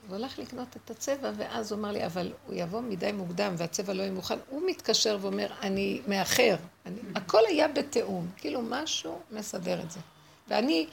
הוא 0.09 0.17
הלך 0.17 0.39
לקנות 0.39 0.77
את 0.77 0.91
הצבע, 0.91 1.31
ואז 1.37 1.73
הוא 1.73 1.79
אמר 1.81 1.93
לי, 1.93 2.07
אבל 2.07 2.33
הוא 2.47 2.55
יבוא 2.55 2.81
מדי 2.81 3.13
מוקדם 3.13 3.55
והצבע 3.57 3.93
לא 3.93 4.03
יהיה 4.03 4.13
מוכן. 4.13 4.39
הוא 4.49 4.63
מתקשר 4.67 5.19
ואומר, 5.21 5.47
אני 5.63 6.01
מאחר. 6.09 6.57
אני... 6.87 6.99
הכל 7.15 7.41
היה 7.49 7.69
בתיאום, 7.69 8.29
כאילו 8.37 8.63
משהו 8.63 9.21
מסדר 9.31 9.81
את 9.81 9.91
זה. 9.91 10.01
ואני, 10.49 10.87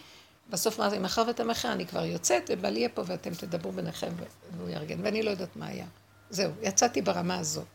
בסוף 0.49 0.80
אמרתי, 0.80 0.99
מאחר 0.99 1.24
ואתה 1.28 1.43
מאחר, 1.43 1.72
אני 1.72 1.86
כבר 1.86 2.06
יוצאת, 2.06 2.43
ובעלי 2.49 2.80
יהיה 2.80 2.89
פה 2.89 3.01
ואתם 3.06 3.34
תדברו 3.34 3.72
ביניכם 3.72 4.12
והוא 4.58 4.70
יארגן, 4.70 4.99
ואני 5.04 5.24
לא 5.24 5.30
יודעת 5.30 5.56
מה 5.56 5.68
היה. 5.68 5.86
זהו, 6.30 6.51
יצאתי 6.62 7.01
ברמה 7.01 7.38
הזאת. 7.38 7.68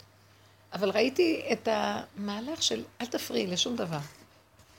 אבל 0.72 0.90
ראיתי 0.90 1.42
את 1.52 1.68
המהלך 1.70 2.62
של 2.62 2.84
אל 3.00 3.06
תפריעי 3.06 3.46
לשום 3.46 3.76
דבר. 3.76 3.98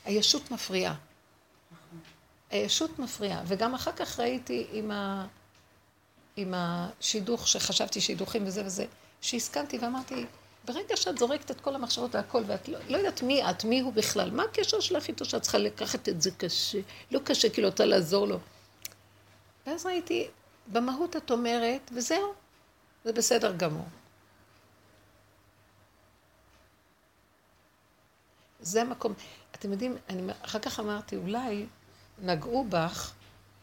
הישות 0.06 0.52
מפריעה. 0.52 0.96
הישות 2.50 3.00
מפריעה. 3.00 3.42
וגם 3.46 3.76
אחר 3.76 3.92
כך 3.92 4.20
ראיתי 4.20 4.68
עם, 4.72 4.92
ה... 4.92 5.28
עם 6.36 6.54
השידוך, 6.58 7.48
שחשבתי 7.48 8.02
שידוכים 8.02 8.48
וזה 8.48 8.66
וזה, 8.66 8.86
שהסכמתי 9.22 9.78
ואמרתי, 9.78 10.26
ברגע 10.66 10.98
שאת 10.98 11.18
זורקת 11.18 11.52
את 11.52 11.62
כל 11.62 11.76
המחשבות 11.76 12.16
והכל, 12.16 12.44
ואת 12.48 12.68
לא, 12.68 12.80
לא 12.90 12.98
יודעת 12.98 13.24
מי 13.24 13.50
את, 13.50 13.64
מי 13.64 13.80
הוא 13.80 13.94
בכלל, 13.94 14.32
מה 14.32 14.44
הקשר 14.44 14.80
שלך 14.80 15.08
איתו 15.08 15.26
שאת 15.26 15.42
צריכה 15.42 15.58
לקחת 15.58 16.10
את 16.10 16.22
זה 16.22 16.32
קשה? 16.32 16.80
לא 17.12 17.20
קשה, 17.24 17.50
כאילו 17.50 17.68
אתה 17.68 17.86
לעזור 17.86 18.28
לו. 18.28 18.40
ואז 19.68 19.86
ראיתי, 19.86 20.28
במהות 20.68 21.16
את 21.16 21.32
אומרת, 21.32 21.92
וזהו, 21.94 22.34
זה 23.06 23.14
בסדר 23.14 23.56
גמור. 23.58 23.86
זה 28.60 28.82
המקום. 28.82 29.14
אתם 29.56 29.72
יודעים, 29.72 29.98
אני 30.10 30.34
אחר 30.42 30.60
כך 30.60 30.80
אמרתי, 30.80 31.16
אולי 31.16 31.66
נגעו 32.22 32.66
בך, 32.70 33.12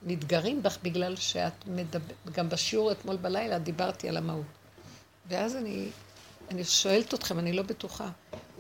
מתגרים 0.03 0.63
בך 0.63 0.79
בגלל 0.83 1.17
שאת 1.17 1.67
מדברת, 1.67 2.31
גם 2.33 2.49
בשיעור 2.49 2.93
אתמול 2.93 3.17
בלילה 3.17 3.59
דיברתי 3.59 4.09
על 4.09 4.17
המהות. 4.17 4.47
ואז 5.29 5.57
אני, 5.57 5.89
אני 6.51 6.65
שואלת 6.65 7.15
אתכם, 7.15 7.39
אני 7.39 7.53
לא 7.53 7.63
בטוחה, 7.63 8.09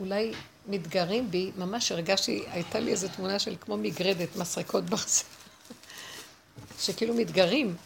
אולי 0.00 0.32
מתגרים 0.68 1.30
בי, 1.30 1.50
ממש 1.56 1.92
הרגשתי, 1.92 2.44
הייתה 2.50 2.80
לי 2.80 2.90
איזו 2.90 3.08
תמונה 3.08 3.38
של 3.38 3.56
כמו 3.60 3.76
מגרדת, 3.76 4.36
מסרקות 4.36 4.84
ברזל, 4.84 5.24
שכאילו 6.82 7.14
מתגרים. 7.14 7.76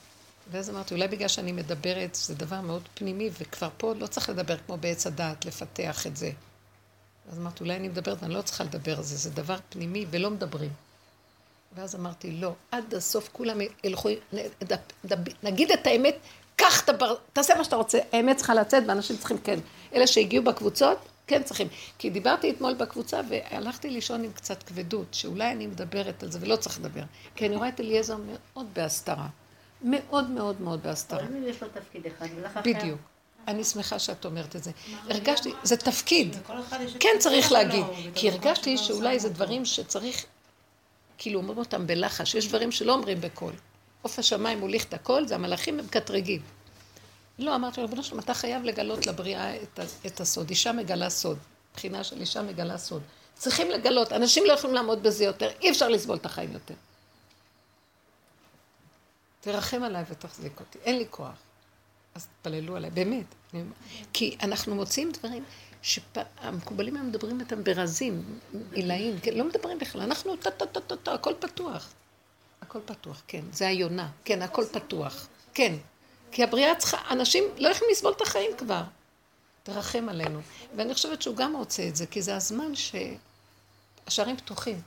ואז 0.51 0.71
אמרתי, 0.71 0.95
אולי 0.95 1.09
בגלל 1.09 1.29
שאני 1.29 1.53
מדברת, 1.53 2.15
זה 2.15 2.35
דבר 2.35 2.61
מאוד 2.61 2.83
פנימי, 2.95 3.31
וכבר 3.41 3.69
פה 3.77 3.95
לא 3.95 4.07
צריך 4.07 4.29
לדבר 4.29 4.57
כמו 4.67 4.77
בעץ 4.77 5.07
הדעת, 5.07 5.45
לפתח 5.45 6.07
את 6.07 6.17
זה. 6.17 6.31
אז 7.33 7.39
אמרתי, 7.39 7.65
אולי 7.65 7.77
אני 7.77 7.89
מדברת, 7.89 8.23
אני 8.23 8.35
לא 8.35 8.43
צריכה 8.43 8.65
לדבר 8.65 8.97
על 8.97 9.03
זה, 9.03 9.17
זה 9.17 9.31
דבר 9.31 9.57
פנימי 9.69 10.07
ולא 10.11 10.31
מדברים. 10.31 10.71
ואז 11.77 11.95
אמרתי, 11.95 12.31
לא, 12.31 12.53
עד 12.71 12.95
הסוף 12.95 13.29
כולם 13.33 13.59
ילכו, 13.85 14.09
נגיד 15.43 15.73
את 15.73 15.87
האמת, 15.87 16.17
קח 16.57 16.85
את 16.85 16.89
הבר... 16.89 17.15
תעשה 17.33 17.55
מה 17.55 17.65
שאתה 17.65 17.77
רוצה, 17.77 17.99
האמת 18.13 18.37
צריכה 18.37 18.55
לצאת 18.55 18.83
ואנשים 18.87 19.17
צריכים 19.17 19.39
כן. 19.39 19.59
אלה 19.95 20.07
שהגיעו 20.07 20.45
בקבוצות, 20.45 20.99
כן 21.27 21.43
צריכים. 21.43 21.69
כי 21.99 22.11
דיברתי 22.11 22.51
אתמול 22.51 22.75
בקבוצה 22.75 23.21
והלכתי 23.29 23.91
לישון 23.91 24.25
עם 24.25 24.33
קצת 24.33 24.63
כבדות, 24.63 25.07
שאולי 25.13 25.53
אני 25.53 25.67
מדברת 25.67 26.23
על 26.23 26.31
זה 26.31 26.39
ולא 26.43 26.57
צריך 26.57 26.79
לדבר. 26.81 27.03
כי 27.35 27.47
אני 27.47 27.57
רואה 27.57 27.69
את 27.69 27.81
אליעזר 27.81 28.17
מאוד 28.17 28.67
בהסתרה. 28.73 29.27
מאוד 29.83 30.31
מאוד 30.31 30.61
מאוד 30.61 30.83
בהסתרה. 30.83 31.27
יש 31.47 31.63
לו 31.63 31.69
תפקיד 31.69 32.07
אחד, 32.07 32.27
ולך 32.37 32.51
אחר. 32.57 32.61
בדיוק. 32.61 32.99
אני 33.49 33.65
שמחה 33.65 33.99
שאת 33.99 34.25
אומרת 34.25 34.57
את 34.57 34.65
זה. 34.65 34.71
הרגשתי, 35.09 35.53
זה 35.63 35.77
תפקיד. 35.77 36.37
כן 37.01 37.17
צריך 37.19 37.53
להגיד, 37.53 37.85
ואת 37.85 38.15
כי 38.15 38.31
הרגשתי 38.31 38.79
שאולי 38.79 39.19
זה. 39.19 39.29
דברים 39.29 39.65
שצריך, 39.65 40.25
כאילו 41.21 41.41
אומרים 41.41 41.59
אותם 41.59 41.87
בלחש, 41.87 42.35
יש 42.35 42.49
דברים 42.49 42.73
שלא 42.73 42.93
אומרים 42.93 43.21
בקול. 43.21 43.53
עוף 44.03 44.19
השמיים 44.19 44.61
מוליך 44.61 44.85
את 44.85 44.95
הקול, 44.95 45.27
זה 45.27 45.35
המלאכים 45.35 45.79
הם 45.79 45.85
מקטרגים. 45.85 46.43
לא, 47.39 47.55
אמרתי 47.55 47.81
לו, 47.81 47.87
ריבונו 47.87 48.03
שלום, 48.03 48.21
אתה 48.21 48.35
חייב 48.35 48.63
לגלות 48.63 49.07
לבריאה 49.07 49.63
את, 49.63 49.81
את 50.07 50.21
הסוד. 50.21 50.51
אישה 50.51 50.73
מגלה 50.73 51.11
סוד. 51.11 51.39
בחינה 51.75 52.05
של 52.05 52.21
אישה 52.21 52.43
מגלה 52.43 52.79
סוד. 52.79 53.03
צריכים 53.35 53.71
לגלות, 53.71 54.13
אנשים 54.13 54.45
לא 54.47 54.53
יכולים 54.53 54.75
לעמוד 54.75 55.03
בזה 55.03 55.25
יותר, 55.25 55.51
אי 55.61 55.71
אפשר 55.71 55.89
לסבול 55.89 56.17
את 56.17 56.27
החיים 56.27 56.53
יותר. 56.53 56.75
תרחם 59.41 59.83
עליי 59.83 60.05
ותחזיק 60.11 60.61
אותי, 60.61 60.79
אין 60.85 60.99
לי 60.99 61.05
כוח. 61.11 61.37
אז 62.15 62.27
תפללו 62.41 62.77
עליי, 62.77 62.91
באמת. 62.91 63.35
כי 64.13 64.37
אנחנו 64.43 64.75
מוצאים 64.75 65.13
דברים 65.13 65.45
שהמקובלים 65.83 66.97
היום 66.97 67.09
מדברים 67.09 67.41
איתם 67.41 67.65
ברזים, 67.65 68.39
עילאים, 68.73 69.21
כן, 69.21 69.35
לא 69.35 69.45
מדברים 69.45 69.79
בכלל, 69.79 70.03
אנחנו 70.03 70.37
טה 70.37 70.51
טה 70.51 70.67
טה 70.67 70.81
טה 70.81 70.97
טה, 70.97 71.15
הכל 71.15 71.35
פתוח. 71.41 71.93
הכל 72.63 72.81
פתוח, 72.85 73.23
כן, 73.27 73.43
זה 73.53 73.69
היונה, 73.69 74.11
כן, 74.25 74.43
הכל 74.43 74.65
פתוח, 74.73 75.29
כן. 75.55 75.75
כי 76.33 76.45
הבריאה 76.45 76.75
צריכה, 76.75 76.99
אנשים 77.11 77.45
לא 77.59 77.69
יכולים 77.69 77.91
לסבול 77.93 78.13
את 78.13 78.21
החיים 78.21 78.51
כבר. 78.59 78.83
תרחם 79.63 80.09
עלינו. 80.09 80.41
ואני 80.77 80.95
חושבת 80.95 81.23
שהוא 81.23 81.37
גם 81.37 81.57
רוצה 81.57 81.89
את 81.89 81.97
זה, 81.97 82.07
כי 82.07 82.23
זה 82.23 82.37
הזמן 82.37 82.73
שהשערים 84.07 84.37
פתוחים. 84.37 84.81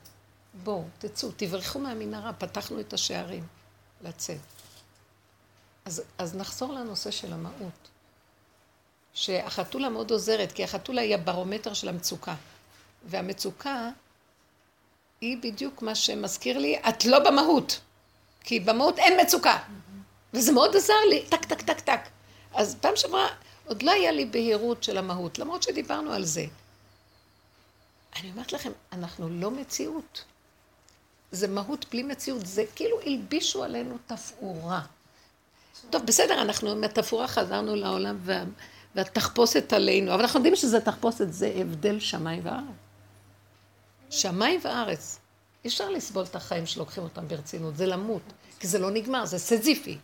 בואו, 0.63 0.83
תצאו, 0.99 1.29
תברחו 1.37 1.79
מהמנהרה, 1.79 2.33
פתחנו 2.33 2.79
את 2.79 2.93
השערים 2.93 3.47
לצאת. 4.01 4.39
אז, 5.85 6.03
אז 6.17 6.35
נחזור 6.35 6.73
לנושא 6.73 7.11
של 7.11 7.33
המהות. 7.33 7.89
שהחתולה 9.13 9.89
מאוד 9.89 10.11
עוזרת, 10.11 10.51
כי 10.51 10.63
החתולה 10.63 11.01
היא 11.01 11.15
הברומטר 11.15 11.73
של 11.73 11.89
המצוקה. 11.89 12.35
והמצוקה 13.05 13.89
היא 15.21 15.37
בדיוק 15.37 15.81
מה 15.81 15.95
שמזכיר 15.95 16.57
לי, 16.57 16.79
את 16.89 17.05
לא 17.05 17.19
במהות. 17.19 17.79
כי 18.43 18.59
במהות 18.59 18.99
אין 18.99 19.19
מצוקה. 19.21 19.57
וזה 20.33 20.51
מאוד 20.51 20.75
עזר 20.75 20.93
לי, 21.09 21.25
טק, 21.29 21.45
טק, 21.45 21.61
טק, 21.61 21.79
טק. 21.79 22.01
אז 22.53 22.75
פעם 22.81 22.95
שעברה, 22.95 23.27
עוד 23.65 23.83
לא 23.83 23.91
היה 23.91 24.11
לי 24.11 24.25
בהירות 24.25 24.83
של 24.83 24.97
המהות, 24.97 25.39
למרות 25.39 25.63
שדיברנו 25.63 26.11
על 26.11 26.25
זה. 26.25 26.45
אני 28.15 28.31
אומרת 28.31 28.53
לכם, 28.53 28.71
אנחנו 28.93 29.29
לא 29.29 29.51
מציאות. 29.51 30.23
זה 31.31 31.47
מהות 31.47 31.85
בלי 31.91 32.03
מציאות, 32.03 32.45
זה 32.45 32.63
כאילו 32.75 32.99
הלבישו 33.05 33.63
עלינו 33.63 33.97
תפאורה. 34.07 34.81
טוב, 35.89 36.05
בסדר, 36.05 36.41
אנחנו 36.41 36.71
עם 36.71 36.83
התפאורה 36.83 37.27
חזרנו 37.27 37.75
לעולם 37.75 38.17
וה, 38.21 38.43
והתחפושת 38.95 39.73
עלינו, 39.73 40.13
אבל 40.13 40.21
אנחנו 40.21 40.39
יודעים 40.39 40.55
שזה 40.55 40.81
תחפושת, 40.81 41.33
זה 41.33 41.53
הבדל 41.55 41.99
שמיים 41.99 42.41
וארץ. 42.45 42.63
שמיים 44.09 44.59
וארץ. 44.63 45.19
אי 45.63 45.69
אפשר 45.69 45.89
לסבול 45.89 46.23
את 46.23 46.35
החיים 46.35 46.65
שלוקחים 46.65 47.03
אותם 47.03 47.27
ברצינות, 47.27 47.77
זה 47.77 47.85
למות, 47.85 48.21
כי 48.59 48.67
זה 48.67 48.79
לא 48.79 48.91
נגמר, 48.91 49.25
זה 49.25 49.39
סזיפי. 49.39 49.97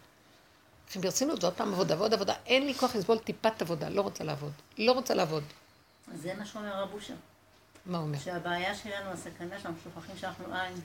לוקחים 0.83 1.01
ברצינות, 1.01 1.43
ועוד 1.43 1.53
פעם 1.53 1.73
עבודה 1.73 1.97
ועוד 1.97 2.13
עבודה. 2.13 2.33
אין 2.45 2.65
לי 2.65 2.73
כוח 2.73 2.95
לסבול 2.95 3.17
טיפת 3.17 3.61
עבודה, 3.61 3.89
לא 3.89 4.01
רוצה 4.01 4.23
לעבוד. 4.23 4.51
לא 4.77 4.91
רוצה 4.91 5.13
לעבוד. 5.13 5.43
זה 6.15 6.33
מה 6.33 6.45
שאומר 6.45 6.81
רב 6.81 6.93
אושר. 6.93 7.13
מה 7.85 7.97
הוא 7.97 8.07
אומר? 8.07 8.19
שהבעיה 8.19 8.75
שלנו, 8.75 9.09
הסכנה 9.11 9.59
שאנחנו 9.61 9.79
שוכחים 9.83 10.17
שאנחנו 10.17 10.45
עין. 10.55 10.81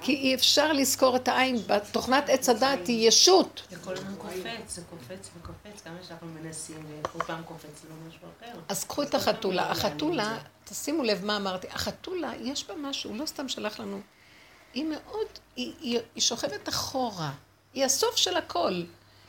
כי 0.00 0.12
אי 0.12 0.34
אפשר 0.34 0.72
לזכור 0.72 1.16
את 1.16 1.28
העין, 1.28 1.56
בתוכנת 1.66 2.28
עץ 2.28 2.48
הדעת 2.48 2.86
היא 2.86 3.08
ישות. 3.08 3.62
זה 3.70 3.76
כל 3.84 3.92
הזמן 3.92 4.14
קופץ, 4.18 4.74
זה 4.74 4.82
קופץ 4.90 5.30
וקופץ, 5.38 5.82
כמה 5.84 5.94
שאנחנו 6.08 6.26
מנסים, 6.26 6.86
וכל 7.00 7.24
פעם 7.24 7.42
קופץ 7.42 7.84
לו 7.88 7.94
משהו 8.08 8.20
אחר. 8.38 8.58
אז 8.68 8.84
קחו 8.84 9.02
את 9.02 9.14
החתולה. 9.14 9.70
החתולה, 9.70 10.38
תשימו 10.64 11.02
לב 11.02 11.24
מה 11.24 11.36
אמרתי, 11.36 11.66
החתולה, 11.70 12.32
יש 12.40 12.68
בה 12.68 12.74
משהו, 12.74 13.14
לא 13.14 13.26
סתם 13.26 13.48
שלח 13.48 13.80
לנו. 13.80 14.00
היא 14.74 14.84
מאוד, 14.84 15.26
היא, 15.56 15.72
היא, 15.80 16.00
היא 16.14 16.22
שוכבת 16.22 16.68
אחורה. 16.68 17.32
היא 17.74 17.84
הסוף 17.84 18.16
של 18.16 18.36
הכל. 18.36 18.82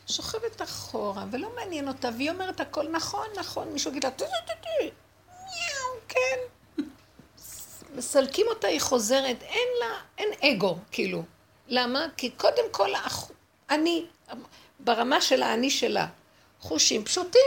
שוכבת 0.08 0.62
אחורה, 0.62 1.26
ולא 1.32 1.50
מעניין 1.56 1.88
אותה, 1.88 2.10
והיא 2.18 2.32
אומרת 2.32 2.60
הכל 2.60 2.92
נכון, 2.92 3.28
נכון, 3.40 3.68
מישהו 3.68 3.92
יגיד 3.92 4.06
לה, 4.06 4.10
מיהו, 5.54 6.02
כן. 6.08 6.38
מסלקים 7.96 8.46
אותה, 8.50 8.68
היא 8.68 8.82
חוזרת, 8.82 9.42
אין 9.42 9.68
לה, 9.80 9.96
אין 10.18 10.30
אגו, 10.44 10.78
כאילו. 10.92 11.24
למה? 11.68 12.06
כי 12.18 12.30
קודם 12.30 12.64
כל, 12.72 12.96
הח- 12.96 13.32
אני, 13.70 14.06
ברמה 14.80 15.22
של 15.22 15.44
האני 15.44 15.70
שלה, 15.70 16.08
חושים 16.60 17.04
פשוטים. 17.06 17.42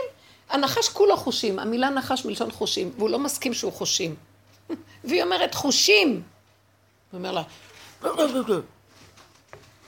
הנחש 0.50 0.88
כולו 0.88 1.16
חושים, 1.16 1.58
המילה 1.58 1.90
נחש 1.90 2.24
מלשון 2.24 2.50
חושים, 2.50 2.92
והוא 2.96 3.10
לא 3.10 3.18
מסכים 3.18 3.54
שהוא 3.54 3.72
חושים. 3.72 4.14
והיא 5.04 5.22
אומרת, 5.22 5.54
חושים. 5.54 6.22
הוא 7.12 7.18
אומר 7.18 7.32
לה, 7.32 7.42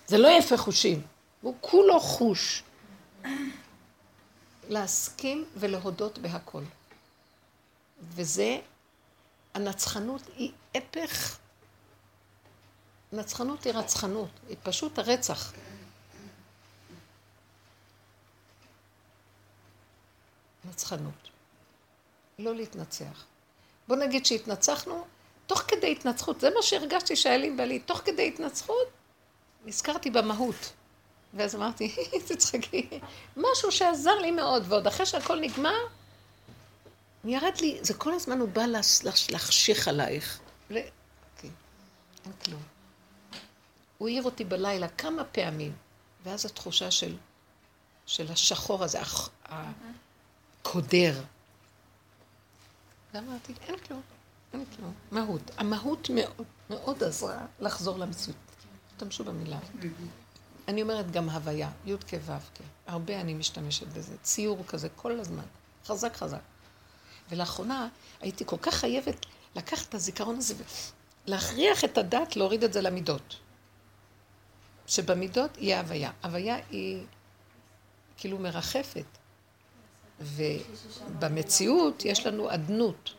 זה 0.07 0.19
לא 0.19 0.29
יפה 0.29 0.57
חושים, 0.57 1.03
הוא 1.43 1.55
כולו 1.61 2.01
חוש. 2.01 2.63
להסכים 4.69 5.45
ולהודות 5.57 6.19
בהכל. 6.19 6.63
וזה, 8.15 8.59
הנצחנות 9.55 10.22
היא 10.36 10.53
הפך, 10.74 11.38
נצחנות 13.12 13.64
היא 13.64 13.72
רצחנות, 13.74 14.28
היא 14.49 14.57
פשוט 14.62 14.99
הרצח. 14.99 15.53
נצחנות. 20.64 21.28
לא 22.38 22.55
להתנצח. 22.55 23.24
בוא 23.88 23.96
נגיד 23.96 24.26
שהתנצחנו, 24.26 25.05
תוך 25.46 25.59
כדי 25.68 25.92
התנצחות, 25.92 26.40
זה 26.40 26.51
מה 26.51 26.62
שהרגשתי 26.62 27.16
שהיה 27.16 27.36
לי 27.36 27.51
בעלי, 27.51 27.78
תוך 27.78 28.01
כדי 28.05 28.28
התנצחות, 28.28 28.86
נזכרתי 29.64 30.11
במהות. 30.11 30.72
ואז 31.34 31.55
אמרתי, 31.55 31.94
תצחקי, 32.28 33.01
משהו 33.36 33.72
שעזר 33.72 34.14
לי 34.14 34.30
מאוד, 34.30 34.64
ועוד 34.68 34.86
אחרי 34.86 35.07
שהכל 35.07 35.40
נגמר, 35.40 35.78
ירד 37.29 37.53
לי, 37.61 37.79
זה 37.83 37.95
כל 37.95 38.14
הזמן 38.14 38.41
הוא 38.41 38.49
בא 38.49 38.62
להחשיך 39.31 39.89
עלייך. 39.89 40.39
ו... 40.70 40.74
כן, 41.37 41.49
אין 42.24 42.33
כלום. 42.45 42.62
הוא 43.99 44.09
העיר 44.09 44.22
אותי 44.22 44.45
בלילה 44.45 44.89
כמה 44.89 45.24
פעמים, 45.24 45.72
ואז 46.24 46.47
התחושה 46.47 46.91
של, 46.91 47.16
של 48.07 48.33
השחור 48.33 48.85
הזה, 48.85 49.01
הח- 49.01 49.31
הקודר. 50.62 51.22
ואמרתי, 53.14 53.55
אין 53.68 53.79
כלום, 53.79 54.03
אין 54.53 54.64
כלום. 54.76 54.93
מהות. 55.11 55.43
המהות 55.57 56.11
מאוד, 56.14 56.47
מאוד 56.70 57.03
עזרה 57.05 57.47
לחזור 57.61 57.99
למציאות. 57.99 58.37
תשתמשו 58.95 59.24
במילה. 59.24 59.59
אני 60.68 60.83
אומרת 60.83 61.11
גם 61.11 61.29
הוויה, 61.31 61.70
י' 61.87 61.95
כו' 62.11 62.18
כ'. 62.55 62.61
הרבה 62.87 63.20
אני 63.20 63.35
משתמשת 63.35 63.87
בזה. 63.87 64.16
ציור 64.22 64.64
כזה 64.66 64.89
כל 64.97 65.20
הזמן. 65.20 65.45
חזק 65.87 66.16
חזק. 66.16 66.41
ולאחרונה 67.29 67.89
הייתי 68.20 68.45
כל 68.47 68.57
כך 68.62 68.74
חייבת 68.74 69.26
לקחת 69.57 69.89
את 69.89 69.95
הזיכרון 69.95 70.37
הזה 70.37 70.55
ולהכריח 71.26 71.85
את 71.85 71.99
הדת 71.99 72.37
להוריד 72.37 72.64
את 72.64 72.72
זה 72.72 72.81
למידות. 72.81 73.37
שבמידות 74.87 75.51
יהיה 75.59 75.81
הוויה. 75.81 76.11
הוויה 76.24 76.57
היא 76.70 77.03
כאילו 78.16 78.39
מרחפת. 78.39 79.05
ובמציאות 80.20 82.05
יש 82.05 82.26
לנו 82.26 82.55
אדנות. 82.55 83.14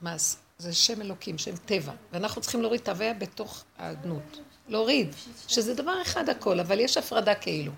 מה? 0.00 0.16
זה 0.58 0.72
שם 0.72 1.02
אלוקים, 1.02 1.38
שם 1.38 1.56
טבע. 1.56 1.92
ואנחנו 2.12 2.40
צריכים 2.40 2.62
להוריד 2.62 2.80
את 2.80 2.88
ההוויה 2.88 3.14
בתוך 3.14 3.64
האדנות. 3.78 4.40
להוריד, 4.68 5.14
שזה 5.48 5.74
דבר 5.74 6.02
אחד 6.02 6.28
הכל, 6.28 6.60
אבל 6.60 6.80
יש 6.80 6.96
הפרדה 6.96 7.34
כאילו. 7.34 7.72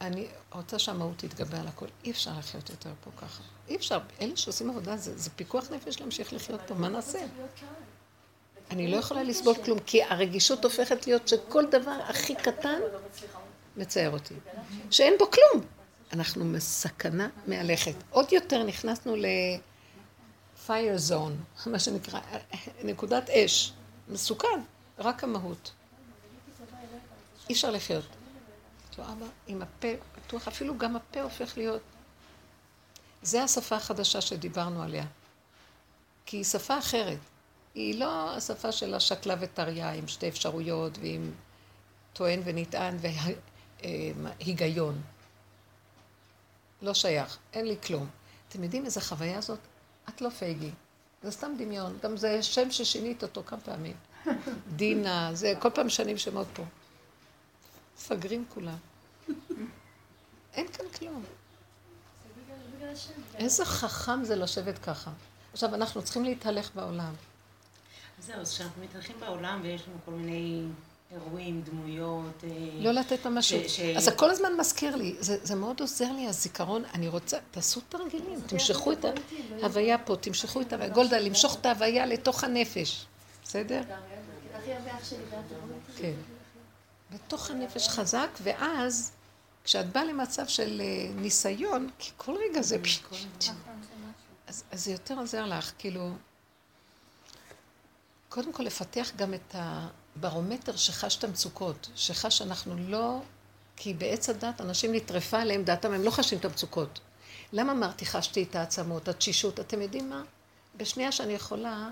אני 0.00 0.26
רוצה 0.52 0.78
שהמהות 0.78 1.18
תתגבר 1.18 1.60
על 1.60 1.68
הכל. 1.68 1.86
אי 2.04 2.10
אפשר 2.10 2.30
לחיות 2.38 2.70
יותר 2.70 2.90
פה 3.04 3.10
ככה. 3.16 3.42
אי 3.68 3.76
אפשר. 3.76 3.98
אלה 4.20 4.36
שעושים 4.36 4.70
עבודה, 4.70 4.96
זה, 4.96 5.18
זה 5.18 5.30
פיקוח 5.30 5.70
נפש 5.70 6.00
להמשיך 6.00 6.32
לחיות 6.32 6.60
פה, 6.66 6.74
מה 6.74 6.88
נעשה? 6.88 7.18
אני 8.70 8.90
לא 8.90 8.96
יכולה 8.96 9.22
לסבול 9.22 9.54
כלום, 9.64 9.78
כי 9.78 10.02
הרגישות 10.02 10.64
הופכת 10.64 11.06
להיות 11.06 11.28
שכל 11.28 11.64
דבר 11.70 11.98
הכי 12.08 12.34
קטן 12.34 12.80
מצער 13.76 14.10
אותי. 14.10 14.34
שאין 14.90 15.14
בו 15.18 15.30
כלום. 15.30 15.64
אנחנו 16.12 16.52
בסכנה 16.52 17.28
מהלכת. 17.46 17.94
עוד 18.10 18.32
יותר 18.32 18.62
נכנסנו 18.62 19.16
ל-fire 19.16 21.10
zone, 21.10 21.66
מה 21.72 21.78
שנקרא, 21.78 22.20
נקודת 22.84 23.30
אש. 23.30 23.72
מסוכן, 24.08 24.60
רק 24.98 25.24
המהות. 25.24 25.70
אי 27.48 27.54
אפשר 27.54 27.70
לחיות. 27.70 28.04
לו, 28.98 29.04
אבא, 29.04 29.26
עם 29.46 29.62
הפה 29.62 29.88
פתוח, 30.14 30.48
אפילו 30.48 30.78
גם 30.78 30.96
הפה 30.96 31.20
הופך 31.20 31.56
להיות... 31.56 31.82
זה 33.22 33.42
השפה 33.42 33.76
החדשה 33.76 34.20
שדיברנו 34.20 34.82
עליה. 34.82 35.04
כי 36.26 36.36
היא 36.36 36.44
שפה 36.44 36.78
אחרת. 36.78 37.18
היא 37.74 38.00
לא 38.00 38.36
השפה 38.36 38.72
של 38.72 38.94
השקלה 38.94 39.34
וטריה 39.40 39.92
עם 39.92 40.08
שתי 40.08 40.28
אפשרויות 40.28 40.98
ועם 40.98 41.30
טוען 42.12 42.40
ונטען 42.44 42.96
והיגיון. 44.40 45.02
לא 46.82 46.94
שייך, 46.94 47.38
אין 47.52 47.66
לי 47.66 47.76
כלום. 47.86 48.06
אתם 48.48 48.64
יודעים 48.64 48.84
איזה 48.84 49.00
חוויה 49.00 49.40
זאת? 49.40 49.58
את 50.08 50.20
לא 50.20 50.30
פייגי. 50.30 50.70
זה 51.22 51.30
סתם 51.30 51.52
דמיון. 51.58 51.98
גם 52.02 52.16
זה 52.16 52.42
שם 52.42 52.70
ששינית 52.70 53.22
אותו 53.22 53.42
כמה 53.46 53.60
פעמים. 53.60 53.96
דינה, 54.76 55.30
זה, 55.34 55.54
כל 55.58 55.70
פעם 55.70 55.86
משנים 55.86 56.18
שמות 56.18 56.46
פה. 56.52 56.62
מפגרים 57.98 58.44
כולם. 58.54 58.76
אין 60.54 60.66
כאן 60.72 60.84
כלום. 60.98 61.22
איזה 63.34 63.64
חכם 63.64 64.24
זה 64.24 64.36
לשבת 64.36 64.78
ככה. 64.78 65.10
עכשיו, 65.52 65.74
אנחנו 65.74 66.02
צריכים 66.02 66.24
להתהלך 66.24 66.70
בעולם. 66.74 67.12
אז 68.18 68.24
זהו, 68.26 68.36
אז 68.40 68.54
כשאנחנו 68.54 68.82
מתהלכים 68.82 69.16
בעולם 69.20 69.60
ויש 69.62 69.82
לנו 69.88 69.96
כל 70.04 70.10
מיני 70.10 70.64
אירועים, 71.12 71.62
דמויות... 71.62 72.44
אה, 72.44 72.48
לא 72.80 72.90
לתת 72.92 73.26
משהו. 73.26 73.68
ש- 73.68 73.80
אז 73.80 74.04
זה 74.04 74.10
כל 74.12 74.30
הזמן 74.30 74.48
מזכיר 74.58 74.96
לי, 74.96 75.16
זה, 75.20 75.36
זה 75.42 75.54
מאוד 75.54 75.80
עוזר 75.80 76.12
לי, 76.12 76.26
הזיכרון. 76.28 76.84
אני 76.94 77.08
רוצה, 77.08 77.38
תעשו 77.50 77.80
תרגילים, 77.88 78.40
תמשכו 78.46 78.92
את 78.92 79.04
ההוויה 79.62 79.98
פה, 79.98 80.16
תמשכו 80.16 80.60
את 80.60 80.72
ההוויה. 80.72 80.88
גולדה, 80.90 81.18
למשוך 81.18 81.56
את 81.60 81.66
ההוויה 81.66 82.06
לתוך 82.06 82.44
הנפש. 82.44 83.06
בסדר? 83.44 83.82
כן. 85.96 86.12
בתוך 87.10 87.50
הנפש 87.50 87.88
חזק, 87.88 88.28
ואז 88.42 89.12
כשאת 89.64 89.92
באה 89.92 90.04
למצב 90.04 90.46
של 90.46 90.80
אה, 90.84 91.10
ניסיון, 91.14 91.90
כי 91.98 92.10
כל 92.16 92.36
רגע 92.36 92.62
זה 92.62 92.82
פשוט... 92.82 93.04
אז, 94.46 94.64
אז 94.70 94.84
זה 94.84 94.92
יותר 94.92 95.18
עוזר 95.18 95.46
לך, 95.46 95.72
כאילו... 95.78 96.10
קודם 98.28 98.52
כל 98.52 98.62
לפתח 98.62 99.10
גם 99.16 99.34
את 99.34 99.54
הברומטר 99.54 100.76
שחש 100.76 101.16
את 101.16 101.24
המצוקות, 101.24 101.90
שחש 101.94 102.38
שאנחנו 102.38 102.76
לא... 102.76 103.20
כי 103.76 103.94
בעץ 103.94 104.28
הדת 104.28 104.60
אנשים 104.60 104.94
נטרפה 104.94 105.40
עליהם 105.40 105.64
דעתם, 105.64 105.92
הם 105.92 106.02
לא 106.02 106.10
חשים 106.10 106.38
את 106.38 106.44
המצוקות. 106.44 107.00
למה 107.52 107.72
אמרתי 107.72 108.06
חשתי 108.06 108.42
את 108.42 108.56
העצמות, 108.56 109.08
התשישות? 109.08 109.60
אתם 109.60 109.82
יודעים 109.82 110.10
מה? 110.10 110.22
בשנייה 110.76 111.12
שאני 111.12 111.32
יכולה 111.32 111.90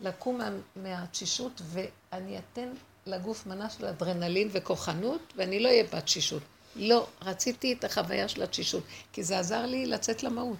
לקום 0.00 0.38
מה, 0.38 0.48
מהתשישות 0.76 1.62
ואני 1.64 2.38
אתן 2.38 2.72
לגוף 3.06 3.46
מנה 3.46 3.70
של 3.70 3.86
אדרנלין 3.86 4.48
וכוחנות 4.52 5.32
ואני 5.36 5.60
לא 5.60 5.68
אהיה 5.68 5.84
בתשישות. 5.84 6.42
לא, 6.76 7.06
רציתי 7.22 7.72
את 7.72 7.84
החוויה 7.84 8.28
של 8.28 8.42
התשישות, 8.42 8.84
כי 9.12 9.22
זה 9.22 9.38
עזר 9.38 9.66
לי 9.66 9.86
לצאת 9.86 10.22
למהות. 10.22 10.56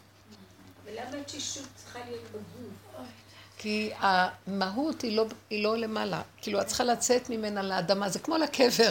ולמה 0.85 1.17
התשישות 1.21 1.67
צריכה 1.77 1.99
להיות 2.09 2.25
בגוף? 2.31 3.07
כי 3.59 3.91
המהות 3.99 5.03
היא 5.03 5.17
לא, 5.17 5.27
היא 5.51 5.63
לא 5.63 5.77
למעלה. 5.77 6.23
כאילו, 6.37 6.61
את 6.61 6.67
צריכה 6.67 6.85
לצאת 6.85 7.31
ממנה 7.31 7.63
לאדמה, 7.63 8.09
זה 8.09 8.19
כמו 8.19 8.37
לקבר. 8.37 8.89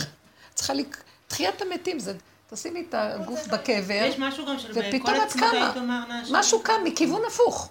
צריכה 0.54 0.74
לק... 0.74 1.04
תחיית 1.28 1.62
המתים, 1.62 2.00
זה... 2.00 2.18
תשימי 2.50 2.86
את 2.90 2.94
הגוף 2.94 3.48
בקבר, 3.48 4.04
יש 4.08 4.16
משהו 4.20 4.46
גם 4.46 4.60
של 4.60 4.72
ופתאום 4.72 5.16
את 5.28 5.34
קמה. 5.34 6.06
משהו 6.32 6.64
קם 6.64 6.82
מכיוון 6.84 7.22
הפוך. 7.28 7.70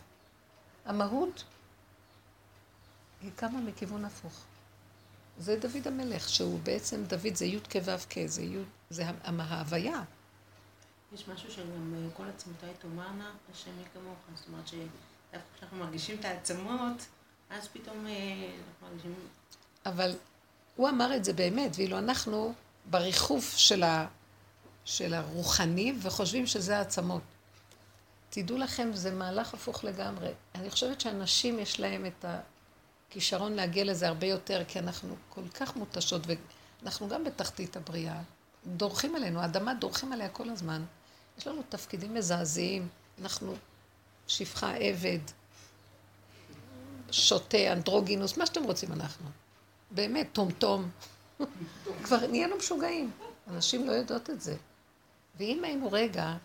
המהות 0.86 1.44
היא 3.22 3.30
קמה 3.36 3.60
מכיוון 3.60 4.04
הפוך. 4.04 4.44
זה 5.40 5.56
דוד 5.56 5.86
המלך, 5.86 6.28
שהוא 6.28 6.60
בעצם, 6.62 7.04
דוד 7.04 7.34
זה 7.34 7.44
י' 7.46 7.58
כו' 7.72 7.80
כ', 8.10 8.18
זה 8.26 8.42
י', 8.42 8.58
זה 8.90 9.08
ה- 9.08 9.42
ההוויה. 9.42 10.02
יש 11.12 11.28
משהו 11.28 11.50
שגם 11.50 11.94
אה, 11.94 12.10
כל 12.16 12.22
עצמותיי 12.34 12.70
תאמרנה, 12.78 13.30
השם 13.52 13.70
מי 13.78 13.84
כמוך. 13.94 14.18
זאת 14.34 14.48
אומרת 14.48 14.68
שדווקא 14.68 15.56
כשאנחנו 15.56 15.78
מרגישים 15.78 16.16
את 16.20 16.24
העצמות, 16.24 17.06
אז 17.50 17.68
פתאום 17.68 18.06
אה, 18.06 18.12
אנחנו 18.12 18.86
מרגישים... 18.86 19.14
אבל 19.86 20.16
הוא 20.76 20.88
אמר 20.88 21.16
את 21.16 21.24
זה 21.24 21.32
באמת, 21.32 21.70
ואילו 21.74 21.98
אנחנו 21.98 22.54
בריחוף 22.90 23.56
של, 23.56 23.82
ה, 23.82 24.06
של 24.84 25.14
הרוחני 25.14 25.94
וחושבים 26.02 26.46
שזה 26.46 26.78
העצמות. 26.78 27.22
תדעו 28.30 28.58
לכם, 28.58 28.90
זה 28.94 29.10
מהלך 29.10 29.54
הפוך 29.54 29.84
לגמרי. 29.84 30.32
אני 30.54 30.70
חושבת 30.70 31.00
שאנשים 31.00 31.58
יש 31.58 31.80
להם 31.80 32.06
את 32.06 32.24
הכישרון 33.10 33.52
להגיע 33.52 33.84
לזה 33.84 34.08
הרבה 34.08 34.26
יותר, 34.26 34.62
כי 34.68 34.78
אנחנו 34.78 35.14
כל 35.28 35.48
כך 35.48 35.76
מותשות, 35.76 36.22
ואנחנו 36.82 37.08
גם 37.08 37.24
בתחתית 37.24 37.76
הבריאה. 37.76 38.20
דורכים 38.66 39.16
עלינו, 39.16 39.40
האדמה 39.40 39.74
דורכים 39.74 40.12
עליה 40.12 40.28
כל 40.28 40.50
הזמן. 40.50 40.84
יש 41.38 41.46
לנו 41.46 41.62
תפקידים 41.68 42.14
מזעזעים, 42.14 42.88
אנחנו 43.20 43.54
שפחה 44.26 44.74
עבד, 44.74 45.18
שוטה, 47.10 47.72
אנדרוגינוס, 47.72 48.36
מה 48.36 48.46
שאתם 48.46 48.64
רוצים 48.64 48.92
אנחנו. 48.92 49.26
באמת, 49.90 50.26
טום-טום. 50.32 50.90
כבר 52.04 52.26
נהיינו 52.26 52.56
משוגעים. 52.56 53.10
אנשים 53.48 53.86
לא 53.86 53.92
יודעות 53.92 54.30
את 54.30 54.40
זה. 54.40 54.56
ואם 55.38 55.64
היינו 55.64 55.92
רגע 55.92 56.36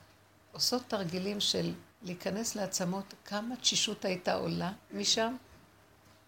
עושות 0.51 0.81
תרגילים 0.87 1.39
של 1.39 1.73
להיכנס 2.03 2.55
לעצמות, 2.55 3.13
כמה 3.25 3.55
תשישות 3.55 4.05
הייתה 4.05 4.33
עולה 4.33 4.71
משם, 4.93 5.35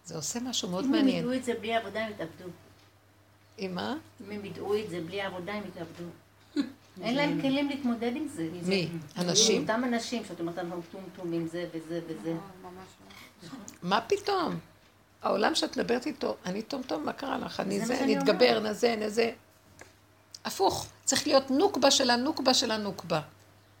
זה 0.08 0.16
עושה 0.16 0.40
משהו 0.40 0.68
מאוד 0.68 0.84
אם 0.84 0.94
הם 0.94 1.00
מעניין. 1.00 1.18
ידעו 1.18 1.32
את 1.32 1.44
זה 1.44 1.54
בלי 1.60 1.74
עבודה, 1.74 2.00
הם 2.00 2.10
יתאבדו. 2.10 2.50
עם 3.58 3.74
מה? 3.74 3.96
אם 4.20 4.30
הם 4.30 4.44
ידעו 4.44 4.76
את 4.78 4.90
זה 4.90 5.00
בלי 5.00 5.20
עבודה, 5.20 5.52
הם 5.52 5.62
יתאבדו. 5.68 6.04
אין 7.04 7.14
להם 7.14 7.40
כלים 7.40 7.68
להתמודד 7.68 8.12
עם 8.16 8.28
זה. 8.28 8.48
מי? 8.62 8.88
אנשים? 9.18 9.62
אותם 9.62 9.82
אנשים 9.84 10.24
שאת 10.28 10.40
אומרת, 10.40 10.58
אנחנו 10.58 10.82
טומטומים, 10.92 11.48
זה 11.48 11.66
וזה 11.74 12.00
וזה. 12.08 12.34
מה 13.82 14.00
פתאום? 14.00 14.58
העולם 15.22 15.54
שאת 15.54 15.76
מדברת 15.76 16.06
איתו, 16.06 16.36
אני 16.46 16.62
טומטום, 16.62 17.04
מה 17.04 17.12
קרה 17.12 17.38
לך? 17.38 17.60
אני 17.60 17.80
זה 17.80 17.96
שאני 17.96 18.16
נתגבר, 18.16 18.60
נזה, 18.60 18.96
נזה. 18.96 19.32
הפוך, 20.44 20.86
צריך 21.04 21.26
להיות 21.26 21.50
נוקבה 21.50 21.90
של 21.90 22.10
הנוקבה 22.10 22.54
של 22.54 22.70
הנוקבה. 22.70 23.20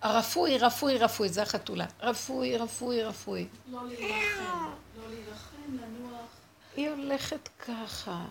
הרפוי, 0.02 0.58
רפוי, 0.58 0.98
רפוי, 0.98 1.28
זה 1.28 1.42
החתולה. 1.42 1.86
רפוי, 2.00 2.56
רפוי, 2.56 3.02
רפוי. 3.02 3.46
לא 3.70 3.86
להילחם, 3.86 4.44
לא. 4.44 4.87
היא 6.78 6.90
הולכת 6.90 7.48
ככה. 7.58 8.24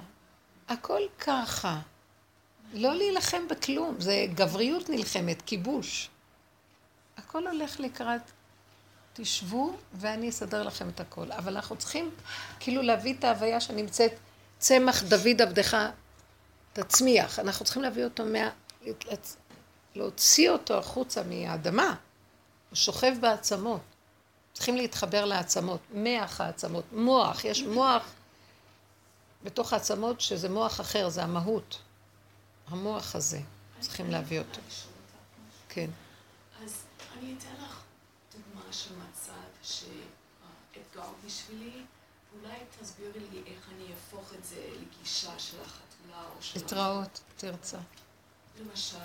הכל 0.67 1.01
ככה. 1.19 1.79
לא 2.73 2.95
להילחם 2.95 3.47
בכלום, 3.49 3.95
זה 3.99 4.25
גבריות 4.33 4.89
נלחמת, 4.89 5.41
כיבוש. 5.45 6.09
הכל 7.17 7.47
הולך 7.47 7.79
לקראת, 7.79 8.21
תשבו 9.13 9.75
ואני 9.93 10.29
אסדר 10.29 10.63
לכם 10.63 10.89
את 10.89 10.99
הכל. 10.99 11.31
אבל 11.31 11.55
אנחנו 11.55 11.75
צריכים 11.75 12.11
כאילו 12.59 12.81
להביא 12.81 13.13
את 13.13 13.23
ההוויה 13.23 13.61
שנמצאת, 13.61 14.11
צמח 14.59 15.03
דוד 15.03 15.41
עבדך 15.41 15.77
תצמיח. 16.73 17.39
אנחנו 17.39 17.65
צריכים 17.65 17.83
להביא 17.83 18.03
אותו 18.03 18.25
מה... 18.25 18.49
להוציא 19.95 20.49
אותו 20.49 20.77
החוצה 20.77 21.23
מהאדמה. 21.23 21.95
הוא 22.69 22.75
שוכב 22.75 23.13
בעצמות. 23.19 23.81
צריכים 24.53 24.77
להתחבר 24.77 25.25
לעצמות, 25.25 25.79
מח 25.93 26.41
העצמות, 26.41 26.83
מוח, 26.91 27.45
יש 27.45 27.61
מוח 27.61 28.03
בתוך 29.47 29.73
העצמות 29.73 30.21
שזה 30.21 30.49
מוח 30.49 30.81
אחר, 30.81 31.09
זה 31.09 31.23
המהות. 31.23 31.79
המוח 32.67 33.15
הזה, 33.15 33.39
צריכים 33.79 34.11
להביא 34.11 34.39
אותו. 34.39 34.61
כן. 35.69 35.89
אז 36.63 36.83
אני 37.17 37.35
אתן 37.37 37.63
לך 37.63 37.81
דוגמה 38.33 38.73
של 38.73 38.95
מצב 38.95 39.31
שאתגר 39.63 41.09
בשבילי, 41.25 41.83
אולי 42.33 42.57
תסבירי 42.79 43.19
לי 43.31 43.41
איך 43.45 43.69
אני 43.75 43.93
אהפוך 43.93 44.33
את 44.39 44.45
זה 44.45 44.69
לגישה 44.81 45.39
של 45.39 45.57
החתולה 45.61 46.23
או 46.23 46.41
של... 46.41 46.59
להתראות, 46.59 47.19
תרצה. 47.37 47.79
למשל, 48.59 48.97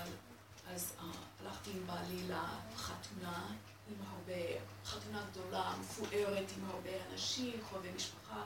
אז 0.67 0.93
uh, 0.99 1.03
הלכתי 1.41 1.71
עם 1.71 1.87
בעלי 1.87 2.27
לחתונה, 2.27 3.47
עם 3.87 3.95
הרבה, 4.11 4.61
חתונה 4.85 5.23
גדולה, 5.31 5.73
מפוארת, 5.79 6.51
עם 6.57 6.69
הרבה 6.69 6.89
אנשים, 7.11 7.53
קרובי 7.69 7.91
משפחה. 7.95 8.43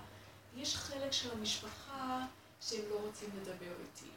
יש 0.58 0.76
חלק 0.76 1.12
של 1.12 1.32
המשפחה 1.32 2.26
שהם 2.62 2.82
לא 2.90 2.96
רוצים 2.96 3.30
לדבר 3.42 3.74
איתי. 3.80 4.10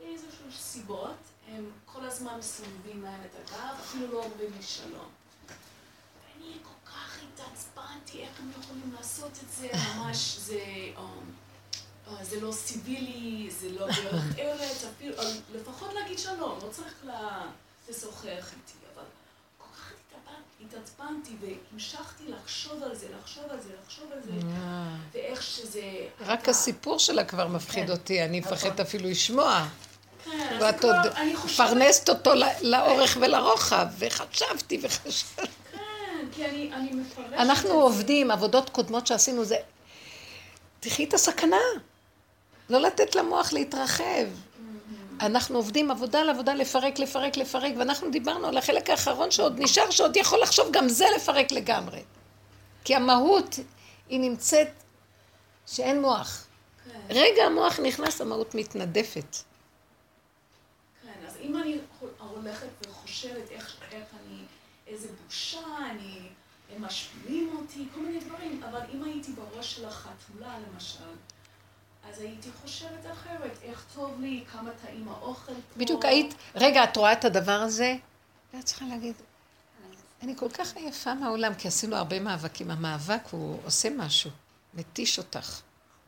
מאיזשהו 0.00 0.52
סיבות, 0.52 1.16
הם 1.48 1.70
כל 1.84 2.04
הזמן 2.04 2.38
מסובבים 2.38 3.02
להם 3.02 3.20
את 3.20 3.34
הגב, 3.34 3.76
אפילו 3.80 4.12
לא 4.12 4.24
אומרים 4.24 4.50
לי 4.56 4.62
שלום. 4.62 5.08
ואני 5.48 6.52
כל 6.62 6.90
כך 6.90 7.18
התעצבנתי, 7.22 8.22
איך 8.22 8.40
הם 8.40 8.50
יכולים 8.60 8.92
לעשות 8.96 9.32
את 9.32 9.52
זה, 9.58 9.68
ממש 9.96 10.36
זה... 10.38 10.62
Um, 10.96 11.00
uh, 12.08 12.24
זה 12.24 12.40
לא 12.40 12.52
סיבילי, 12.52 13.50
זה 13.50 13.68
לא 13.68 13.86
דרך 13.86 14.38
ארץ, 14.38 14.84
אפילו, 14.84 15.22
uh, 15.22 15.24
לפחות 15.54 15.92
להגיד 15.92 16.18
שלום, 16.18 16.58
לא 16.62 16.68
צריך 16.70 17.04
לשוחח 17.88 18.52
איתי, 18.52 18.78
התעצבנתי 20.64 21.30
והמשכתי 21.40 22.24
לחשוב 22.28 22.82
על 22.82 22.94
זה, 22.94 23.06
לחשוב 23.20 23.44
על 23.50 23.60
זה, 23.60 23.68
לחשוב 23.84 24.04
על 24.12 24.18
זה, 24.22 24.30
ואיך 25.12 25.42
שזה... 25.42 25.82
רק 26.20 26.48
הסיפור 26.48 26.98
שלה 26.98 27.24
כבר 27.24 27.46
מפחיד 27.46 27.90
אותי, 27.90 28.24
אני 28.24 28.40
מפחדת 28.40 28.80
אפילו 28.80 29.08
לשמוע. 29.08 29.66
כן, 30.24 30.58
ואת 30.60 30.84
עוד. 30.84 30.96
מפרנסת 31.44 32.08
אותו 32.08 32.30
לאורך 32.60 33.16
ולרוחב, 33.20 33.86
וחשבתי 33.98 34.78
וחשבתי. 34.82 35.48
כן, 35.72 36.26
כי 36.32 36.44
אני, 36.44 36.70
אני 36.74 36.90
מפרשת 36.90 37.32
אנחנו. 37.32 37.70
עובדים, 37.70 38.30
עבודות 38.30 38.70
קודמות 38.70 39.06
שעשינו 39.06 39.44
זה... 39.44 39.56
תחי 40.80 41.04
את 41.04 41.14
הסכנה. 41.14 41.56
לא 42.70 42.80
לתת 42.80 43.14
למוח 43.14 43.52
להתרחב. 43.52 44.26
אנחנו 45.20 45.56
עובדים 45.56 45.90
עבודה 45.90 46.20
על 46.20 46.30
עבודה, 46.30 46.54
לפרק, 46.54 46.98
לפרק, 46.98 47.36
לפרק, 47.36 47.72
ואנחנו 47.78 48.10
דיברנו 48.10 48.46
על 48.46 48.58
החלק 48.58 48.90
האחרון 48.90 49.30
שעוד 49.30 49.60
נשאר, 49.60 49.90
שעוד 49.90 50.16
יכול 50.16 50.42
לחשוב 50.42 50.68
גם 50.72 50.88
זה 50.88 51.04
לפרק 51.16 51.52
לגמרי. 51.52 52.02
כי 52.84 52.94
המהות 52.94 53.58
היא 54.08 54.20
נמצאת 54.20 54.68
שאין 55.66 56.00
מוח. 56.00 56.46
כן. 56.84 57.00
רגע 57.10 57.44
המוח 57.44 57.80
נכנס, 57.80 58.20
המהות 58.20 58.54
מתנדפת. 58.54 59.36
כן, 61.02 61.26
אז 61.26 61.36
אם 61.42 61.56
אני 61.56 61.78
הולכת 62.18 62.68
וחושבת 62.88 63.50
איך, 63.50 63.76
איך 63.92 64.04
אני, 64.20 64.42
איזה 64.86 65.08
בושה, 65.24 65.60
אני, 65.90 66.28
הם 66.76 66.82
משפילים 66.82 67.56
אותי, 67.56 67.84
כל 67.94 68.00
מיני 68.00 68.20
דברים, 68.20 68.62
אבל 68.62 68.80
אם 68.94 69.04
הייתי 69.04 69.32
בראש 69.32 69.76
של 69.76 69.84
החתולה 69.84 70.58
למשל, 70.58 71.10
אז 72.10 72.20
הייתי 72.20 72.48
חושבת 72.62 73.06
אחרת, 73.12 73.58
איך 73.62 73.84
טוב 73.94 74.20
לי, 74.20 74.44
כמה 74.52 74.70
טעים 74.86 75.08
האוכל 75.08 75.52
פה. 75.52 75.78
בדיוק 75.80 76.04
היית, 76.04 76.34
רגע, 76.54 76.84
את 76.84 76.96
רואה 76.96 77.12
את 77.12 77.24
הדבר 77.24 77.52
הזה? 77.52 77.96
ואת 78.54 78.64
צריכה 78.64 78.84
להגיד, 78.84 79.14
אני 80.22 80.36
כל 80.36 80.48
כך 80.48 80.76
עייפה 80.76 81.14
מהעולם, 81.14 81.54
כי 81.54 81.68
עשינו 81.68 81.96
הרבה 81.96 82.20
מאבקים. 82.20 82.70
המאבק 82.70 83.20
הוא 83.30 83.58
עושה 83.64 83.88
משהו, 83.96 84.30
מתיש 84.74 85.18
אותך, 85.18 85.60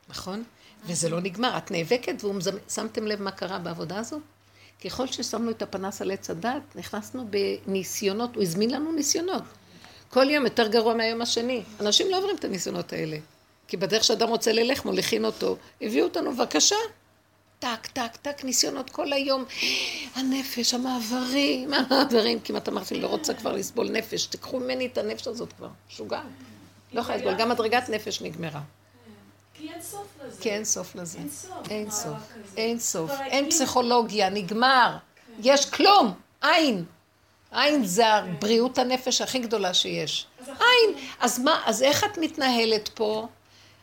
נכון? 0.08 0.44
וזה 0.84 1.08
לא 1.08 1.20
נגמר, 1.20 1.58
את 1.58 1.70
נאבקת, 1.70 2.14
ושמתם 2.68 3.06
לב 3.06 3.22
מה 3.22 3.30
קרה 3.30 3.58
בעבודה 3.58 3.98
הזו? 3.98 4.20
ככל 4.84 5.06
ששמנו 5.06 5.50
את 5.50 5.62
הפנס 5.62 6.02
על 6.02 6.10
עץ 6.10 6.30
הדת, 6.30 6.62
נכנסנו 6.74 7.26
בניסיונות, 7.30 8.34
הוא 8.34 8.42
הזמין 8.42 8.70
לנו 8.70 8.92
ניסיונות. 8.92 9.42
כל 10.08 10.30
יום 10.30 10.44
יותר 10.44 10.68
גרוע 10.68 10.94
מהיום 10.94 11.22
השני. 11.22 11.62
אנשים 11.80 12.10
לא 12.10 12.18
עוברים 12.18 12.36
את 12.36 12.44
הניסיונות 12.44 12.92
האלה. 12.92 13.16
כי 13.70 13.76
בדרך 13.76 14.04
שאדם 14.04 14.28
רוצה 14.28 14.52
ללך, 14.52 14.84
מוליכין 14.84 15.24
אותו. 15.24 15.56
הביאו 15.80 16.04
אותנו, 16.04 16.32
בבקשה. 16.32 16.76
טק, 17.58 17.86
טק, 17.86 18.16
טק, 18.22 18.44
ניסיונות 18.44 18.90
כל 18.90 19.12
היום. 19.12 19.44
הנפש, 20.14 20.74
המעברים, 20.74 21.72
המעברים. 21.74 22.40
כמעט 22.40 22.68
אמרתי, 22.68 23.00
לא 23.00 23.06
רוצה 23.06 23.34
כבר 23.34 23.52
לסבול 23.52 23.90
נפש. 23.90 24.26
תיקחו 24.26 24.60
ממני 24.60 24.86
את 24.86 24.98
הנפש 24.98 25.26
הזאת 25.26 25.52
כבר. 25.52 25.68
משוגעת. 25.90 26.22
לא 26.92 27.00
יכולה 27.00 27.16
לסבול. 27.16 27.34
גם 27.34 27.48
מדרגת 27.48 27.88
נפש 27.88 28.22
נגמרה. 28.22 28.60
כי 29.54 29.70
אין 29.70 29.82
סוף 29.82 30.06
לזה. 30.26 30.42
כי 30.42 30.50
אין 30.50 30.64
סוף 30.64 30.94
לזה. 30.94 31.18
אין 31.18 31.30
סוף. 31.30 31.70
אין 31.70 31.90
סוף. 31.90 32.18
אין 32.56 32.78
סוף. 32.78 33.10
אין 33.20 33.50
פסיכולוגיה, 33.50 34.30
נגמר. 34.30 34.96
יש 35.42 35.70
כלום. 35.70 36.12
אין. 36.42 36.84
אין 37.52 37.84
זה 37.84 38.06
הבריאות 38.06 38.78
הנפש 38.78 39.20
הכי 39.20 39.38
גדולה 39.38 39.74
שיש. 39.74 40.26
אין. 40.48 41.04
אז 41.20 41.38
מה, 41.38 41.62
אז 41.66 41.82
איך 41.82 42.04
את 42.04 42.18
מתנהלת 42.18 42.88
פה? 42.88 43.28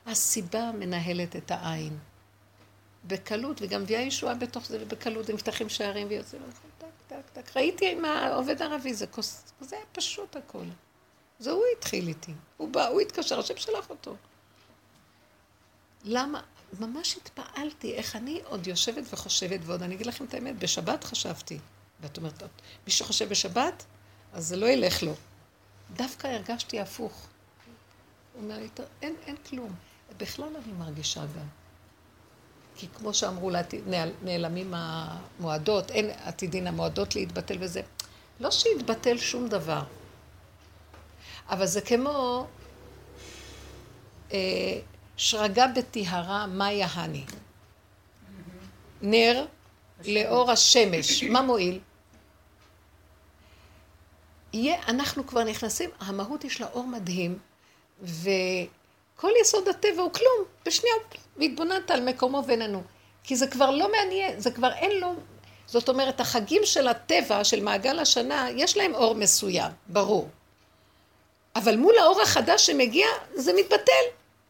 הסיבה 0.08 0.72
מנהלת 0.72 1.36
את 1.36 1.52
העין. 1.52 1.98
בקלות, 3.08 3.62
וגם 3.62 3.82
מביאה 3.82 4.02
ישועה 4.02 4.36
בתוך 4.36 4.66
זה, 4.66 4.78
ובקלות, 4.82 5.30
נפתחים 5.30 5.70
שערים 5.70 6.08
ויוצאים, 6.10 6.42
טק, 6.78 6.88
טק, 7.08 7.30
טק. 7.34 7.58
ראיתי 7.58 7.92
עם 7.92 8.06
העובד 8.06 8.62
הערבי, 8.62 8.94
זה 8.94 9.08
כוס, 9.08 9.44
זה 9.62 9.76
היה 9.76 9.86
פשוט 9.92 10.36
הכל. 10.36 10.66
זה 11.40 11.52
הוא 11.52 11.64
התחיל 11.78 12.08
איתי. 12.08 12.34
הוא 12.58 12.70
בא, 12.70 12.88
הוא 12.88 13.02
התקשר, 13.02 13.40
השם 13.40 13.58
שלח 13.58 13.90
אותו. 13.90 14.16
למה? 16.04 16.42
ממש 16.80 17.18
התפעלתי 17.18 17.94
איך 17.94 18.16
אני 18.16 18.42
עוד 18.46 18.68
יושבת 18.68 19.04
וחושבת, 19.14 19.60
ועוד 19.64 19.84
אני 19.84 19.96
אגיד 19.96 20.06
לכם 20.06 20.26
את 20.26 20.34
האמת, 20.34 20.60
בשבת 20.60 21.04
חשבתי. 21.04 21.60
ואת 22.02 22.18
אומרת, 22.18 22.40
"טוב, 22.40 22.50
מי 22.86 22.92
שחושב 22.92 23.30
בשבת, 23.30 23.86
אז 24.34 24.48
זה 24.48 24.56
לא 24.56 24.66
ילך 24.66 25.04
לו. 25.04 25.14
דווקא 25.94 26.28
הרגשתי 26.28 26.80
הפוך. 26.80 27.28
הוא 28.34 28.44
אומר 28.44 28.60
לי, 28.60 28.70
"טוב, 28.70 28.86
אין, 29.02 29.16
אין 29.26 29.36
כלום. 29.50 29.76
בכלל 30.18 30.50
אני 30.56 30.74
מרגישה 30.74 31.22
גם. 31.22 31.48
כי 32.76 32.88
כמו 32.98 33.14
שאמרו 33.14 33.52
נעלמים 34.22 34.74
המועדות, 34.74 35.92
אין 35.92 36.10
עתידין 36.24 36.68
המועדות 36.68 37.16
להתבטל 37.16 37.58
וזה. 37.60 37.82
לא 38.40 38.52
שיתבטל 38.52 39.18
שום 39.18 39.48
דבר. 39.48 39.84
אבל 41.50 41.66
זה 41.66 41.82
כמו 41.82 42.48
אה, 44.32 44.80
שרגה 45.18 45.66
בטהרה, 45.68 46.48
מה 46.48 46.72
יהני. 46.72 47.26
נר 49.02 49.46
לאור 50.06 50.52
השמש, 50.52 51.24
מה 51.24 51.42
מועיל? 51.42 51.80
יהיה, 54.54 54.84
אנחנו 54.88 55.28
כבר 55.28 55.44
נכנסים, 55.44 55.90
המהות 56.00 56.44
יש 56.44 56.62
לה 56.62 56.68
אור 56.68 56.88
מדהים, 56.88 57.40
וכל 59.18 59.32
יסוד 59.42 59.68
הטבע 59.68 60.02
הוא 60.02 60.14
כלום, 60.14 60.46
בשנייה, 60.66 60.96
והתבוננת 61.38 61.92
על 61.92 62.02
מקומו 62.10 62.44
ואיננו. 62.48 62.84
כי 63.24 63.36
זה 63.36 63.48
כבר 63.48 63.72
לא 63.72 63.92
מעניין, 63.92 64.40
זה 64.40 64.52
כבר 64.52 64.74
אין 64.74 65.00
לו... 65.00 65.16
זאת 65.66 65.90
אומרת, 65.90 66.20
החגים 66.20 66.62
של 66.66 66.88
הטבע, 66.88 67.44
של 67.44 67.64
מעגל 67.64 68.00
השנה, 68.00 68.48
יש 68.56 68.78
להם 68.78 68.96
אור 68.96 69.16
מסוים, 69.16 69.72
ברור. 69.88 70.30
אבל 71.56 71.76
מול 71.76 71.98
האור 71.98 72.22
החדש 72.22 72.66
שמגיע, 72.66 73.08
זה 73.36 73.54
מתבטל. 73.54 74.04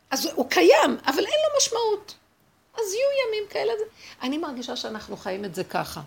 אז 0.10 0.30
הוא 0.36 0.50
קיים, 0.50 0.98
אבל 1.06 1.18
אין 1.18 1.40
לו 1.44 1.58
משמעות. 1.58 2.16
אז 2.74 2.94
יהיו 2.94 3.28
ימים 3.28 3.50
כאלה. 3.50 3.74
אני 4.22 4.38
מרגישה 4.38 4.76
שאנחנו 4.76 5.18
חיים 5.18 5.46
את 5.46 5.56
זה 5.56 5.64
ככה. 5.64 6.02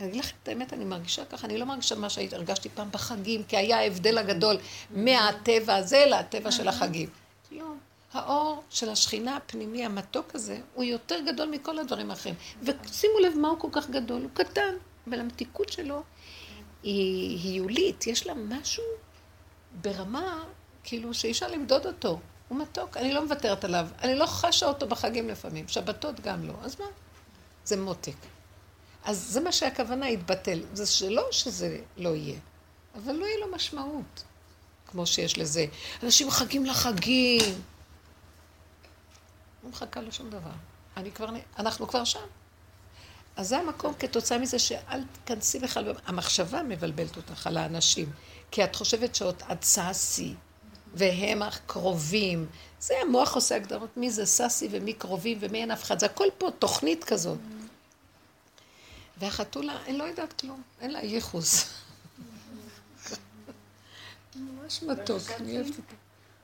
אני 0.00 0.08
אגיד 0.08 0.24
לכם 0.24 0.36
את 0.42 0.48
האמת, 0.48 0.72
אני 0.72 0.84
מרגישה 0.84 1.24
ככה, 1.24 1.46
אני 1.46 1.58
לא 1.58 1.66
מרגישה 1.66 1.94
מה 1.94 2.10
שהרגשתי 2.10 2.68
פעם 2.68 2.90
בחגים, 2.90 3.44
כי 3.44 3.56
היה 3.56 3.78
ההבדל 3.78 4.18
הגדול 4.18 4.56
מהטבע 4.90 5.74
הזה 5.74 6.04
לטבע 6.06 6.50
של 6.50 6.68
החגים. 6.68 7.19
לא. 7.50 7.72
האור 8.12 8.62
של 8.70 8.88
השכינה 8.88 9.36
הפנימי 9.36 9.84
המתוק 9.84 10.34
הזה, 10.34 10.60
הוא 10.74 10.84
יותר 10.84 11.20
גדול 11.26 11.48
מכל 11.48 11.78
הדברים 11.78 12.10
האחרים. 12.10 12.34
ושימו 12.62 13.18
לב 13.18 13.38
מה 13.38 13.48
הוא 13.48 13.58
כל 13.58 13.68
כך 13.72 13.90
גדול, 13.90 14.22
הוא 14.22 14.30
קטן, 14.34 14.74
אבל 15.08 15.20
המתיקות 15.20 15.72
שלו 15.72 16.02
היא 16.82 17.38
היולית, 17.52 18.06
יש 18.06 18.26
לה 18.26 18.34
משהו 18.34 18.84
ברמה, 19.82 20.44
כאילו, 20.84 21.14
שאי 21.14 21.30
אפשר 21.30 21.48
למדוד 21.48 21.86
אותו. 21.86 22.20
הוא 22.48 22.58
מתוק, 22.58 22.96
אני 22.96 23.14
לא 23.14 23.24
מוותרת 23.24 23.64
עליו. 23.64 23.86
אני 24.02 24.14
לא 24.14 24.26
חשה 24.26 24.66
אותו 24.66 24.88
בחגים 24.88 25.28
לפעמים, 25.28 25.68
שבתות 25.68 26.20
גם 26.20 26.44
לא. 26.44 26.54
אז 26.62 26.80
מה? 26.80 26.86
זה 27.64 27.76
מותק. 27.76 28.16
אז 29.04 29.18
זה 29.18 29.40
מה 29.40 29.52
שהכוונה 29.52 30.10
יתבטל. 30.10 30.60
זה 30.72 30.86
שלא 30.86 31.28
שזה 31.30 31.80
לא 31.96 32.08
יהיה, 32.08 32.38
אבל 32.94 33.12
לא 33.12 33.26
יהיה 33.26 33.38
לו 33.38 33.52
משמעות, 33.52 34.24
כמו 34.90 35.06
שיש 35.06 35.38
לזה. 35.38 35.66
אנשים 36.02 36.30
חגים 36.30 36.66
לחגים. 36.66 37.62
לא 39.64 39.70
מחכה 39.70 40.00
לו 40.00 40.12
שום 40.12 40.30
דבר. 40.30 40.50
אני 40.96 41.12
כבר, 41.12 41.28
אנחנו 41.58 41.88
כבר 41.88 42.04
שם. 42.04 42.20
אז 43.36 43.48
זה 43.48 43.58
המקום 43.58 43.94
כתוצאה 43.98 44.38
מזה 44.38 44.58
שאל 44.58 45.02
תכנסי 45.24 45.58
בכלל, 45.58 45.94
המחשבה 46.06 46.62
מבלבלת 46.62 47.16
אותך 47.16 47.46
על 47.46 47.56
האנשים, 47.56 48.12
כי 48.50 48.64
את 48.64 48.76
חושבת 48.76 49.14
שאת 49.14 49.62
סאסי, 49.62 50.34
והם 50.94 51.42
הקרובים. 51.42 52.46
זה 52.80 52.94
המוח 53.02 53.34
עושה 53.34 53.56
הגדרות 53.56 53.96
מי 53.96 54.10
זה 54.10 54.26
סאסי 54.26 54.68
ומי 54.70 54.92
קרובים 54.92 55.38
ומי 55.40 55.60
אין 55.60 55.70
אף 55.70 55.82
אחד, 55.82 55.98
זה 55.98 56.06
הכל 56.06 56.26
פה 56.38 56.48
תוכנית 56.58 57.04
כזאת. 57.04 57.38
והחתולה, 59.18 59.76
אני 59.86 59.98
לא 59.98 60.04
יודעת 60.04 60.40
כלום, 60.40 60.62
אין 60.80 60.90
לה 60.90 61.00
ייחוס. 61.00 61.64
ממש 64.36 64.82
מתוק, 64.82 65.22
אני 65.40 65.56
אוהבת 65.56 65.68
אותה. 65.68 65.94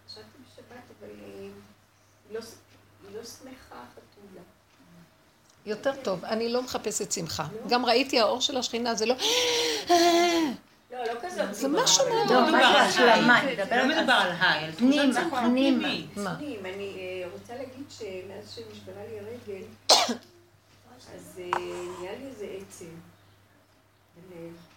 חשבתי 0.08 0.22
בשבת, 0.52 0.82
אבל 1.00 1.08
היא 1.10 1.50
לא 2.30 2.40
לא 3.14 3.24
שמחה 3.24 3.50
חתולה. 3.92 4.42
יותר 5.66 5.92
טוב, 6.02 6.24
אני 6.24 6.48
לא 6.48 6.62
מחפשת 6.62 7.12
שמחה. 7.12 7.46
גם 7.68 7.86
ראיתי 7.86 8.20
האור 8.20 8.40
של 8.40 8.56
השכינה, 8.56 8.94
זה 8.94 9.06
לא... 9.06 9.14
לא, 10.90 11.04
לא 11.04 11.20
כזאת. 11.22 11.54
זה 11.54 11.68
משהו 11.68 12.04
מאוד... 12.08 12.30
לא, 12.30 12.34
לא 12.36 12.42
מדובר 12.42 12.58
מה 13.26 13.38
על? 13.38 13.46
היי. 13.50 13.56
לא 13.66 13.74
על- 13.80 13.86
מדובר 14.00 14.12
על 14.12 14.32
היי. 14.40 14.72
מה? 16.16 16.36
פנים, 16.36 16.66
אני 16.66 16.96
אה, 16.98 17.28
רוצה 17.32 17.54
להגיד 17.54 17.84
שמאז 17.90 18.50
שנשברה 18.54 19.02
לי 19.08 19.18
הרגל, 19.20 19.64
אז 21.14 21.38
אה, 21.40 21.58
נהיה 22.00 22.12
לי 22.18 22.26
איזה 22.26 22.46
עצם. 22.60 22.88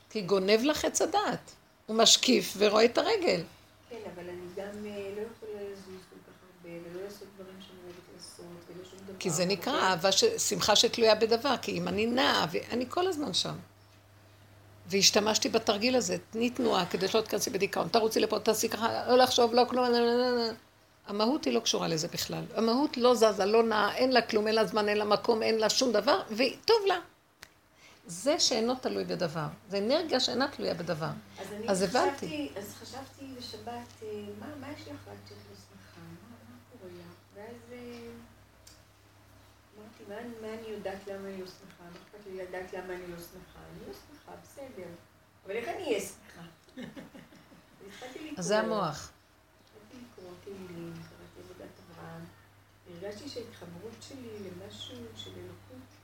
כי 0.10 0.22
גונב 0.22 0.60
לך 0.64 0.86
עץ 0.86 1.02
הדעת. 1.02 1.52
הוא 1.90 1.98
משקיף 1.98 2.54
ורואה 2.58 2.86
את 2.86 2.98
הרגל. 2.98 3.42
כן, 3.90 3.96
אבל 4.16 4.24
אני 4.30 4.46
גם 4.56 4.86
אה, 4.86 5.10
לא 5.16 5.22
יכולה 5.22 5.64
לזוז 5.72 6.02
כל 6.10 6.16
כך 6.26 6.34
הרבה, 6.44 6.78
ולא 6.86 7.04
לעשות 7.04 7.28
דברים 7.36 7.56
שאני 7.62 7.78
אוהבת 7.84 8.04
לעשות, 8.18 8.46
ולא 8.68 8.84
שום 8.90 9.00
דבר. 9.08 9.20
כי 9.20 9.30
זה 9.30 9.46
נקרא 9.46 9.74
אהבה, 9.74 10.12
ש... 10.12 10.24
שמחה 10.24 10.76
שתלויה 10.76 11.16
בדבר. 11.16 11.56
כי 11.62 11.72
אם 11.72 11.88
אני 11.88 12.06
נעה, 12.06 12.46
ואני 12.52 12.86
כל 12.90 13.08
הזמן 13.08 13.34
שם. 13.34 13.56
והשתמשתי 14.88 15.50
בתרגיל 15.50 15.96
הזה, 15.96 16.18
תני 16.30 16.50
תנועה 16.50 16.86
כדי 16.86 17.08
שלא 17.08 17.22
תכנסי 17.22 17.50
בדיכאון. 17.50 17.88
תרוצי 17.88 18.20
לפה, 18.20 18.40
תעשי 18.40 18.70
ככה, 18.70 19.08
לא 19.08 19.18
לחשוב, 19.18 19.54
לא 19.54 19.66
כלום, 19.70 19.86
לא, 19.86 20.00
לא, 20.00 20.18
לא, 20.18 20.38
לא. 20.38 20.52
המהות 21.08 21.46
היא 21.46 21.54
לא 21.54 21.60
קשורה 21.60 21.88
לזה 21.88 22.08
בכלל. 22.08 22.44
המהות 22.56 22.98
לא 22.98 23.16
זזה, 23.16 23.46
לא 23.46 23.64
נעה, 23.64 23.96
אין 23.96 24.12
לה 24.12 24.22
כלום, 24.22 24.48
אין 24.48 24.56
לה 24.56 24.66
זמן, 24.66 24.90
אין 24.90 24.98
לה 24.98 25.06
מקום, 25.06 25.44
אין 25.44 25.58
לה 25.58 25.70
שום 25.70 25.92
דבר, 25.92 26.22
וטוב 26.32 26.86
לה. 26.88 27.00
זה 28.10 28.40
שאינו 28.40 28.76
תלוי 28.76 29.06
בדבר. 29.06 29.48
זה 29.70 29.78
אנרגיה 29.78 30.20
שאינה 30.20 30.48
תלויה 30.48 30.74
בדבר. 30.74 31.10
אז 31.40 31.48
אז 31.68 31.82
הבנתי. 31.82 32.16
חשבתי, 32.16 32.52
אז 32.58 32.76
חשבתי 32.82 33.26
בשבת, 33.38 34.04
אה, 34.04 34.08
מה, 34.40 34.56
מה 34.60 34.72
יש 34.72 34.82
לך 34.82 35.08
רק 35.08 35.18
שאת 35.28 35.38
לא 35.50 35.56
שמחה? 35.56 36.02
מה, 36.02 36.36
מה 36.50 36.56
קורה 36.72 36.92
לך? 36.92 37.14
ואז 37.34 37.72
אה, 37.72 37.78
אמרתי, 39.78 40.04
מה, 40.10 40.48
מה 40.48 40.54
אני 40.54 40.68
יודעת 40.68 41.08
למה 41.08 41.28
אני 41.28 41.42
לא 41.42 41.48
שמחה? 41.48 41.84
מה 41.84 41.90
אכפת 41.90 42.28
לי 42.28 42.38
לדעת 42.38 42.74
למה 42.74 42.94
אני 42.94 43.08
לא 43.08 43.18
שמחה? 43.18 43.60
אני 43.72 43.88
לא 43.88 43.94
שמחה, 43.94 44.32
בסדר. 44.44 44.90
אבל 45.46 45.56
איך 45.56 45.68
אני 45.68 45.84
אהיה 45.84 46.00
שמחה? 46.00 46.42
אז 48.38 48.46
זה 48.46 48.60
המוח. 48.60 49.12
הרגשתי 52.90 53.30
שההתחברות 53.30 53.94
שלי 54.02 54.38
למשהו 54.40 54.98
של 55.16 55.32
אלוקות. 55.38 55.99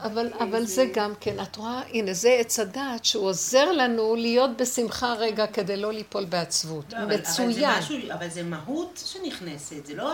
אבל, 0.00 0.30
אבל 0.38 0.64
זה 0.66 0.86
גם 0.94 1.12
כן, 1.20 1.40
את 1.42 1.56
רואה, 1.56 1.82
הנה, 1.92 2.12
זה 2.12 2.36
עץ 2.40 2.58
הדעת 2.58 3.04
שהוא 3.04 3.26
עוזר 3.26 3.72
לנו 3.72 4.14
להיות 4.14 4.50
בשמחה 4.56 5.14
רגע 5.14 5.46
כדי 5.46 5.76
לא 5.76 5.92
ליפול 5.92 6.24
בעצבות. 6.24 6.92
לא, 6.92 6.98
אבל- 6.98 7.04
אבל 7.04 7.16
זה 7.24 7.42
מצוין. 7.46 7.70
משהו, 7.78 7.96
אבל 8.12 8.28
זה 8.28 8.42
מהות 8.42 9.02
שנכנסת, 9.06 9.86
זה 9.86 9.94
לא 9.94 10.12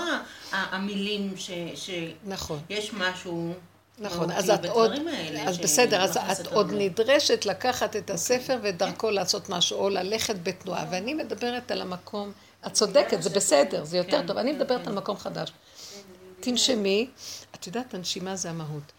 המילים 0.52 1.32
ש- 1.36 1.50
שיש 1.74 2.12
נכון. 2.24 2.58
משהו 2.92 3.52
נכון, 3.98 4.30
אז 4.30 4.50
את 4.50 4.64
עוד, 4.66 4.90
אז 5.46 5.56
ש- 5.56 5.58
בסדר, 5.58 6.02
אז 6.02 6.16
את 6.40 6.46
עוד 6.46 6.72
ל- 6.72 6.78
נדרשת 6.78 7.46
לקחת 7.46 7.96
את 7.96 8.10
הספר 8.10 8.58
ודרכו 8.62 9.10
לעשות 9.10 9.48
משהו, 9.48 9.78
או 9.78 9.88
ללכת 9.88 10.36
בתנועה, 10.42 10.84
ואני 10.90 11.14
מדברת 11.14 11.70
על 11.70 11.80
המקום, 11.82 12.32
את 12.66 12.72
צודקת, 12.72 13.22
זה 13.22 13.30
בסדר, 13.30 13.84
זה 13.84 13.96
יותר 13.96 14.20
כן, 14.20 14.26
טוב, 14.26 14.36
אני 14.36 14.50
כן, 14.52 14.56
מדברת 14.58 14.82
כן. 14.82 14.88
על 14.88 14.94
מקום 14.94 15.16
חדש. 15.16 15.52
תנשמי, 16.40 17.06
את 17.54 17.66
יודעת, 17.66 17.94
הנשימה 17.94 18.36
זה 18.36 18.50
המהות. 18.50 18.92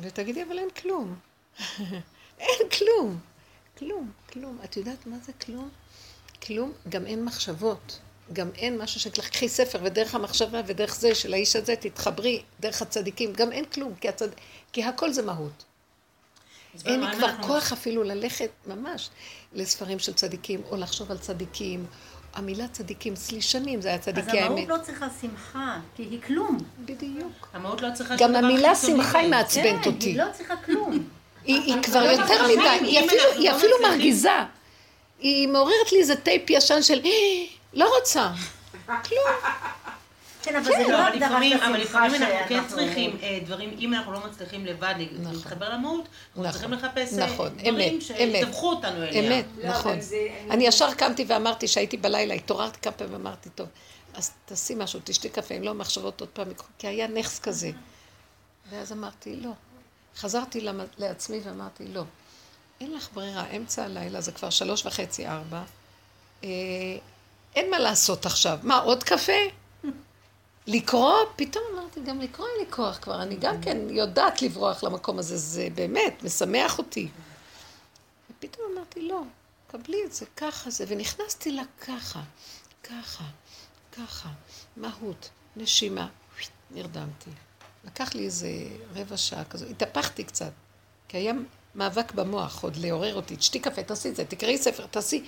ותגידי, 0.00 0.42
אבל 0.42 0.58
אין 0.58 0.70
כלום. 0.70 1.16
אין 2.40 2.68
כלום. 2.78 3.18
כלום, 3.78 4.12
כלום. 4.32 4.58
את 4.64 4.76
יודעת 4.76 5.06
מה 5.06 5.16
זה 5.26 5.32
כלום? 5.32 5.68
כלום, 6.46 6.72
גם 6.88 7.06
אין 7.06 7.24
מחשבות. 7.24 7.98
גם 8.32 8.50
אין 8.54 8.78
משהו 8.78 9.00
שתקחי 9.00 9.48
ספר 9.48 9.78
ודרך 9.82 10.14
המחשבה 10.14 10.60
ודרך 10.66 10.94
זה 10.96 11.14
של 11.14 11.32
האיש 11.34 11.56
הזה 11.56 11.76
תתחברי, 11.76 12.42
דרך 12.60 12.82
הצדיקים, 12.82 13.32
גם 13.32 13.52
אין 13.52 13.64
כלום, 13.64 13.94
כי, 13.94 14.08
הצד... 14.08 14.28
כי 14.72 14.84
הכל 14.84 15.12
זה 15.12 15.22
מהות. 15.22 15.64
אין 16.84 17.00
לי 17.00 17.16
כבר 17.16 17.26
אנחנו- 17.28 17.44
כוח 17.44 17.72
אפילו 17.72 18.02
ללכת 18.02 18.50
ממש 18.66 19.08
לספרים 19.52 19.98
של 19.98 20.14
צדיקים, 20.14 20.62
או 20.70 20.76
לחשוב 20.76 21.10
על 21.10 21.18
צדיקים. 21.18 21.86
המילה 22.38 22.68
צדיקים, 22.68 23.12
אצלי 23.12 23.40
שנים 23.42 23.80
זה 23.80 23.88
היה 23.88 23.96
אז 23.96 24.02
צדיקי 24.04 24.38
המהות 24.40 24.58
האמת. 24.58 24.68
לא 24.68 24.76
צריכה 24.82 25.06
שמחה, 25.20 25.76
כי 25.96 26.02
היא 26.02 26.20
כלום. 26.26 26.58
בדיוק. 26.84 27.48
המהות 27.54 27.80
לא 27.82 27.88
צריכה 27.94 28.14
גם 28.16 28.18
שום 28.18 28.30
דבר 28.30 28.46
המילה 28.46 28.74
שמחה 28.74 29.18
היא. 29.18 29.28
מעצבנת 29.30 29.82
כן, 29.84 29.90
אותי. 29.90 30.06
היא 30.08 30.18
לא 30.18 30.24
צריכה 30.32 30.54
כלום. 30.56 30.98
היא, 31.44 31.82
כבר 31.82 32.04
לא 32.04 32.08
יותר 32.08 32.22
מצליחים, 32.22 32.58
מדי, 32.58 32.98
היא 33.36 33.50
אפילו, 33.50 33.72
לא 33.82 33.88
מרגיזה. 33.88 34.30
היא 35.20 35.48
מעוררת 35.48 35.92
לי 35.92 35.98
איזה 35.98 36.16
טייפ 36.16 36.50
ישן 36.50 36.82
של, 36.82 37.00
"אה, 37.04 37.10
לא 37.74 37.90
רוצה. 37.98 38.30
כלום. 38.86 39.18
כן, 40.42 40.56
אבל 40.56 40.64
זה 40.64 40.88
לא, 40.88 41.06
הגדרה 41.06 41.40
של 41.48 41.62
אבל 41.62 41.80
לפעמים 41.80 42.22
אנחנו 42.22 42.48
כן. 42.48 42.64
צריכים 42.68 43.16
אה, 43.22 43.38
דברים, 43.44 43.76
אם 43.78 43.94
אנחנו 43.94 44.12
לא 44.12 44.26
מצליחים 44.26 44.66
לבד 44.66 44.94
נכון. 45.20 45.34
להתחבר 45.34 45.68
למהות, 45.74 46.04
אנחנו 46.04 46.42
נכון, 46.42 46.52
צריכים 46.52 46.72
לחפש 46.72 47.18
אה, 47.18 47.26
נכון, 47.26 47.48
דברים 47.48 47.74
אמת, 47.74 47.92
אמת. 47.92 48.02
שידווחו 48.02 48.70
אותנו 48.70 49.02
אליה. 49.02 49.38
אמת, 49.38 49.44
לא, 49.62 49.68
נכון. 49.70 49.98
אני 50.50 50.66
ישר 50.66 50.94
קמתי 50.94 51.24
ואמרתי 51.28 51.68
שהייתי 51.68 51.96
בלילה, 51.96 52.34
התעוררתי 52.34 52.78
כמה 52.80 52.92
פעמים 52.92 53.12
ואמרתי, 53.12 53.50
טוב, 53.50 53.68
אז 54.14 54.32
תעשי 54.44 54.74
משהו, 54.76 55.00
תשתי 55.04 55.28
קפה, 55.28 55.54
אם 55.54 55.62
לא 55.62 55.74
מחשבות 55.74 56.20
עוד 56.20 56.30
פעם, 56.30 56.50
יקחו", 56.50 56.68
כי 56.78 56.86
היה 56.86 57.06
נכס 57.06 57.38
כזה. 57.38 57.70
ואז 58.70 58.92
אמרתי, 58.92 59.36
לא. 59.36 59.50
חזרתי 60.16 60.66
לעצמי 60.98 61.40
ואמרתי, 61.44 61.84
לא. 61.88 62.02
אין 62.80 62.94
לך 62.94 63.08
ברירה, 63.14 63.44
אמצע 63.56 63.84
הלילה, 63.84 64.20
זה 64.20 64.32
כבר 64.32 64.50
שלוש 64.50 64.86
וחצי, 64.86 65.26
ארבע. 65.26 65.62
אה, 66.44 66.48
אין 67.54 67.70
מה 67.70 67.78
לעשות 67.78 68.26
עכשיו. 68.26 68.58
מה, 68.62 68.78
עוד 68.78 69.04
קפה? 69.04 69.32
לקרוא? 70.68 71.14
פתאום 71.36 71.64
אמרתי, 71.74 72.00
גם 72.00 72.20
לקרוא 72.20 72.46
אין 72.48 72.66
לי 72.66 72.72
כוח 72.72 72.98
כבר. 72.98 73.22
אני 73.22 73.36
גם 73.36 73.60
כן 73.60 73.76
יודעת 73.90 74.42
לברוח 74.42 74.84
למקום 74.84 75.18
הזה, 75.18 75.36
זה 75.36 75.68
באמת 75.74 76.22
משמח 76.22 76.78
אותי. 76.78 77.08
ופתאום 78.30 78.72
אמרתי, 78.74 79.08
לא, 79.08 79.22
קבלי 79.66 80.04
את 80.04 80.12
זה, 80.12 80.26
ככה 80.36 80.70
זה, 80.70 80.84
ונכנסתי 80.88 81.52
לה 81.52 81.62
ככה, 81.80 82.20
ככה, 82.82 83.24
ככה, 83.92 84.28
מהות, 84.76 85.30
נשימה, 85.56 86.08
נרדמתי. 86.70 87.30
לקח 87.84 88.14
לי 88.14 88.24
איזה 88.24 88.48
רבע 88.94 89.16
שעה 89.16 89.44
כזו, 89.44 89.66
התהפכתי 89.66 90.24
קצת, 90.24 90.52
כי 91.08 91.16
היה 91.16 91.32
מאבק 91.74 92.12
במוח 92.12 92.62
עוד 92.62 92.76
לעורר 92.76 93.14
אותי, 93.14 93.36
תשתי 93.36 93.60
קפה, 93.60 93.82
תעשי 93.82 94.08
את 94.08 94.16
זה, 94.16 94.24
תקראי 94.24 94.58
ספר, 94.58 94.86
תעשי. 94.86 95.24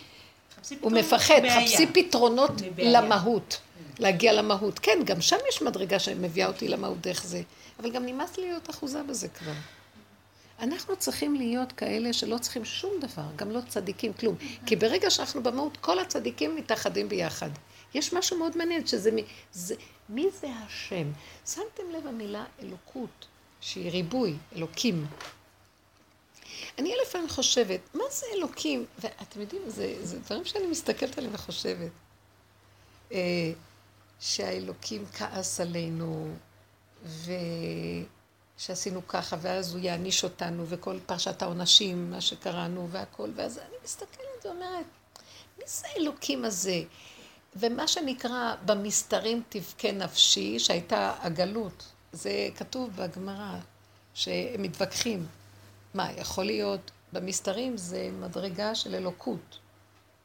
הוא 0.81 0.93
מפחד. 0.93 1.41
חפשי 1.51 1.87
פתרונות. 1.87 2.53
למהות, 2.79 3.61
להגיע 3.99 4.33
למהות. 4.33 4.79
כן, 4.79 4.99
גם 5.05 5.21
שם 5.21 5.37
יש 5.49 5.63
מדרגה 5.63 5.99
שמביאה 5.99 6.47
אותי 6.47 6.69
למהות 6.69 7.01
דרך 7.01 7.25
זה, 7.25 7.43
אבל 7.81 7.91
גם 7.91 8.07
נמאס 8.07 8.39
לי 8.39 8.47
להיות 8.49 8.71
אחוזה 8.71 9.03
בזה 9.03 9.29
כבר. 9.29 9.53
אנחנו 10.61 10.97
צריכים 10.97 11.35
להיות 11.35 11.73
כאלה 11.73 12.13
שלא 12.13 12.39
צריכים 12.39 12.65
שום 12.65 12.91
דבר, 13.01 13.23
גם 13.37 13.51
לא 13.51 13.61
צדיקים, 13.69 14.13
כלום. 14.13 14.35
כי 14.67 14.77
ברגע 14.77 15.11
שאנחנו 15.11 15.43
במהות, 15.43 15.77
כל 15.77 15.99
הצדיקים 15.99 16.57
מתאחדים 16.57 17.09
ביחד. 17.09 17.51
יש 17.95 18.13
משהו 18.13 18.39
מאוד 18.39 18.57
מעניין, 18.57 18.87
שזה 18.87 19.11
מי 19.11 19.25
זה, 19.53 19.75
מי 20.09 20.27
זה 20.41 20.47
השם? 20.67 21.07
שמתם 21.47 21.83
לב 21.93 22.07
המילה 22.07 22.45
אלוקות, 22.63 23.27
שהיא 23.61 23.91
ריבוי, 23.91 24.35
אלוקים. 24.57 25.07
אני 26.79 26.95
אלף 26.95 27.13
פעמים 27.13 27.29
חושבת, 27.29 27.81
מה 27.95 28.05
זה 28.11 28.27
אלוקים? 28.35 28.87
ואתם 28.99 29.41
יודעים, 29.41 29.63
זה, 29.67 29.95
זה 30.03 30.19
דברים 30.19 30.45
שאני 30.45 30.67
מסתכלת 30.67 31.19
עליהם 31.19 31.35
וחושבת. 31.35 31.91
אה, 33.13 33.53
שהאלוקים 34.21 35.05
כעס 35.13 35.61
עלינו, 35.61 36.31
ושעשינו 38.57 39.07
ככה, 39.09 39.37
ואז 39.41 39.75
הוא 39.75 39.81
יעניש 39.81 40.25
אותנו, 40.25 40.65
וכל 40.69 40.99
פרשת 41.07 41.43
העונשים, 41.43 42.11
מה 42.11 42.21
שקראנו, 42.21 42.89
והכל, 42.91 43.31
ואז 43.37 43.59
אני 43.59 43.77
מסתכלת 43.85 44.45
ואומרת, 44.45 44.87
מי 45.59 45.65
זה 45.67 45.87
האלוקים 45.95 46.45
הזה? 46.45 46.83
ומה 47.57 47.89
שנקרא 47.89 48.55
במסתרים 48.65 49.43
תבכה 49.49 49.93
נפשי, 49.93 50.59
שהייתה 50.59 51.15
הגלות, 51.21 51.85
זה 52.13 52.49
כתוב 52.57 52.91
בגמרא, 52.97 53.57
שהם 54.15 54.63
מתווכחים. 54.63 55.27
מה, 55.95 56.13
יכול 56.13 56.45
להיות, 56.45 56.91
במסתרים 57.13 57.77
זה 57.77 58.11
מדרגה 58.21 58.75
של 58.75 58.95
אלוקות, 58.95 59.59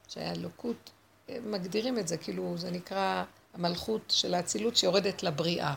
שהאלוקות, 0.07 0.91
מגדירים 1.30 1.99
את 1.99 2.07
זה, 2.07 2.18
כאילו 2.18 2.57
זה 2.57 2.72
נקרא 2.72 3.24
המלכות 3.53 4.01
של 4.09 4.34
האצילות 4.34 4.78
שיורדת 4.78 5.24
לבריאה. 5.24 5.76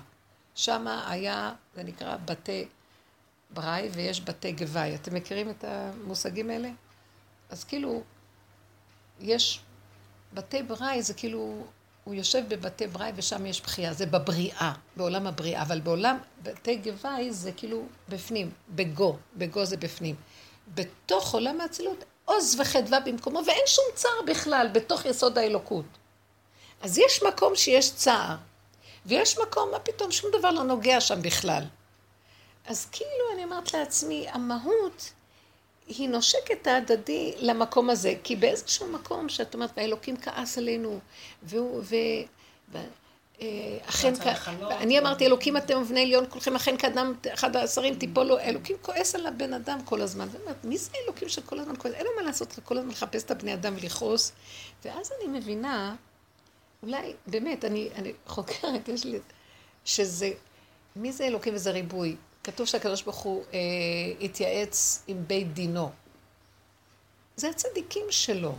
שם 0.54 0.86
היה, 1.06 1.52
זה 1.74 1.82
נקרא 1.82 2.16
בתי 2.24 2.68
ברי 3.50 3.88
ויש 3.92 4.20
בתי 4.20 4.52
גבאי. 4.52 4.94
אתם 4.94 5.14
מכירים 5.14 5.50
את 5.50 5.64
המושגים 5.64 6.50
האלה? 6.50 6.70
אז 7.50 7.64
כאילו, 7.64 8.02
יש 9.20 9.60
בתי 10.34 10.62
ברי 10.62 11.02
זה 11.02 11.14
כאילו, 11.14 11.66
הוא 12.08 12.14
יושב 12.14 12.44
בבתי 12.48 12.86
ברי 12.86 13.10
ושם 13.16 13.46
יש 13.46 13.60
בחייה, 13.60 13.92
זה 13.92 14.06
בבריאה, 14.06 14.72
בעולם 14.96 15.26
הבריאה, 15.26 15.62
אבל 15.62 15.80
בעולם 15.80 16.18
בתי 16.42 16.76
גבאי 16.76 17.32
זה 17.32 17.52
כאילו 17.52 17.82
בפנים, 18.08 18.50
בגו, 18.68 19.16
בגו 19.36 19.64
זה 19.64 19.76
בפנים. 19.76 20.16
בתוך 20.74 21.34
עולם 21.34 21.60
האצילות, 21.60 22.04
עוז 22.24 22.60
וחדווה 22.60 23.00
במקומו, 23.00 23.40
ואין 23.46 23.62
שום 23.66 23.84
צער 23.94 24.22
בכלל 24.26 24.68
בתוך 24.72 25.04
יסוד 25.04 25.38
האלוקות. 25.38 25.84
אז 26.82 26.98
יש 26.98 27.22
מקום 27.22 27.56
שיש 27.56 27.94
צער, 27.94 28.36
ויש 29.06 29.38
מקום, 29.38 29.70
מה 29.70 29.78
פתאום, 29.78 30.12
שום 30.12 30.30
דבר 30.38 30.50
לא 30.50 30.62
נוגע 30.62 31.00
שם 31.00 31.22
בכלל. 31.22 31.64
אז 32.66 32.86
כאילו 32.92 33.24
אני 33.34 33.44
אומרת 33.44 33.74
לעצמי, 33.74 34.26
המהות 34.28 35.12
היא 35.88 36.08
נושקת 36.08 36.66
ההדדי 36.66 37.34
למקום 37.38 37.90
הזה, 37.90 38.14
כי 38.24 38.36
באיזשהו 38.36 38.86
מקום 38.86 39.28
שאת 39.28 39.54
אומרת, 39.54 39.70
והאלוקים 39.76 40.16
כעס 40.16 40.58
עלינו, 40.58 40.98
והוא, 41.42 41.82
ו... 41.82 41.96
אה, 43.42 43.78
אכן, 43.88 44.12
אני 44.70 44.98
אמרתי, 44.98 45.26
אלוקים 45.26 45.56
אתם 45.56 45.82
ובני 45.82 46.02
עליון, 46.02 46.24
כולכם 46.28 46.56
אכן 46.56 46.76
כאדם, 46.76 47.12
אחד 47.34 47.56
השרים 47.56 47.94
תיפולו, 47.94 48.38
אלוקים 48.38 48.76
כועס 48.82 49.14
על 49.14 49.26
הבן 49.26 49.52
אדם 49.52 49.78
כל 49.84 50.00
הזמן. 50.00 50.28
מי 50.64 50.78
זה 50.78 50.90
אלוקים 51.04 51.28
שכל 51.28 51.58
הזמן 51.58 51.74
כועס? 51.78 51.94
אין 51.94 52.06
לו 52.06 52.10
מה 52.16 52.22
לעשות, 52.22 52.58
כל 52.64 52.78
הזמן 52.78 52.90
לחפש 52.90 53.24
את 53.24 53.30
הבני 53.30 53.54
אדם 53.54 53.74
ולכעוס. 53.80 54.32
ואז 54.84 55.12
אני 55.18 55.38
מבינה, 55.38 55.94
אולי, 56.82 57.12
באמת, 57.26 57.64
אני 57.64 58.12
חוקרת, 58.26 58.88
יש 58.88 59.04
לי, 59.04 59.18
שזה, 59.84 60.30
מי 60.96 61.12
זה 61.12 61.24
אלוקים 61.24 61.54
וזה 61.54 61.70
ריבוי? 61.70 62.16
כתוב 62.48 62.66
שהקדוש 62.66 63.02
ברוך 63.02 63.16
הוא 63.16 63.44
אה, 63.54 63.58
התייעץ 64.20 65.02
עם 65.06 65.24
בית 65.26 65.52
דינו. 65.52 65.90
זה 67.36 67.48
הצדיקים 67.48 68.06
שלו. 68.10 68.54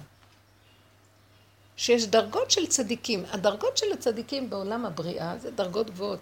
שיש 1.77 2.05
דרגות 2.05 2.51
של 2.51 2.67
צדיקים. 2.67 3.23
הדרגות 3.31 3.77
של 3.77 3.93
הצדיקים 3.93 4.49
בעולם 4.49 4.85
הבריאה 4.85 5.37
זה 5.37 5.51
דרגות 5.51 5.89
גבוהות. 5.89 6.19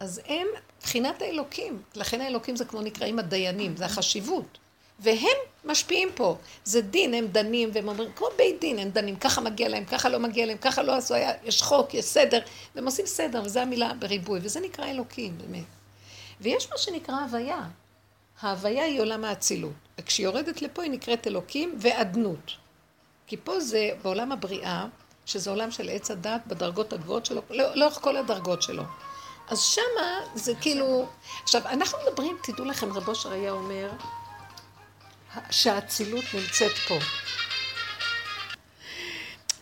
אז 0.00 0.20
הם 0.26 0.46
מבחינת 0.78 1.22
האלוקים. 1.22 1.82
לכן 1.94 2.20
האלוקים 2.20 2.56
זה 2.56 2.64
כמו 2.64 2.80
נקראים 2.80 3.18
הדיינים, 3.18 3.76
זה 3.76 3.84
החשיבות. 3.84 4.58
והם 4.98 5.38
משפיעים 5.64 6.08
פה. 6.14 6.36
זה 6.64 6.80
דין, 6.80 7.14
הם 7.14 7.26
דנים, 7.26 7.70
והם 7.72 7.88
אומרים, 7.88 8.12
כמו 8.16 8.26
בית 8.36 8.60
דין, 8.60 8.78
הם 8.78 8.90
דנים, 8.90 9.16
ככה 9.16 9.40
מגיע 9.40 9.68
להם, 9.68 9.84
ככה 9.84 10.08
לא 10.08 10.18
מגיע 10.18 10.46
להם, 10.46 10.58
ככה 10.58 10.82
לא 10.82 10.96
עשו, 10.96 11.14
יש 11.44 11.62
חוק, 11.62 11.94
יש 11.94 12.04
סדר, 12.04 12.40
והם 12.74 12.84
עושים 12.84 13.06
סדר, 13.06 13.42
וזו 13.44 13.60
המילה 13.60 13.92
בריבוי, 13.98 14.40
וזה 14.42 14.60
נקרא 14.60 14.86
אלוקים, 14.86 15.38
באמת. 15.38 15.77
ויש 16.40 16.70
מה 16.70 16.78
שנקרא 16.78 17.14
הוויה. 17.14 17.62
ההוויה 18.40 18.84
היא 18.84 19.00
עולם 19.00 19.24
האצילות. 19.24 19.72
וכשהיא 19.98 20.26
יורדת 20.26 20.62
לפה 20.62 20.82
היא 20.82 20.90
נקראת 20.90 21.26
אלוקים 21.26 21.78
ואדנות. 21.80 22.52
כי 23.26 23.36
פה 23.36 23.60
זה 23.60 23.90
בעולם 24.02 24.32
הבריאה, 24.32 24.86
שזה 25.26 25.50
עולם 25.50 25.70
של 25.70 25.88
עץ 25.88 26.10
הדת 26.10 26.40
בדרגות 26.46 26.92
הגבוהות 26.92 27.26
שלו, 27.26 27.42
לא, 27.50 27.74
לאורך 27.74 27.98
כל 28.00 28.16
הדרגות 28.16 28.62
שלו. 28.62 28.82
אז 29.48 29.62
שמה 29.62 30.20
זה 30.34 30.54
כאילו... 30.60 31.08
עכשיו, 31.42 31.62
אנחנו 31.66 31.98
מדברים, 32.06 32.36
תדעו 32.42 32.64
לכם, 32.64 32.92
רבו 32.92 33.14
שריה 33.14 33.52
אומר, 33.52 33.90
שהאצילות 35.50 36.24
נמצאת 36.34 36.76
פה. 36.88 36.94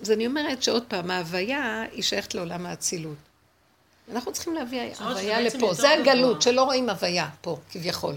אז 0.00 0.10
אני 0.10 0.26
אומרת 0.26 0.62
שעוד 0.62 0.82
פעם, 0.88 1.10
ההוויה 1.10 1.82
היא 1.92 2.02
שייכת 2.02 2.34
לעולם 2.34 2.66
האצילות. 2.66 3.16
אנחנו 4.12 4.32
צריכים 4.32 4.54
להביא 4.54 4.82
הוויה 4.98 5.40
לפה. 5.40 5.74
זה 5.74 5.90
הגלות, 5.90 6.42
שלא 6.42 6.62
רואים 6.62 6.90
הוויה 6.90 7.28
פה, 7.40 7.58
כביכול. 7.70 8.14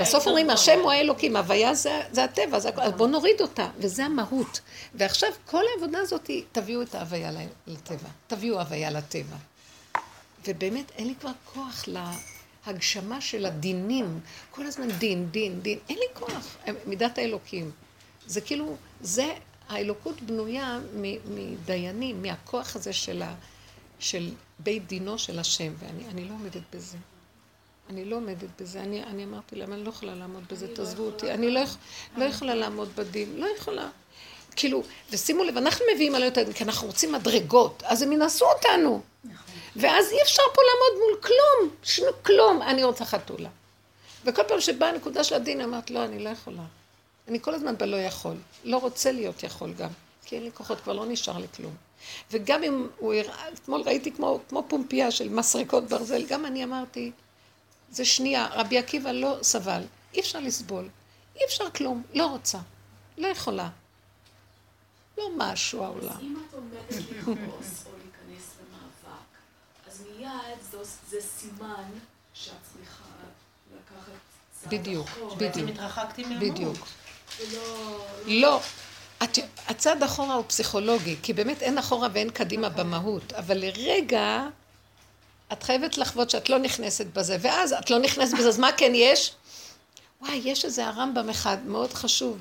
בסוף 0.00 0.26
אומרים, 0.26 0.50
השם 0.50 0.78
הוא 0.82 0.92
האלוקים, 0.92 1.36
הוויה 1.36 1.74
זה, 1.74 2.02
זה 2.12 2.24
הטבע, 2.24 2.58
זה, 2.58 2.70
אז 2.76 2.92
בואו 2.92 3.08
נוריד 3.08 3.40
אותה, 3.40 3.68
וזה 3.78 4.04
המהות. 4.04 4.60
ועכשיו, 4.94 5.28
כל 5.46 5.62
העבודה 5.74 5.98
הזאת, 5.98 6.30
תביאו 6.52 6.82
את 6.82 6.94
ההוויה 6.94 7.30
לטבע, 7.66 8.08
תביאו 8.26 8.60
הוויה 8.60 8.90
לטבע. 8.90 9.36
ובאמת, 10.46 10.92
אין 10.96 11.06
לי 11.06 11.14
כבר 11.20 11.30
כוח 11.54 11.84
להגשמה 12.66 13.20
של 13.20 13.46
הדינים, 13.46 14.20
כל 14.50 14.66
הזמן 14.66 14.90
דין, 14.90 15.28
דין, 15.30 15.60
דין, 15.60 15.78
אין 15.88 15.98
לי 15.98 16.06
כוח, 16.14 16.56
מידת 16.86 17.18
האלוקים. 17.18 17.70
זה 18.26 18.40
כאילו, 18.40 18.76
זה, 19.00 19.32
האלוקות 19.68 20.22
בנויה 20.22 20.78
מדיינים, 21.30 22.22
מהכוח 22.22 22.76
הזה 22.76 22.92
של 22.92 23.22
ה... 23.22 23.34
של 23.98 24.30
בית 24.58 24.86
דינו 24.86 25.18
של 25.18 25.38
השם, 25.38 25.72
ואני 25.78 26.24
לא 26.28 26.34
עומדת 26.34 26.62
בזה. 26.72 26.96
אני 27.90 28.04
לא 28.04 28.16
עומדת 28.16 28.48
בזה. 28.60 28.80
אני, 28.80 29.04
אני 29.04 29.24
אמרתי 29.24 29.56
להם, 29.56 29.72
אני 29.72 29.84
לא 29.84 29.88
יכולה 29.88 30.14
לעמוד 30.14 30.42
בזה, 30.50 30.74
תעזבו 30.74 31.02
לא 31.02 31.06
אותי. 31.06 31.30
אני 31.30 31.50
לא, 31.50 31.60
לא 32.16 32.24
יכולה 32.24 32.54
לעמוד 32.54 32.88
בדין, 32.96 33.36
לא 33.36 33.46
יכולה. 33.56 33.88
כאילו, 34.56 34.82
ושימו 35.10 35.44
לב, 35.44 35.56
אנחנו 35.56 35.84
מביאים 35.94 36.14
עליהם 36.14 36.32
את 36.32 36.38
הדין, 36.38 36.52
כי 36.52 36.64
אנחנו 36.64 36.86
רוצים 36.86 37.12
מדרגות, 37.12 37.82
אז 37.86 38.02
הם 38.02 38.12
ינסו 38.12 38.46
אותנו. 38.46 39.02
נכון. 39.24 39.54
ואז 39.76 40.12
אי 40.12 40.22
אפשר 40.22 40.42
פה 40.54 40.62
לעמוד 40.62 41.08
מול 41.08 41.22
כלום, 41.22 41.74
שנו 41.82 42.22
כלום. 42.22 42.62
אני 42.62 42.84
רוצה 42.84 43.04
חתולה. 43.04 43.48
וכל 44.24 44.42
פעם 44.48 44.60
שבאה 44.60 44.88
הנקודה 44.88 45.24
של 45.24 45.34
הדין, 45.34 45.60
אמרת, 45.60 45.90
לא, 45.90 46.04
אני 46.04 46.18
לא 46.18 46.28
יכולה. 46.28 46.62
אני 47.28 47.40
כל 47.40 47.54
הזמן 47.54 47.78
בלא 47.78 47.96
יכול. 47.96 48.36
לא 48.64 48.76
רוצה 48.76 49.12
להיות 49.12 49.42
יכול 49.42 49.72
גם. 49.72 49.90
כי 50.24 50.36
אין 50.36 50.44
לי 50.44 50.50
כוחות, 50.54 50.80
כבר 50.80 50.92
לא 50.92 51.06
נשאר 51.06 51.38
לי 51.38 51.46
כלום. 51.56 51.74
וגם 52.30 52.62
אם 52.62 52.86
הוא 52.98 53.14
הראה, 53.14 53.48
אתמול 53.48 53.80
ראיתי 53.80 54.12
כמו, 54.12 54.40
כמו 54.48 54.64
פומפייה 54.68 55.10
של 55.10 55.28
מסריקות 55.28 55.84
ברזל, 55.84 56.26
גם 56.26 56.46
אני 56.46 56.64
אמרתי, 56.64 57.12
זה 57.90 58.04
שנייה, 58.04 58.48
רבי 58.52 58.78
עקיבא 58.78 59.12
לא 59.12 59.36
סבל, 59.42 59.82
אי 60.14 60.20
אפשר 60.20 60.40
לסבול, 60.40 60.88
אי 61.36 61.40
אפשר 61.46 61.70
כלום, 61.70 62.02
לא 62.14 62.26
רוצה, 62.26 62.58
לא 63.18 63.26
יכולה. 63.26 63.68
לא 65.18 65.28
משהו 65.36 65.84
העולם. 65.84 66.08
אז 66.08 66.22
אם 66.22 66.36
את 66.48 66.54
עומדת 66.54 66.90
לכעוס 66.90 67.84
או 67.86 67.90
להיכנס 67.98 68.54
למאבק, 68.60 69.26
אז 69.86 70.04
מיד 70.18 70.82
זה 71.10 71.20
סימן 71.20 71.90
שאת 72.34 72.52
צריכה 72.72 73.04
לקחת 73.76 74.12
צעד 74.60 74.74
בדיוק, 74.74 75.08
בדיוק. 75.36 75.70
התרחקתי 75.70 76.22
מהמהות. 76.22 76.52
בדיוק. 76.52 76.88
לא. 78.26 78.60
הצד 79.68 80.02
אחורה 80.02 80.34
הוא 80.34 80.44
פסיכולוגי, 80.46 81.16
כי 81.22 81.32
באמת 81.32 81.62
אין 81.62 81.78
אחורה 81.78 82.08
ואין 82.12 82.30
קדימה 82.30 82.68
במהות, 82.68 83.32
אבל 83.32 83.58
לרגע 83.58 84.46
את 85.52 85.62
חייבת 85.62 85.98
לחוות 85.98 86.30
שאת 86.30 86.48
לא 86.48 86.58
נכנסת 86.58 87.06
בזה, 87.06 87.36
ואז 87.40 87.72
את 87.72 87.90
לא 87.90 87.98
נכנסת 87.98 88.38
בזה, 88.38 88.48
אז 88.48 88.58
מה 88.58 88.68
כן 88.76 88.92
יש? 88.94 89.32
וואי, 90.20 90.40
יש 90.44 90.64
איזה 90.64 90.86
הרמב"ם 90.86 91.30
אחד 91.30 91.66
מאוד 91.66 91.92
חשוב 91.92 92.38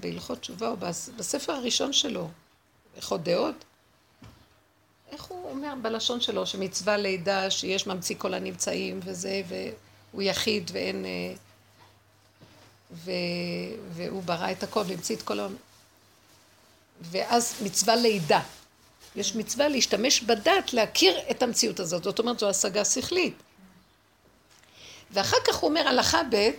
בהלכות 0.00 0.40
תשובה, 0.40 0.68
או 0.68 0.76
בספר 1.16 1.52
הראשון 1.52 1.92
שלו, 1.92 2.28
הלכות 2.96 3.22
דעות. 3.22 3.64
איך 5.12 5.24
הוא 5.24 5.50
אומר 5.50 5.74
בלשון 5.82 6.20
שלו, 6.20 6.46
שמצווה 6.46 6.96
לידה, 6.96 7.50
שיש 7.50 7.86
ממציא 7.86 8.16
כל 8.18 8.34
הנמצאים 8.34 9.00
וזה, 9.04 9.42
והוא 9.48 10.22
יחיד 10.22 10.70
ואין... 10.74 11.04
אה, 11.04 11.34
ו... 12.92 13.10
והוא 13.92 14.22
ברא 14.22 14.52
את 14.52 14.62
הכל 14.62 14.82
והמציא 14.86 15.16
את 15.16 15.22
כל 15.22 15.40
ה... 15.40 15.46
ואז 17.00 17.54
מצווה 17.62 17.96
לידה. 17.96 18.40
יש 19.16 19.34
מצווה 19.34 19.68
להשתמש 19.68 20.20
בדת 20.22 20.72
להכיר 20.72 21.18
את 21.30 21.42
המציאות 21.42 21.80
הזאת. 21.80 22.04
זאת 22.04 22.18
אומרת, 22.18 22.38
זו 22.38 22.48
השגה 22.48 22.84
שכלית. 22.84 23.34
ואחר 25.10 25.36
כך 25.46 25.56
הוא 25.56 25.68
אומר 25.68 25.88
הלכה 25.88 26.22
ב', 26.30 26.50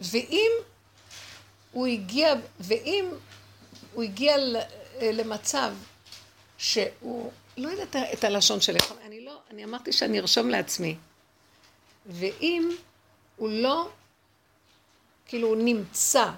ואם 0.00 0.50
הוא 1.72 1.86
הגיע, 1.86 2.34
ואם 2.60 3.08
הוא 3.92 4.02
הגיע 4.02 4.36
למצב 5.02 5.74
שהוא, 6.58 7.30
לא 7.56 7.68
יודעת 7.68 7.96
את 8.12 8.24
הלשון 8.24 8.60
שלך, 8.60 8.92
אני 9.06 9.24
לא, 9.24 9.40
אני 9.50 9.64
אמרתי 9.64 9.92
שאני 9.92 10.20
ארשום 10.20 10.50
לעצמי. 10.50 10.96
ואם 12.06 12.76
הוא 13.36 13.50
לא 13.50 13.88
כאילו 15.26 15.48
הוא 15.48 15.56
נמצא. 15.56 16.30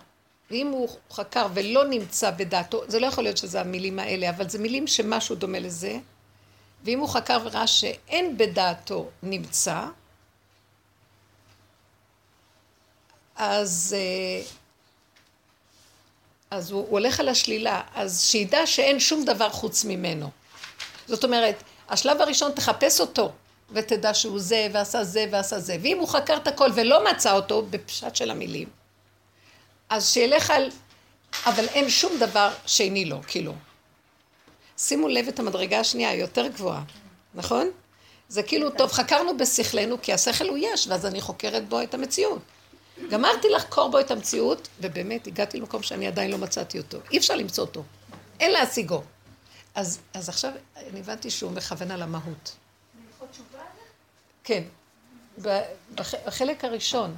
ואם 0.51 0.66
הוא 0.66 0.88
חקר 1.11 1.47
ולא 1.55 1.84
נמצא 1.84 2.30
בדעתו, 2.30 2.82
זה 2.88 3.01
לא 3.01 3.07
יכול 3.07 3.24
להיות 3.24 3.36
שזה 3.36 3.61
המילים 3.61 3.99
האלה, 3.99 4.30
אבל 4.30 4.49
זה 4.49 4.59
מילים 4.59 4.86
שמשהו 4.86 5.34
דומה 5.34 5.59
לזה. 5.59 5.99
ואם 6.84 6.99
הוא 6.99 7.09
חקר 7.09 7.38
וראה 7.44 7.66
שאין 7.66 8.38
בדעתו 8.38 9.09
נמצא, 9.22 9.84
אז, 13.36 13.97
אה, 13.99 14.47
אז 16.51 16.70
הוא, 16.70 16.80
הוא 16.80 16.90
הולך 16.90 17.20
על 17.20 17.28
השלילה, 17.28 17.82
אז 17.94 18.22
שידע 18.22 18.66
שאין 18.66 19.01
שום 19.01 19.24
דבר 19.24 19.51
חוץ 19.51 19.84
ממנו. 19.84 20.30
זאת 21.07 21.24
אומרת, 21.24 21.62
השלב 21.88 22.20
הראשון 22.20 22.53
תחפש 22.53 23.01
אותו, 23.01 23.32
ותדע 23.70 24.14
שהוא 24.14 24.40
זה, 24.40 24.68
ועשה 24.72 25.05
זה, 25.05 25.26
ועשה 25.30 25.59
זה. 25.59 25.76
ואם 25.82 25.99
הוא 25.99 26.09
חקר 26.09 26.36
את 26.36 26.49
הכל 26.49 26.70
ולא 26.74 27.05
מצא 27.11 27.32
אותו, 27.32 27.62
בפשט 27.70 28.16
של 28.16 28.30
המילים, 28.30 28.68
אז 29.89 30.09
שילך 30.09 30.51
על... 30.51 30.70
אבל 31.47 31.68
אין 31.68 31.91
שום 31.91 32.18
דבר 32.18 32.53
שני 32.66 33.05
לו, 33.05 33.20
כאילו. 33.26 33.55
שימו 34.78 35.09
לב 35.09 35.28
את 35.28 35.39
המדרגה 35.39 35.80
השנייה, 35.80 36.11
היותר 36.11 36.47
גבוהה, 36.47 36.82
נכון? 37.34 37.70
זה 38.28 38.43
כאילו, 38.43 38.70
טוב, 38.70 38.93
חקרנו 38.93 39.37
בשכלנו, 39.37 40.03
כי 40.03 40.12
השכל 40.12 40.49
הוא 40.49 40.59
יש, 40.61 40.87
ואז 40.87 41.07
אני 41.07 41.20
חוקרת 41.20 41.68
בו 41.68 41.82
את 41.82 41.95
המציאות. 41.95 42.43
גמרתי 43.11 43.49
לחקור 43.49 43.91
בו 43.91 44.01
את 44.01 44.11
המציאות, 44.11 44.68
ובאמת 44.80 45.26
הגעתי 45.26 45.59
למקום 45.59 45.82
שאני 45.82 46.07
עדיין 46.07 46.30
לא 46.30 46.39
מצאתי 46.39 46.78
אותו. 46.78 46.99
אי 47.12 47.18
אפשר 47.18 47.37
למצוא 47.37 47.64
אותו. 47.64 47.82
אין 48.41 48.53
להשיגו. 48.53 49.03
אז, 49.74 49.99
אז 50.14 50.28
עכשיו 50.28 50.53
אני 50.76 51.01
הבנתי 51.01 51.30
שהוא 51.30 51.53
מכוון 51.53 51.91
על 51.91 52.03
המהות. 52.03 52.57
כן. 54.45 54.62
בחלק 55.95 56.64
הראשון, 56.64 57.16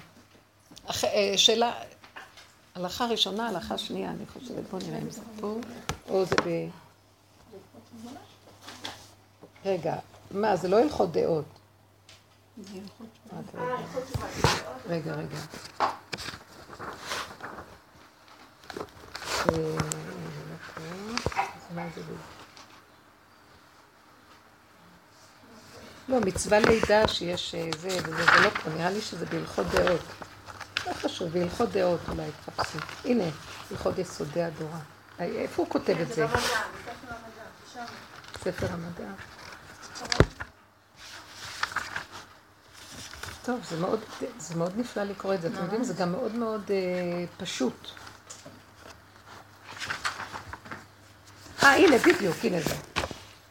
אה, 1.04 1.32
שאלה, 1.36 1.72
הלכה 2.78 3.06
ראשונה, 3.06 3.48
הלכה 3.48 3.78
שנייה, 3.78 4.10
אני 4.10 4.26
חושבת, 4.26 4.70
בואו 4.70 4.82
נראה 4.86 4.98
אם 4.98 5.10
זה 5.10 5.20
פה, 5.40 5.56
או 6.08 6.24
זה 6.24 6.34
ב... 6.46 6.68
רגע, 9.64 9.96
מה, 10.30 10.56
זה 10.56 10.68
לא 10.68 10.78
הלכות 10.78 11.12
דעות. 11.12 11.44
רק 13.32 13.44
רגע. 14.88 15.14
רגע. 15.14 15.36
אה, 19.48 19.78
לא 26.08 26.20
מצווה 26.20 26.58
לידה 26.58 27.08
שיש 27.08 27.54
אה, 27.54 27.70
זה 27.78 27.88
וזה, 27.88 28.24
זה 28.24 28.40
לא 28.44 28.50
פה, 28.50 28.70
נראה 28.70 28.90
לי 28.90 29.00
שזה 29.00 29.26
בהלכות 29.26 29.66
דעות. 29.66 30.00
לא 30.88 30.94
חשוב, 30.94 31.28
בהלכות 31.32 31.68
דעות 31.68 32.00
אולי 32.08 32.28
תחפשו. 32.46 32.78
הנה, 33.04 33.24
הלכות 33.70 33.98
יסודי 33.98 34.42
הדורה. 34.42 34.78
איפה 35.18 35.62
הוא 35.62 35.70
כותב 35.70 35.96
את 36.00 36.12
זה? 36.12 36.26
ספר 38.42 38.66
המדע. 38.72 39.10
טוב, 43.42 43.60
זה 43.70 43.76
מאוד, 43.76 44.00
זה 44.38 44.54
מאוד 44.54 44.72
נפלא 44.76 45.02
לקרוא 45.02 45.34
את 45.34 45.42
זה. 45.42 45.48
אתם 45.48 45.62
יודעים, 45.62 45.84
זה 45.84 45.94
גם 45.94 46.12
מאוד 46.12 46.34
מאוד 46.34 46.62
אה, 46.70 47.24
פשוט. 47.36 47.88
אה, 51.62 51.74
הנה, 51.76 51.98
בדיוק, 51.98 52.36
הנה 52.44 52.60
זה. 52.60 52.74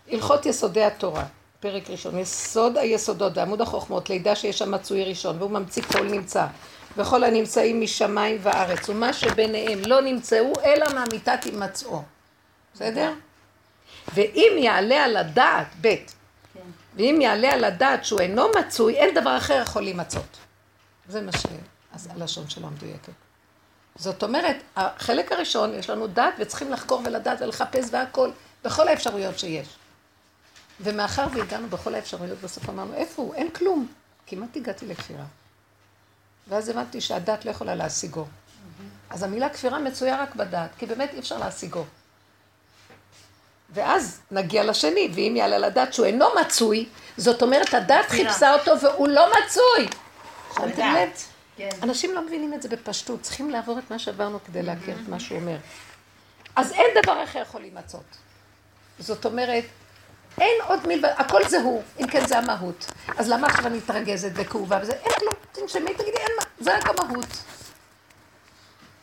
הלכות 0.07 0.45
יסודי 0.45 0.83
התורה, 0.83 1.25
פרק 1.59 1.89
ראשון. 1.89 2.19
יסוד 2.19 2.77
היסודות 2.77 3.33
בעמוד 3.33 3.61
החוכמות, 3.61 4.09
לידה 4.09 4.35
שיש 4.35 4.59
שם 4.59 4.71
מצוי 4.71 5.03
ראשון, 5.05 5.38
והוא 5.38 5.51
ממציא 5.51 5.83
כל 5.83 6.03
נמצא. 6.03 6.47
וכל 6.97 7.23
הנמצאים 7.23 7.81
משמיים 7.81 8.37
וארץ, 8.41 8.89
ומה 8.89 9.13
שביניהם 9.13 9.81
לא 9.85 10.01
נמצאו, 10.01 10.53
אלא 10.65 10.85
מהמיתת 10.93 11.43
הימצאו. 11.43 12.01
בסדר? 12.73 13.13
ואם 14.13 14.51
יעלה 14.57 15.03
על 15.03 15.17
הדעת, 15.17 15.67
ב', 15.81 15.95
ואם 16.95 17.19
יעלה 17.21 17.53
על 17.53 17.63
הדעת 17.63 18.05
שהוא 18.05 18.19
אינו 18.19 18.47
מצוי, 18.59 18.95
אין 18.95 19.15
דבר 19.15 19.37
אחר 19.37 19.59
יכול 19.61 19.81
להימצאות. 19.81 20.37
זה 21.09 21.21
מה 21.21 21.31
שהלשון 21.31 22.49
שלו 22.49 22.67
המדויקת. 22.67 23.13
זאת 23.95 24.23
אומרת, 24.23 24.57
החלק 24.75 25.31
הראשון, 25.31 25.73
יש 25.73 25.89
לנו 25.89 26.07
דעת 26.07 26.33
וצריכים 26.39 26.71
לחקור 26.71 27.01
ולדעת 27.05 27.41
ולחפש 27.41 27.85
והכל, 27.91 28.29
בכל 28.63 28.87
האפשרויות 28.87 29.39
שיש. 29.39 29.67
ומאחר 30.81 31.27
והגענו 31.33 31.67
בכל 31.67 31.95
האפשרויות, 31.95 32.41
בסוף 32.41 32.69
אמרנו, 32.69 32.93
איפה 32.93 33.21
הוא? 33.21 33.33
אין 33.33 33.49
כלום. 33.49 33.87
כמעט 34.27 34.55
הגעתי 34.55 34.85
לכפירה. 34.85 35.23
ואז 36.49 36.69
הבנתי 36.69 37.01
שהדת 37.01 37.45
לא 37.45 37.51
יכולה 37.51 37.75
להשיגו. 37.75 38.25
אז 39.09 39.23
המילה 39.23 39.49
כפירה 39.49 39.79
מצויה 39.79 40.21
רק 40.21 40.35
בדת, 40.35 40.69
כי 40.77 40.85
באמת 40.85 41.13
אי 41.13 41.19
אפשר 41.19 41.37
להשיגו. 41.37 41.83
ואז 43.69 44.21
נגיע 44.31 44.63
לשני, 44.63 45.09
ואם 45.15 45.33
יעלה 45.35 45.57
לדעת 45.57 45.93
שהוא 45.93 46.05
אינו 46.05 46.25
מצוי, 46.41 46.89
זאת 47.17 47.41
אומרת, 47.41 47.73
הדת 47.73 48.05
חיפשה 48.09 48.53
אותו 48.53 48.71
והוא 48.81 49.07
לא 49.07 49.31
מצוי. 49.31 49.87
שמתם 50.55 50.93
לב? 50.95 51.09
כן. 51.57 51.69
אנשים 51.83 52.15
לא 52.15 52.21
מבינים 52.21 52.53
את 52.53 52.61
זה 52.61 52.69
בפשטות, 52.69 53.21
צריכים 53.21 53.49
לעבור 53.49 53.79
את 53.79 53.91
מה 53.91 53.99
שעברנו 53.99 54.39
כדי 54.45 54.63
להכיר 54.63 54.95
את 55.03 55.09
מה 55.09 55.19
שהוא 55.19 55.39
אומר. 55.39 55.57
אז 56.55 56.71
אין 56.71 57.03
דבר 57.03 57.23
אחר 57.23 57.39
יכול 57.39 57.61
להימצאות. 57.61 58.17
זאת 58.99 59.25
אומרת, 59.25 59.63
אין 60.41 60.61
עוד 60.67 60.88
מלבד, 60.88 61.13
הכל 61.17 61.41
זה 61.49 61.57
הוא, 61.57 61.83
אם 61.99 62.07
כן 62.07 62.27
זה 62.27 62.38
המהות. 62.38 62.91
אז 63.17 63.29
למה 63.29 63.47
עכשיו 63.47 63.67
אני 63.67 63.77
מתרגזת 63.77 64.31
וכאובה 64.33 64.79
וזה, 64.81 64.91
אין 64.91 65.13
כלום, 65.19 65.33
תנשמי, 65.51 65.93
תגידי, 65.93 66.17
אין 66.17 66.31
מה, 66.39 66.43
זה 66.59 66.77
רק 66.77 66.89
המהות. 66.89 67.25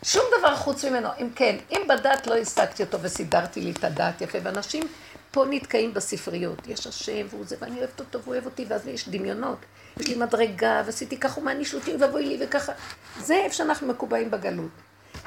שום 0.04 0.24
דבר 0.38 0.56
חוץ 0.56 0.84
ממנו. 0.84 1.08
אם 1.20 1.28
כן, 1.36 1.56
אם 1.70 1.80
בדת 1.88 2.26
לא 2.26 2.34
השגתי 2.36 2.82
אותו 2.82 3.02
וסידרתי 3.02 3.60
לי 3.60 3.70
את 3.70 3.84
הדעת 3.84 4.20
יפה, 4.20 4.38
ואנשים 4.42 4.82
פה 5.30 5.44
נתקעים 5.50 5.94
בספריות, 5.94 6.66
יש 6.66 6.86
השם 6.86 7.26
והוא 7.30 7.44
זה, 7.46 7.56
ואני 7.58 7.78
אוהבת 7.78 8.00
אותו 8.00 8.22
והוא 8.22 8.34
אוהב 8.34 8.44
אותי, 8.44 8.64
ואז 8.68 8.86
יש 8.86 9.08
דמיונות. 9.08 9.58
יש 9.96 10.08
לי 10.08 10.14
מדרגה, 10.14 10.82
ועשיתי 10.86 11.16
ככה, 11.16 11.34
הוא 11.34 11.44
מעניש 11.44 11.74
אותי, 11.74 11.96
ואבוי 12.00 12.26
לי 12.26 12.46
וככה. 12.46 12.72
זה 13.20 13.34
איפה 13.34 13.54
שאנחנו 13.54 13.86
מקובעים 13.86 14.30
בגלות. 14.30 14.70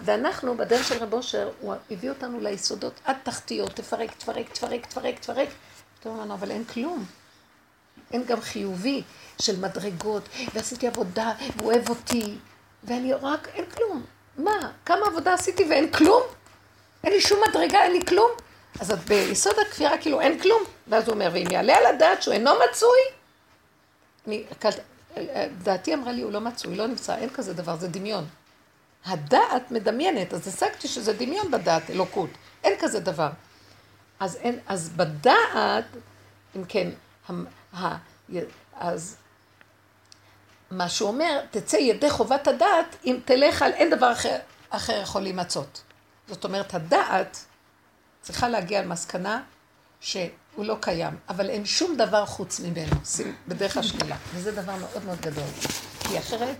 ואנחנו, 0.06 0.58
בדרך 0.58 0.88
של 0.88 1.04
רב 1.04 1.14
אושר, 1.14 1.50
הוא 1.60 1.74
הביא 1.92 2.10
אותנו 2.10 2.40
ליסודות 2.40 2.94
עד 3.06 3.16
תחתיות, 3.24 3.76
תפרק, 3.76 4.12
תפרק, 4.18 4.50
תפרק, 4.54 4.86
תפרק, 4.86 5.20
תפרק. 5.20 5.50
פתאום 6.08 6.20
אמרנו, 6.20 6.34
אבל 6.34 6.52
אין 6.52 6.64
כלום. 6.66 7.06
אין 8.12 8.26
גם 8.26 8.42
חיובי 8.42 9.04
של 9.42 9.60
מדרגות, 9.60 10.30
ועשיתי 10.54 10.88
עבודה, 10.88 11.34
והוא 11.58 11.72
אוהב 11.72 11.90
אותי, 11.90 12.38
ואני 12.84 13.14
רק, 13.14 13.48
אין 13.54 13.66
כלום. 13.66 14.06
מה, 14.38 14.72
כמה 14.86 15.06
עבודה 15.06 15.34
עשיתי 15.34 15.64
ואין 15.70 15.92
כלום? 15.92 16.24
אין 17.04 17.14
לי 17.14 17.22
שום 17.22 17.40
מדרגה, 17.50 17.84
אין 17.84 17.92
לי 17.92 18.06
כלום? 18.06 18.32
אז 18.80 18.92
את 18.92 19.00
ביסוד 19.00 19.54
הכפירה 19.68 19.98
כאילו 19.98 20.22
אין 20.22 20.40
כלום. 20.40 20.64
ואז 20.88 21.08
הוא 21.08 21.14
אומר, 21.14 21.30
ואם 21.34 21.52
יעלה 21.52 21.78
על 21.78 21.86
הדעת 21.86 22.24
שהוא 22.24 22.34
אינו 22.34 22.52
מצוי, 22.70 23.00
אני, 24.28 24.44
דעתי 25.64 25.94
אמרה 25.94 26.12
לי, 26.12 26.22
הוא 26.22 26.32
לא 26.32 26.42
מצוי, 26.42 26.76
לא 26.76 26.88
נמצא, 26.88 27.16
אין 27.16 27.30
כזה 27.30 27.54
דבר, 27.54 27.76
זה 27.76 27.88
דמיון. 27.88 28.26
הדעת 29.06 29.72
מדמיינת, 29.72 30.34
אז 30.34 30.48
השגתי 30.48 30.88
שזה 30.88 31.14
דמיון 31.14 31.52
בדעת, 31.52 31.90
אלוקות. 31.90 32.30
אין 32.64 32.74
כזה 32.80 33.00
דבר. 33.00 33.30
אז, 34.20 34.36
אין, 34.36 34.60
אז 34.68 34.90
בדעת, 34.90 35.86
אם 36.56 36.64
כן, 36.68 36.90
המ, 37.28 37.46
ה, 37.74 37.96
אז 38.74 39.18
מה 40.72 40.90
שהוא 40.90 41.10
אומר, 41.10 41.42
תצא 41.52 41.78
ידי 41.78 42.10
חובת 42.10 42.48
הדעת, 42.48 42.96
אם 43.06 43.20
תלך 43.26 43.62
על 43.62 43.72
אין 43.72 43.90
דבר 43.90 44.12
אחר, 44.12 44.38
אחר 44.70 45.00
יכול 45.02 45.22
להימצאות. 45.22 45.82
זאת 46.28 46.44
אומרת, 46.44 46.74
הדעת 46.74 47.46
צריכה 48.22 48.50
להגיע 48.50 48.82
למסקנה 48.82 49.44
שהוא 50.00 50.30
לא 50.58 50.78
קיים, 50.82 51.18
אבל 51.30 51.50
אין 51.50 51.66
שום 51.66 51.98
דבר 51.98 52.26
חוץ 52.26 52.60
ממנו, 52.60 52.96
בדרך 53.48 53.78
השלילה. 53.78 54.18
וזה 54.34 54.52
דבר 54.52 54.76
מאוד 54.76 55.06
מאוד 55.06 55.22
גדול. 55.22 55.44
כי 56.00 56.20
אחרת 56.20 56.58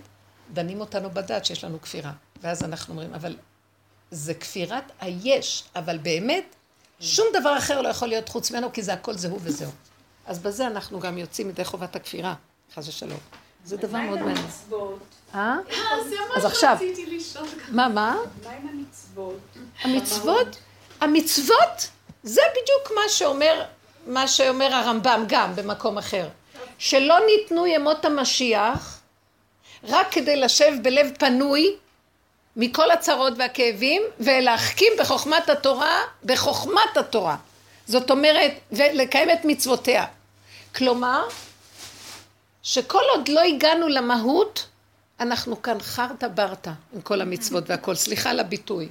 דנים 0.52 0.80
אותנו 0.80 1.10
בדעת 1.10 1.44
שיש 1.44 1.64
לנו 1.64 1.82
כפירה. 1.82 2.12
ואז 2.40 2.64
אנחנו 2.64 2.94
אומרים, 2.94 3.14
אבל 3.14 3.36
זה 4.10 4.34
כפירת 4.34 4.92
היש, 5.00 5.64
אבל 5.76 5.98
באמת 5.98 6.54
שום 7.00 7.26
דבר 7.40 7.58
אחר 7.58 7.80
לא 7.82 7.88
יכול 7.88 8.08
להיות 8.08 8.28
חוץ 8.28 8.50
ממנו, 8.50 8.72
כי 8.72 8.82
זה 8.82 8.92
הכל 8.92 9.14
זה 9.14 9.28
הוא 9.28 9.38
וזהו. 9.42 9.70
אז 10.26 10.38
בזה 10.38 10.66
אנחנו 10.66 11.00
גם 11.00 11.18
יוצאים 11.18 11.48
ידי 11.48 11.64
חובת 11.64 11.96
הכפירה, 11.96 12.34
חס 12.74 12.88
ושלום. 12.88 13.18
זה 13.64 13.76
דבר 13.76 13.98
מאוד 13.98 14.18
מעניין. 14.18 14.36
המצוות? 14.36 14.98
אה? 15.34 15.40
אה, 15.40 15.54
זה 16.08 16.14
אז 16.36 16.42
מה 16.44 16.48
עכשיו- 16.50 16.76
שרציתי 16.80 17.16
לשאול. 17.16 17.46
מה, 17.68 17.88
מה? 17.88 18.16
מה 18.44 18.50
עם 18.50 18.68
המצוות? 18.68 19.38
המצוות, 19.82 20.56
המצוות, 21.00 21.88
זה 22.22 22.40
בדיוק 22.50 22.92
מה 22.94 23.08
שאומר, 23.08 23.64
מה 24.06 24.28
שאומר 24.28 24.74
הרמב"ם 24.74 25.24
גם 25.28 25.56
במקום 25.56 25.98
אחר. 25.98 26.28
שלא 26.78 27.16
ניתנו 27.26 27.66
ימות 27.66 28.04
המשיח 28.04 29.00
רק 29.84 30.06
כדי 30.10 30.36
לשב 30.36 30.72
בלב 30.82 31.06
פנוי 31.18 31.76
מכל 32.58 32.90
הצרות 32.90 33.32
והכאבים 33.36 34.02
ולהחכים 34.20 34.92
בחוכמת 34.98 35.50
התורה, 35.50 36.02
בחוכמת 36.24 36.96
התורה. 36.96 37.36
זאת 37.86 38.10
אומרת, 38.10 38.52
ולקיים 38.72 39.30
את 39.30 39.44
מצוותיה. 39.44 40.06
כלומר, 40.74 41.28
שכל 42.62 43.02
עוד 43.14 43.28
לא 43.28 43.40
הגענו 43.40 43.88
למהות, 43.88 44.66
אנחנו 45.20 45.62
כאן 45.62 45.80
חרטה 45.80 46.28
ברטה 46.28 46.72
עם 46.94 47.00
כל 47.00 47.20
המצוות 47.20 47.64
והכל, 47.66 47.94
סליחה 47.94 48.30
על 48.30 48.40
הביטוי. 48.40 48.88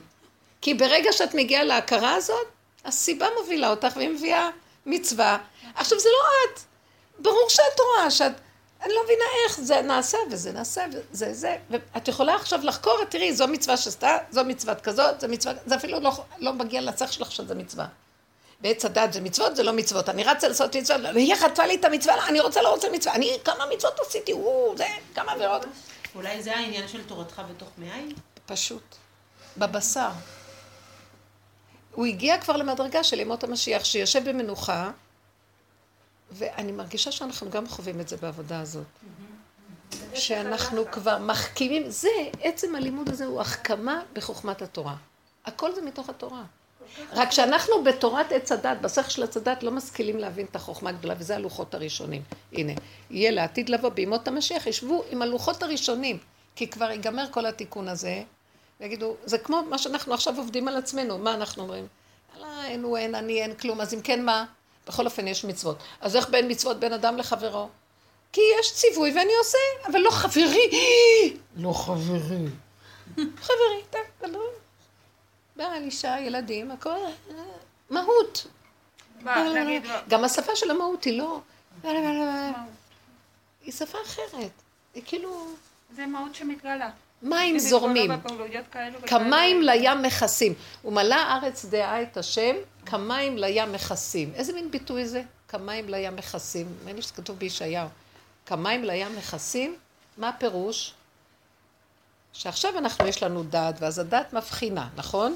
כי 0.61 0.73
ברגע 0.73 1.11
שאת 1.11 1.33
מגיעה 1.33 1.63
להכרה 1.63 2.13
הזאת, 2.13 2.47
הסיבה 2.85 3.27
מובילה 3.39 3.69
אותך 3.69 3.93
והיא 3.95 4.09
מביאה 4.09 4.49
מצווה. 4.85 5.37
עכשיו 5.75 5.99
זה 5.99 6.09
לא 6.09 6.53
את, 6.53 6.59
ברור 7.19 7.49
שאת 7.49 7.79
רואה 7.79 8.11
שאת, 8.11 8.31
אני 8.81 8.93
לא 8.93 9.03
מבינה 9.03 9.23
איך 9.45 9.59
זה 9.61 9.81
נעשה 9.81 10.17
וזה 10.31 10.51
נעשה 10.51 10.85
וזה 10.91 11.33
זה, 11.33 11.57
ואת 11.69 12.07
יכולה 12.07 12.35
עכשיו 12.35 12.59
לחקור, 12.63 13.03
תראי, 13.09 13.33
זו 13.33 13.47
מצווה 13.47 13.77
שעשתה, 13.77 14.17
זו 14.31 14.43
מצוות 14.43 14.81
כזאת, 14.81 15.21
זו 15.21 15.27
מצווה, 15.27 15.53
זה 15.65 15.75
אפילו 15.75 15.99
לא, 15.99 16.11
לא 16.37 16.53
מגיע 16.53 16.81
לצח 16.81 17.11
שלך 17.11 17.31
שזה 17.31 17.55
מצווה. 17.55 17.87
בעץ 18.61 18.85
הדת 18.85 19.13
זה 19.13 19.21
מצוות, 19.21 19.55
זה 19.55 19.63
לא 19.63 19.73
מצוות. 19.73 20.09
אני 20.09 20.23
רצה 20.23 20.47
לעשות 20.47 20.75
מצוות, 20.75 21.01
והיא 21.13 21.35
חטפה 21.35 21.65
לי 21.65 21.75
את 21.75 21.85
המצווה, 21.85 22.15
לא, 22.15 22.27
אני 22.27 22.39
רוצה 22.39 22.61
לא 22.61 22.73
רוצה 22.73 22.87
מצווה. 22.93 23.15
אני, 23.15 23.37
כמה 23.45 23.65
מצוות 23.75 23.99
עשיתי, 23.99 24.33
וואו, 24.33 24.77
זה, 24.77 24.85
כמה 25.15 25.31
עבירות. 25.31 25.65
אולי 26.15 26.43
זה 26.43 26.55
העניין 26.55 26.87
של 26.87 27.03
תורתך 27.03 27.41
בתוך 27.49 27.69
מאין? 27.77 28.13
פשוט. 28.45 28.95
בבשר. 29.57 30.09
הוא 31.91 32.05
הגיע 32.05 32.37
כבר 32.37 32.57
למדרגה 32.57 33.03
של 33.03 33.19
ימות 33.19 33.43
המשיח, 33.43 33.85
שיושב 33.85 34.29
במנוחה, 34.29 34.91
ואני 36.31 36.71
מרגישה 36.71 37.11
שאנחנו 37.11 37.49
גם 37.49 37.67
חווים 37.67 37.99
את 37.99 38.07
זה 38.07 38.17
בעבודה 38.17 38.59
הזאת. 38.59 38.85
שאנחנו 40.13 40.91
כבר 40.91 41.17
מחכימים, 41.17 41.89
זה, 41.89 42.09
עצם 42.41 42.75
הלימוד 42.75 43.09
הזה 43.09 43.25
הוא 43.25 43.41
החכמה 43.41 44.01
בחוכמת 44.13 44.61
התורה. 44.61 44.95
הכל 45.45 45.75
זה 45.75 45.81
מתוך 45.81 46.09
התורה. 46.09 46.43
רק 47.13 47.31
שאנחנו 47.31 47.83
בתורת 47.83 48.31
עץ 48.31 48.51
הדת, 48.51 48.77
בשכל 48.81 49.09
של 49.09 49.23
עץ 49.23 49.37
הדת, 49.37 49.63
לא 49.63 49.71
משכילים 49.71 50.17
להבין 50.17 50.45
את 50.45 50.55
החוכמה 50.55 50.89
הגדולה, 50.89 51.13
וזה 51.17 51.35
הלוחות 51.35 51.73
הראשונים. 51.73 52.21
הנה, 52.53 52.73
יהיה 53.09 53.31
לעתיד 53.31 53.69
לבוא 53.69 53.89
בימות 53.89 54.27
המשיח, 54.27 54.67
ישבו 54.67 55.03
עם 55.11 55.21
הלוחות 55.21 55.63
הראשונים, 55.63 56.17
כי 56.55 56.67
כבר 56.67 56.91
ייגמר 56.91 57.25
כל 57.31 57.45
התיקון 57.45 57.87
הזה, 57.87 58.23
ויגידו, 58.79 59.15
זה 59.25 59.37
כמו 59.37 59.61
מה 59.69 59.77
שאנחנו 59.77 60.13
עכשיו 60.13 60.37
עובדים 60.37 60.67
על 60.67 60.77
עצמנו, 60.77 61.17
מה 61.17 61.33
אנחנו 61.33 61.63
אומרים? 61.63 61.87
אללה, 62.37 62.65
אין 62.65 62.83
הוא, 62.83 62.97
אין 62.97 63.15
אני, 63.15 63.41
אין 63.41 63.55
כלום, 63.55 63.81
אז 63.81 63.93
אם 63.93 64.01
כן 64.01 64.25
מה? 64.25 64.45
בכל 64.87 65.05
אופן 65.05 65.27
יש 65.27 65.45
מצוות. 65.45 65.83
אז 66.01 66.15
איך 66.15 66.29
בין 66.29 66.51
מצוות 66.51 66.79
בין 66.79 66.93
אדם 66.93 67.17
לחברו? 67.17 67.69
כי 68.31 68.41
יש 68.59 68.73
ציווי 68.73 69.11
ואני 69.15 69.33
עושה, 69.39 69.57
אבל 69.91 69.99
לא 69.99 70.11
חברי. 70.11 70.69
לא 71.63 71.73
חברי. 71.73 72.45
חברי, 73.47 73.81
לא. 74.21 74.39
בעל, 75.55 75.83
אישה, 75.83 76.19
ילדים, 76.19 76.71
הכל, 76.71 76.97
מהות. 77.89 78.47
גם 80.09 80.23
השפה 80.23 80.55
של 80.55 80.71
המהות 80.71 81.03
היא 81.03 81.17
לא... 81.17 81.39
היא 83.61 83.73
שפה 83.73 83.97
אחרת. 84.05 84.51
היא 84.93 85.03
כאילו... 85.05 85.47
זה 85.95 86.05
מהות 86.05 86.35
שמתגלה. 86.35 86.89
מים 87.21 87.59
זורמים. 87.59 88.11
כמים 89.07 89.61
לים 89.61 90.01
מכסים. 90.01 90.53
ומלא 90.85 91.15
הארץ 91.15 91.65
דעה 91.65 92.01
את 92.01 92.17
השם, 92.17 92.55
כמים 92.89 93.37
לים 93.37 93.71
מכסים. 93.71 94.31
איזה 94.35 94.53
מין 94.53 94.71
ביטוי 94.71 95.07
זה? 95.07 95.21
כמים 95.47 95.89
לים 95.89 96.15
מכסים. 96.15 96.67
נדמה 96.79 96.93
לי 96.93 97.01
שזה 97.01 97.13
כתוב 97.13 97.37
בישעיהו. 97.37 97.87
כמים 98.45 98.83
לים 98.83 99.15
מכסים, 99.15 99.75
מה 100.17 100.29
הפירוש? 100.29 100.93
שעכשיו 102.33 102.77
אנחנו, 102.77 103.07
יש 103.07 103.23
לנו 103.23 103.43
דעת, 103.43 103.75
ואז 103.79 103.99
הדעת 103.99 104.33
מבחינה, 104.33 104.89
נכון? 104.95 105.35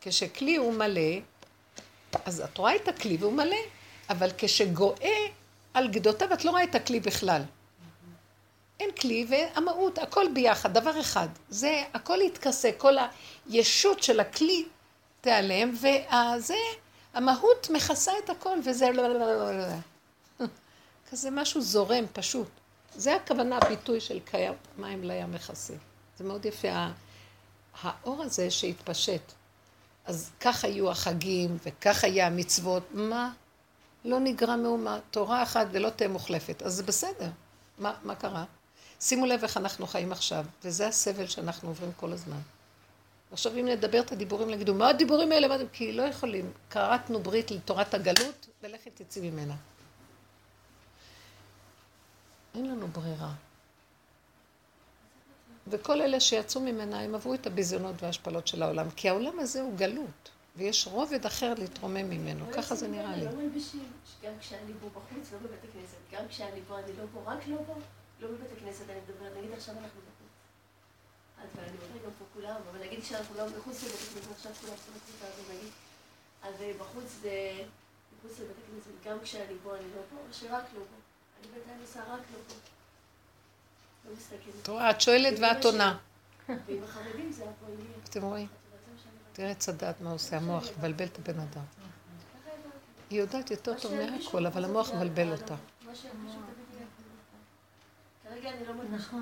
כשכלי 0.00 0.56
הוא 0.56 0.72
מלא, 0.72 1.10
אז 2.24 2.40
את 2.40 2.58
רואה 2.58 2.76
את 2.76 2.88
הכלי 2.88 3.16
והוא 3.20 3.32
מלא, 3.32 3.56
אבל 4.10 4.30
כשגואה 4.38 5.18
על 5.74 5.88
גדותיו 5.88 6.32
את 6.32 6.44
לא 6.44 6.50
רואה 6.50 6.64
את 6.64 6.74
הכלי 6.74 7.00
בכלל. 7.00 7.42
אין 8.80 8.90
כלי 9.00 9.26
והמהות, 9.28 9.98
הכל 9.98 10.26
ביחד, 10.34 10.74
דבר 10.74 11.00
אחד. 11.00 11.28
זה, 11.48 11.84
הכל 11.94 12.18
יתכסה, 12.22 12.70
כל 12.78 12.94
הישות 13.48 14.02
של 14.02 14.20
הכלי 14.20 14.64
תיעלם, 15.20 15.74
וזה, 15.74 16.54
המהות 17.14 17.70
מכסה 17.70 18.12
את 18.24 18.30
הכל, 18.30 18.58
וזה 18.64 18.90
לא, 18.90 19.08
לא, 19.08 19.18
לא, 19.18 19.52
לא, 19.52 19.58
לא. 19.58 20.46
כזה 21.10 21.30
משהו 21.30 21.60
זורם, 21.60 22.04
פשוט. 22.12 22.48
זה 22.94 23.16
הכוונה, 23.16 23.58
הביטוי 23.62 24.00
של 24.00 24.20
קיים, 24.20 24.52
מים 24.78 25.04
לים 25.04 25.32
מכסים. 25.32 25.78
זה 26.18 26.24
מאוד 26.24 26.46
יפה, 26.46 26.68
האור 27.82 28.22
הזה 28.22 28.50
שהתפשט. 28.50 29.22
אז 30.04 30.30
כך 30.40 30.64
היו 30.64 30.90
החגים, 30.90 31.58
וכך 31.64 32.04
היה 32.04 32.26
המצוות. 32.26 32.82
מה? 32.92 33.32
לא 34.04 34.20
נגרע 34.20 34.56
מאומה. 34.56 34.98
תורה 35.10 35.42
אחת 35.42 35.66
ולא 35.72 35.90
תהיה 35.90 36.08
מוחלפת. 36.08 36.62
אז 36.62 36.74
זה 36.74 36.82
בסדר. 36.82 37.30
מה, 37.78 37.94
מה 38.02 38.14
קרה? 38.14 38.44
שימו 39.00 39.26
לב 39.26 39.42
איך 39.42 39.56
אנחנו 39.56 39.86
חיים 39.86 40.12
עכשיו, 40.12 40.44
וזה 40.64 40.88
הסבל 40.88 41.26
שאנחנו 41.26 41.68
עוברים 41.68 41.92
כל 41.96 42.12
הזמן. 42.12 42.40
עכשיו 43.32 43.52
אם 43.52 43.66
נדבר 43.66 44.00
את 44.00 44.12
הדיבורים, 44.12 44.50
נגידו, 44.50 44.74
מה 44.74 44.88
הדיבורים 44.88 45.32
האלה? 45.32 45.56
כי 45.72 45.92
לא 45.92 46.02
יכולים. 46.02 46.52
כרתנו 46.70 47.20
ברית 47.20 47.50
לתורת 47.50 47.94
הגלות, 47.94 48.48
ולכי 48.62 48.90
תצאי 48.90 49.30
ממנה. 49.30 49.54
אין 52.54 52.70
לנו 52.70 52.88
ברירה. 52.88 53.32
וכל 55.70 56.00
אלה 56.00 56.20
שיצאו 56.20 56.60
ממנה, 56.60 57.00
הם 57.00 57.14
עברו 57.14 57.34
את 57.34 57.46
הביזיונות 57.46 58.02
וההשפלות 58.02 58.46
של 58.46 58.62
העולם, 58.62 58.90
כי 58.90 59.08
העולם 59.08 59.38
הזה 59.38 59.60
הוא 59.60 59.76
גלות, 59.76 60.30
ויש 60.56 60.86
רובד 60.86 61.26
אחר 61.26 61.54
להתרומם 61.58 62.10
ממנו, 62.10 62.44
ככה 62.52 62.74
זה 62.74 62.88
נראה 62.88 63.16
לי. 63.16 63.24
לא 63.24 63.30
מלבישים, 63.32 63.92
גם 64.22 64.32
כשאני 64.40 64.72
פה 64.80 64.88
בחוץ, 64.88 65.32
לא 65.32 65.38
בבית 65.38 65.64
הכנסת, 65.64 65.96
גם 66.12 66.28
כשאני 66.28 66.60
פה, 66.68 66.78
אני 66.78 66.92
לא 66.98 67.04
פה, 67.14 67.32
רק 67.32 67.48
לא 67.48 67.56
פה, 67.66 67.74
לא 68.20 68.28
בבית 68.28 68.52
הכנסת, 68.56 68.90
אני 68.90 68.98
מדברת, 69.08 69.32
נגיד 69.38 69.52
עכשיו 69.52 69.74
אנחנו 69.74 70.00
בחוץ. 70.00 70.02
אז 70.06 70.06
ואני 70.06 70.06
אומרת 70.06 70.16
גם 70.16 70.16
פה 70.16 70.16
כולם, 70.16 71.27
אבל 72.70 72.86
נגיד 72.86 73.04
שאנחנו 73.04 73.36
לא 73.36 73.44
מחוץ 73.58 73.84
לבית 73.84 73.94
הכנסת, 73.94 74.30
עכשיו 74.30 74.52
כולם 74.60 74.74
צריכים 74.74 74.94
לצאת, 74.96 75.28
אז 75.28 75.50
נגיד, 75.50 75.70
אז 76.42 76.62
אה, 76.62 76.72
בחוץ 76.78 77.04
זה, 77.22 77.64
מחוץ 78.18 78.38
לבית 78.38 78.56
הכנסת, 78.64 79.08
גם 79.08 79.16
כשאני 79.22 79.54
פה, 79.62 79.76
אני 79.76 79.84
לא 79.96 80.00
פה, 80.10 80.32
שרק 80.32 80.64
לא 80.74 80.80
פה. 80.80 80.96
אני 81.40 81.52
בינתיים 81.54 81.80
עושה 81.80 82.00
רק 82.00 82.20
לא 82.32 82.38
פה. 82.48 82.54
לא 84.04 84.16
מסתכלת. 84.16 84.62
את 84.62 84.68
רואה, 84.68 84.90
את 84.90 85.00
שואלת 85.00 85.38
ואת 85.38 85.64
עונה. 85.64 85.98
ועם 86.66 86.84
החרדים 86.84 87.32
זה 87.32 87.42
יהיה. 87.44 87.54
אתם 88.04 88.22
רואים? 88.22 88.46
תראה 89.32 89.50
את 89.50 89.58
צדד 89.58 89.92
מה 90.00 90.10
עושה 90.10 90.36
המוח, 90.36 90.64
מבלבל 90.78 91.04
את 91.04 91.18
הבן 91.18 91.40
אדם. 91.40 91.64
היא 93.10 93.20
יודעת 93.20 93.50
יותר 93.50 93.80
טוב 93.80 93.94
מהכל, 93.94 94.46
אבל 94.46 94.64
המוח 94.64 94.90
מבלבל 94.90 95.32
אותה. 95.32 95.54
כרגע 98.24 98.50
אני 98.50 98.66
לא 98.66 98.74
מרגישה. 98.74 99.16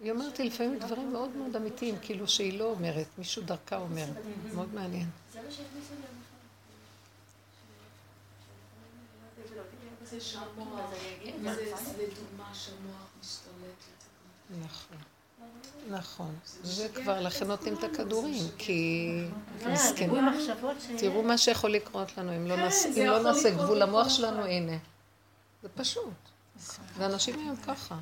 היא 0.00 0.10
אומרת 0.12 0.38
לי 0.38 0.44
לפעמים 0.46 0.78
דברים 0.78 1.12
מאוד 1.12 1.30
מאוד 1.36 1.56
אמיתיים, 1.56 1.94
כאילו 2.02 2.28
שהיא 2.28 2.58
לא 2.58 2.64
אומרת, 2.64 3.06
מישהו 3.18 3.42
דרכה 3.42 3.76
אומר. 3.76 4.06
מאוד 4.54 4.74
מעניין. 4.74 5.08
נכון. 14.62 14.96
נכון. 15.90 16.34
זה 16.62 16.88
כבר, 16.94 17.20
לכן 17.20 17.46
נותנים 17.46 17.74
את 17.74 17.84
הכדורים, 17.84 18.44
כי... 18.58 19.08
ש... 19.60 19.64
תראו 20.98 21.22
מה 21.22 21.38
שיכול 21.38 21.70
לקרות 21.72 22.18
לנו, 22.18 22.36
אם 22.36 22.46
לא 22.46 22.56
כן, 22.56 22.62
נעשה- 22.62 23.06
לא 23.06 23.22
נעשה 23.22 23.50
גבול 23.50 23.86
בכל 23.86 24.08
שלנו. 24.08 24.44
הנה. 24.44 24.76
זה 25.62 25.68
פשוט. 25.68 26.04
ואנשים 26.96 27.38
היום 27.38 27.56
ככה. 27.56 27.98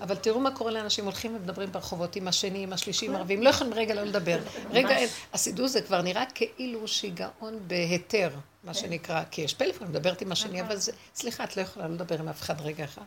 אבל 0.00 0.16
תראו 0.16 0.40
מה 0.40 0.50
קורה 0.56 0.70
לאנשים, 0.70 1.04
הולכים 1.04 1.36
ומדברים 1.36 1.72
ברחובות 1.72 2.16
עם 2.16 2.28
השני, 2.28 2.62
עם 2.62 2.72
השלישי, 2.72 3.06
עם 3.06 3.14
הרבים, 3.14 3.42
לא 3.42 3.48
יכולים 3.48 3.74
רגע 3.74 3.94
לא 3.94 4.02
לדבר. 4.02 4.38
רגע. 4.70 4.96
הסידור 5.32 5.68
זה 5.68 5.82
כבר 5.82 6.02
נראה 6.02 6.24
כאילו 6.34 6.88
שיגעון 6.88 7.58
בהיתר, 7.66 8.30
מה 8.64 8.74
שנקרא, 8.74 9.22
כי 9.30 9.42
יש 9.42 9.54
פלאפון, 9.54 9.88
מדברת 9.88 10.20
עם 10.20 10.32
השני, 10.32 10.62
אבל 10.62 10.76
זה, 10.76 10.92
סליחה, 11.14 11.44
את 11.44 11.56
לא 11.56 11.62
יכולה 11.62 11.88
לדבר 11.88 12.18
עם 12.20 12.28
אף 12.28 12.42
אחד 12.42 12.60
רגע 12.60 12.84
אחד. 12.84 13.02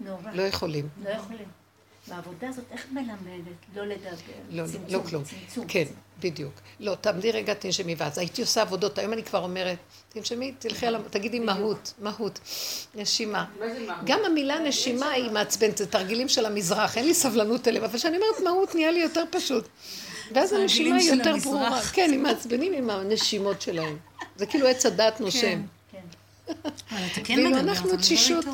נורא. 0.00 0.30
לא 0.32 0.42
יכולים. 0.42 0.88
לא 1.02 1.10
יכולים. 1.10 1.63
בעבודה 2.08 2.48
הזאת, 2.48 2.64
איך 2.72 2.86
מלמדת? 2.92 3.16
לא 3.76 3.86
לדבר. 3.86 4.12
לא, 4.50 4.64
צמצום, 4.66 4.84
לא 4.88 5.00
כלום. 5.08 5.22
צמצום. 5.24 5.64
כן, 5.68 5.84
בדיוק. 6.20 6.52
לא, 6.80 6.94
תעמדי 7.00 7.30
רגע, 7.32 7.54
תנשמי, 7.54 7.94
ואז 7.98 8.18
הייתי 8.18 8.42
עושה 8.42 8.62
עבודות, 8.62 8.98
היום 8.98 9.12
אני 9.12 9.22
כבר 9.22 9.42
אומרת, 9.42 9.78
תנשמי, 10.08 10.52
תלכי 10.58 10.86
על, 10.86 10.94
ה- 10.94 10.98
תגידי 11.10 11.38
מהות, 11.40 11.92
מהות, 12.00 12.38
נשימה. 12.94 13.44
גם 14.04 14.20
המילה 14.26 14.58
נשימה 14.58 15.10
היא 15.10 15.30
מעצבנת, 15.30 15.78
זה 15.78 15.86
תרגילים 15.86 16.28
של 16.28 16.46
המזרח, 16.46 16.96
אין 16.98 17.06
לי 17.06 17.14
סבלנות 17.14 17.68
אליהם, 17.68 17.84
אבל 17.84 17.98
כשאני 17.98 18.16
אומרת 18.16 18.40
מהות 18.44 18.74
נהיה 18.74 18.90
לי 18.90 19.00
יותר 19.00 19.24
פשוט. 19.30 19.68
ואז 20.34 20.52
הנשימה 20.52 20.96
היא 20.96 21.10
יותר 21.12 21.30
המזרח. 21.30 21.44
ברורה. 21.52 21.80
כן, 21.82 22.10
הם 22.14 22.22
מעצבנים 22.22 22.72
עם 22.72 22.90
הנשימות 22.90 23.62
שלהם. 23.62 23.96
זה 24.36 24.46
כאילו 24.46 24.66
עץ 24.68 24.86
הדת 24.86 25.20
נושם. 25.20 25.62
כן. 25.92 25.98
אבל 26.46 26.54
אתה 27.12 27.20
כן 27.24 27.34
ואילו 27.34 27.50
מדבר, 27.50 27.60
אנחנו 27.60 27.74
אתה 27.88 27.96
מדבר 27.96 28.02
תשישות. 28.02 28.44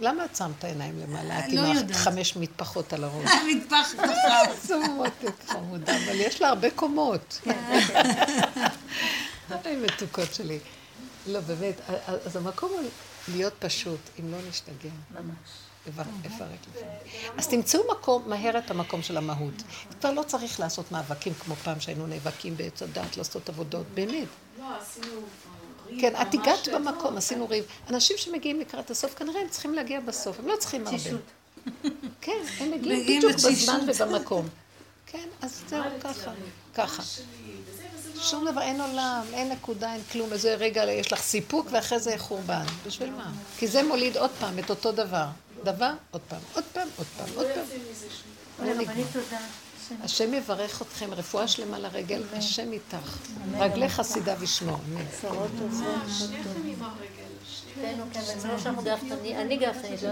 למה 0.00 0.24
את 0.24 0.36
שמת 0.36 0.64
עיניים 0.64 0.98
למעלה? 0.98 1.38
את 1.38 1.52
לא 1.52 1.60
עם 1.60 1.76
יודעת. 1.76 1.96
חמש 1.96 2.36
מטפחות 2.36 2.92
על 2.92 3.04
הראש. 3.04 3.30
המטפח 3.42 3.92
ככה. 3.98 4.50
איזה 4.50 4.78
מותק 4.78 5.34
חמודה, 5.46 5.96
אבל 5.96 6.20
יש 6.20 6.40
לה 6.40 6.48
הרבה 6.48 6.70
קומות. 6.70 7.40
היי, 9.64 9.76
מתוקות 9.76 10.34
שלי. 10.34 10.58
לא, 11.26 11.40
באמת, 11.40 11.80
אז 12.06 12.36
המקום 12.36 12.70
הוא 12.70 12.80
להיות 13.28 13.54
פשוט, 13.58 14.00
אם 14.20 14.32
לא 14.32 14.38
נשתגע. 14.48 14.90
ממש. 15.10 15.36
יפרק 15.86 16.48
לכם. 16.74 16.86
אז 17.38 17.48
תמצאו 17.48 17.80
מקום, 17.90 18.28
מהר 18.28 18.58
את 18.58 18.70
המקום 18.70 19.02
של 19.02 19.16
המהות. 19.16 19.54
כבר 20.00 20.12
לא 20.12 20.22
צריך 20.22 20.60
לעשות 20.60 20.92
מאבקים 20.92 21.34
כמו 21.34 21.54
פעם 21.56 21.80
שהיינו 21.80 22.06
נאבקים 22.06 22.56
בעץ 22.56 22.82
הדת, 22.82 23.16
לעשות 23.16 23.48
עבודות, 23.48 23.86
באמת. 23.94 24.28
לא, 24.58 24.64
עשינו 24.80 25.20
כן, 26.00 26.12
את 26.22 26.34
הגעת. 26.34 26.68
במקום, 26.68 27.16
עשינו 27.16 27.48
ריב. 27.48 27.64
אנשים 27.90 28.16
שמגיעים 28.18 28.60
לקראת 28.60 28.90
הסוף, 28.90 29.14
כנראה 29.14 29.40
הם 29.40 29.48
צריכים 29.48 29.74
להגיע 29.74 30.00
בסוף, 30.00 30.38
הם 30.38 30.46
לא 30.46 30.56
צריכים 30.56 30.86
הרבה. 30.86 30.98
כן, 32.20 32.42
הם 32.58 32.70
מגיעים 32.70 33.04
בדיוק 33.04 33.32
בזמן. 33.32 33.80
ובמקום. 33.88 34.48
כן, 35.06 35.28
אז 35.42 35.62
זהו, 35.68 35.82
ככה, 36.00 36.32
ככה. 36.74 37.02
לא... 38.16 38.22
שום 38.22 38.50
דבר, 38.50 38.62
אין 38.62 38.80
עולם, 38.80 39.22
אין 39.32 39.52
נקודה, 39.52 39.92
אין 39.92 40.02
כלום. 40.12 40.32
איזה 40.32 40.54
רגע 40.54 40.84
יש 40.92 41.12
לך 41.12 41.20
סיפוק 41.20 41.66
ואחרי 41.70 41.98
זה 41.98 42.18
חורבן. 42.18 42.64
בשביל 42.86 43.10
מה? 43.10 43.32
כי 43.58 43.66
זה 43.66 43.82
מוליד 43.82 44.16
עוד 44.16 44.30
פעם 44.40 44.58
את 44.58 44.70
אותו 44.70 44.92
דבר. 44.92 45.26
דבר, 45.64 45.92
עוד 46.10 46.22
פעם, 46.28 46.38
עוד 46.54 46.64
פעם, 46.72 46.88
עוד 46.96 47.06
פעם, 47.16 47.28
עוד 47.36 47.46
פעם. 47.54 47.64
השם 50.04 50.34
יברך 50.34 50.82
אתכם, 50.82 51.14
רפואה 51.14 51.48
שלמה 51.48 51.78
לרגל, 51.78 52.22
השם 52.32 52.72
איתך. 52.72 52.96
רגלי. 53.58 53.86
כן, 57.74 57.94
כן, 58.12 58.20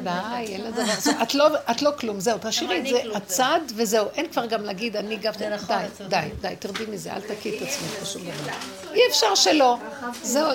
די, 0.04 0.58
לזה 0.58 0.82
דבר. 0.82 1.00
זאת- 1.00 1.14
את 1.20 1.34
לא- 1.82 1.90
כלום, 1.98 2.20
זהו, 2.20 2.38
תשאירי 2.42 2.78
את 2.78 2.86
זה 2.86 3.16
הצד 3.16 3.60
וזהו. 3.76 4.06
אין 4.14 4.28
כבר 4.32 4.46
גם 4.46 4.64
להגיד, 4.64 4.96
אני 4.96 5.16
גפני. 5.16 5.48
נכון, 5.48 5.66
די, 5.78 5.84
את 5.86 5.96
צודקת. 5.98 6.10
די, 6.10 6.48
די, 6.48 6.54
תרדי 6.58 6.84
מזה, 6.90 7.12
אל 7.12 7.20
תקי 7.20 7.56
את 7.56 7.62
עצמך 7.62 8.02
בשום 8.02 8.22
דבר. 8.22 8.52
אי 8.94 9.00
אפשר 9.10 9.34
שלא. 9.34 9.76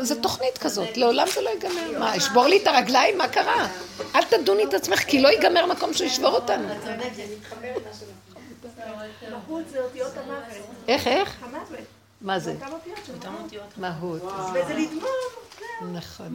זו 0.02 0.16
תוכנית 0.16 0.58
כזאת, 0.58 0.98
לעולם 0.98 1.28
זה 1.36 1.42
לא 1.42 1.50
ייגמר. 1.50 2.00
מה, 2.00 2.16
ישבור 2.16 2.48
לי 2.48 2.58
את 2.62 2.68
הרגליים? 2.68 3.18
מה 3.18 3.28
קרה? 3.28 3.68
אל 4.16 4.24
תדוני 4.24 4.64
את 4.64 4.74
עצמך, 4.74 5.00
כי 5.00 5.22
לא 5.22 5.28
ייגמר 5.30 5.66
מקום 5.66 5.94
שישבור 5.94 6.30
אותנו. 6.36 6.68
מהות 9.32 9.70
זה 9.70 9.82
אותיות 9.82 10.12
המוות. 10.18 10.44
איך, 10.88 11.08
איך? 11.08 11.44
המוות. 11.44 11.80
מה 12.22 12.40
זה? 12.40 12.56
מהות. 13.78 14.22
וזה 14.54 14.74
לדמות. 14.74 15.10
נכון. 15.92 16.28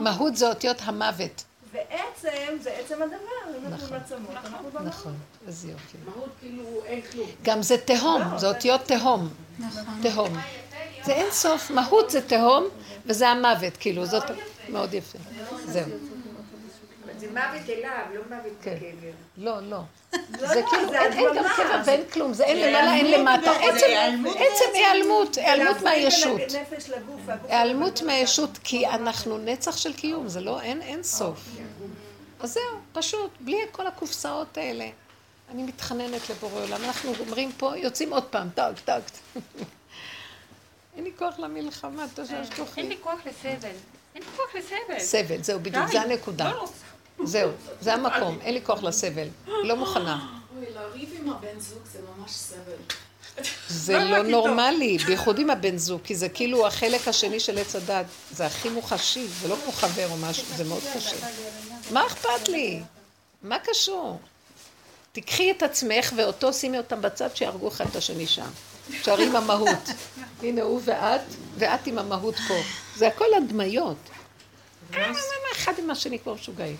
מהות 0.00 0.36
זה 0.36 0.48
אותיות 0.48 0.76
המוות. 0.80 1.44
ועצם 1.72 2.56
זה 2.60 2.70
עצם 2.70 3.02
הדבר. 3.02 3.58
אם 3.58 3.66
אנחנו 3.66 3.96
נכון. 3.96 4.26
במהות. 4.72 4.86
נכון, 4.86 5.14
איזה 5.46 5.68
יופי. 5.68 5.96
מהות 6.04 6.28
כאילו 6.40 6.64
אין 6.84 7.00
כלום. 7.02 7.28
גם 7.42 7.62
זה 7.62 7.76
תהום, 7.78 8.22
זה 8.36 8.48
אותיות 8.48 8.80
תהום. 8.80 9.28
תהום. 10.02 10.36
זה 11.04 11.12
אין 11.12 11.30
סוף, 11.30 11.70
מהות 11.70 12.10
זה 12.10 12.28
תהום, 12.28 12.64
וזה 13.06 13.28
המוות, 13.28 13.76
כאילו, 13.80 14.06
זאת 14.06 14.24
מאוד 14.68 14.94
יפה. 14.94 15.18
זהו. 15.64 16.11
זה 17.22 17.28
מוות 17.30 17.68
אליו, 17.68 18.04
לא 18.14 18.20
מוות 18.28 18.52
כן. 18.62 18.74
בקבר. 18.76 19.10
לא, 19.36 19.60
לא. 19.60 19.78
לא, 20.40 20.48
זה 20.48 20.62
כאילו, 20.70 20.88
זה 20.88 21.00
אין 21.00 21.12
אין 21.12 21.26
גם. 21.36 21.44
קבע 21.56 21.82
ואין 21.86 22.02
כלום, 22.12 22.32
זה 22.32 22.44
אין 22.44 22.56
למעלה, 22.56 22.94
אין 22.94 23.10
למטה. 23.10 23.50
עצם 23.50 24.66
היעלמות, 24.74 25.36
היעלמות 25.36 25.82
מהישות. 25.82 26.40
היעלמות. 27.48 28.02
מהישות, 28.02 28.58
כי 28.64 28.86
אנחנו 28.86 29.38
נצח 29.38 29.76
של 29.76 29.92
קיום, 29.92 30.28
זה 30.28 30.40
לא, 30.40 30.60
אין, 30.60 30.82
אין 30.82 31.02
סוף. 31.02 31.38
אז 32.40 32.52
זהו, 32.52 32.62
פשוט, 32.92 33.30
בלי 33.40 33.56
כל 33.72 33.86
הקופסאות 33.86 34.58
האלה. 34.58 34.88
אני 35.50 35.62
מתחננת 35.62 36.30
לבורא 36.30 36.62
עולם, 36.62 36.84
אנחנו 36.84 37.12
אומרים 37.20 37.52
פה, 37.52 37.76
יוצאים 37.76 38.12
עוד 38.12 38.24
פעם, 38.24 38.48
טק, 38.54 38.72
טק. 38.84 39.00
אין 40.96 41.04
לי 41.04 41.10
כוח 41.18 41.38
למלחמה, 41.38 42.06
אין 42.30 42.44
כוחי. 42.56 42.82
לי 42.82 42.96
כוח 43.00 43.18
לסבל. 43.26 43.68
אין 44.14 44.22
לי 44.22 44.28
כוח 44.36 44.54
לסבל. 44.54 44.98
סבל, 44.98 45.42
זהו, 45.42 45.60
בדיוק, 45.60 45.86
די. 45.86 45.92
זה 45.92 46.00
הנקודה. 46.00 46.44
לא, 46.50 46.56
לא. 46.56 46.68
זהו, 47.24 47.50
זה 47.80 47.94
המקום, 47.94 48.38
אין 48.42 48.54
לי 48.54 48.60
כוח 48.62 48.82
לסבל. 48.82 49.28
לא 49.46 49.76
מוכנה. 49.76 50.26
אוי, 50.56 50.66
לריב 50.74 51.08
עם 51.20 51.30
הבן 51.30 51.60
זוג 51.60 51.78
זה 51.92 51.98
ממש 52.16 52.30
סבל. 52.30 52.96
זה 53.68 53.98
לא 53.98 54.22
נורמלי, 54.22 54.98
בייחוד 54.98 55.38
עם 55.38 55.50
הבן 55.50 55.76
זוג, 55.76 56.00
כי 56.04 56.14
זה 56.14 56.28
כאילו 56.28 56.66
החלק 56.66 57.08
השני 57.08 57.40
של 57.40 57.58
עץ 57.58 57.76
הדת. 57.76 58.06
זה 58.30 58.46
הכי 58.46 58.68
מוחשי, 58.68 59.26
זה 59.28 59.48
לא 59.48 59.56
כמו 59.62 59.72
חבר 59.72 60.10
או 60.10 60.16
משהו, 60.16 60.46
זה 60.56 60.64
מאוד 60.64 60.82
קשה. 60.94 61.16
מה 61.90 62.06
אכפת 62.06 62.48
לי? 62.48 62.82
מה 63.42 63.58
קשור? 63.58 64.20
תיקחי 65.12 65.50
את 65.50 65.62
עצמך 65.62 66.12
ואותו 66.16 66.52
שימי 66.52 66.78
אותם 66.78 67.02
בצד 67.02 67.36
שיהרגו 67.36 67.68
אחד 67.68 67.86
את 67.90 67.96
השני 67.96 68.26
שם. 68.26 68.48
שערי 69.02 69.26
עם 69.26 69.36
המהות. 69.36 69.88
הנה 70.42 70.62
הוא 70.62 70.80
ואת, 70.84 71.20
ואת 71.58 71.86
עם 71.86 71.98
המהות 71.98 72.34
פה. 72.48 72.54
זה 72.96 73.06
הכל 73.06 73.24
הדמיות. 73.36 73.96
אה, 74.94 74.98
מה, 74.98 75.12
מה, 75.12 75.56
אחד 75.56 75.72
עם 75.78 75.90
השני 75.90 76.18
כמו 76.18 76.34
משוגעים. 76.34 76.76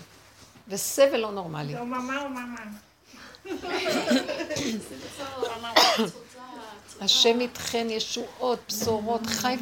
וסבל 0.67 1.17
לא 1.17 1.31
נורמלי. 1.31 1.77
או 1.77 1.85
מאמה 1.85 2.21
או 2.21 2.29
מאמה. 2.29 2.61
השם 7.01 7.41
איתכן 7.41 7.87
ישועות, 7.89 8.59
בשורות, 8.67 9.27
חי 9.27 9.55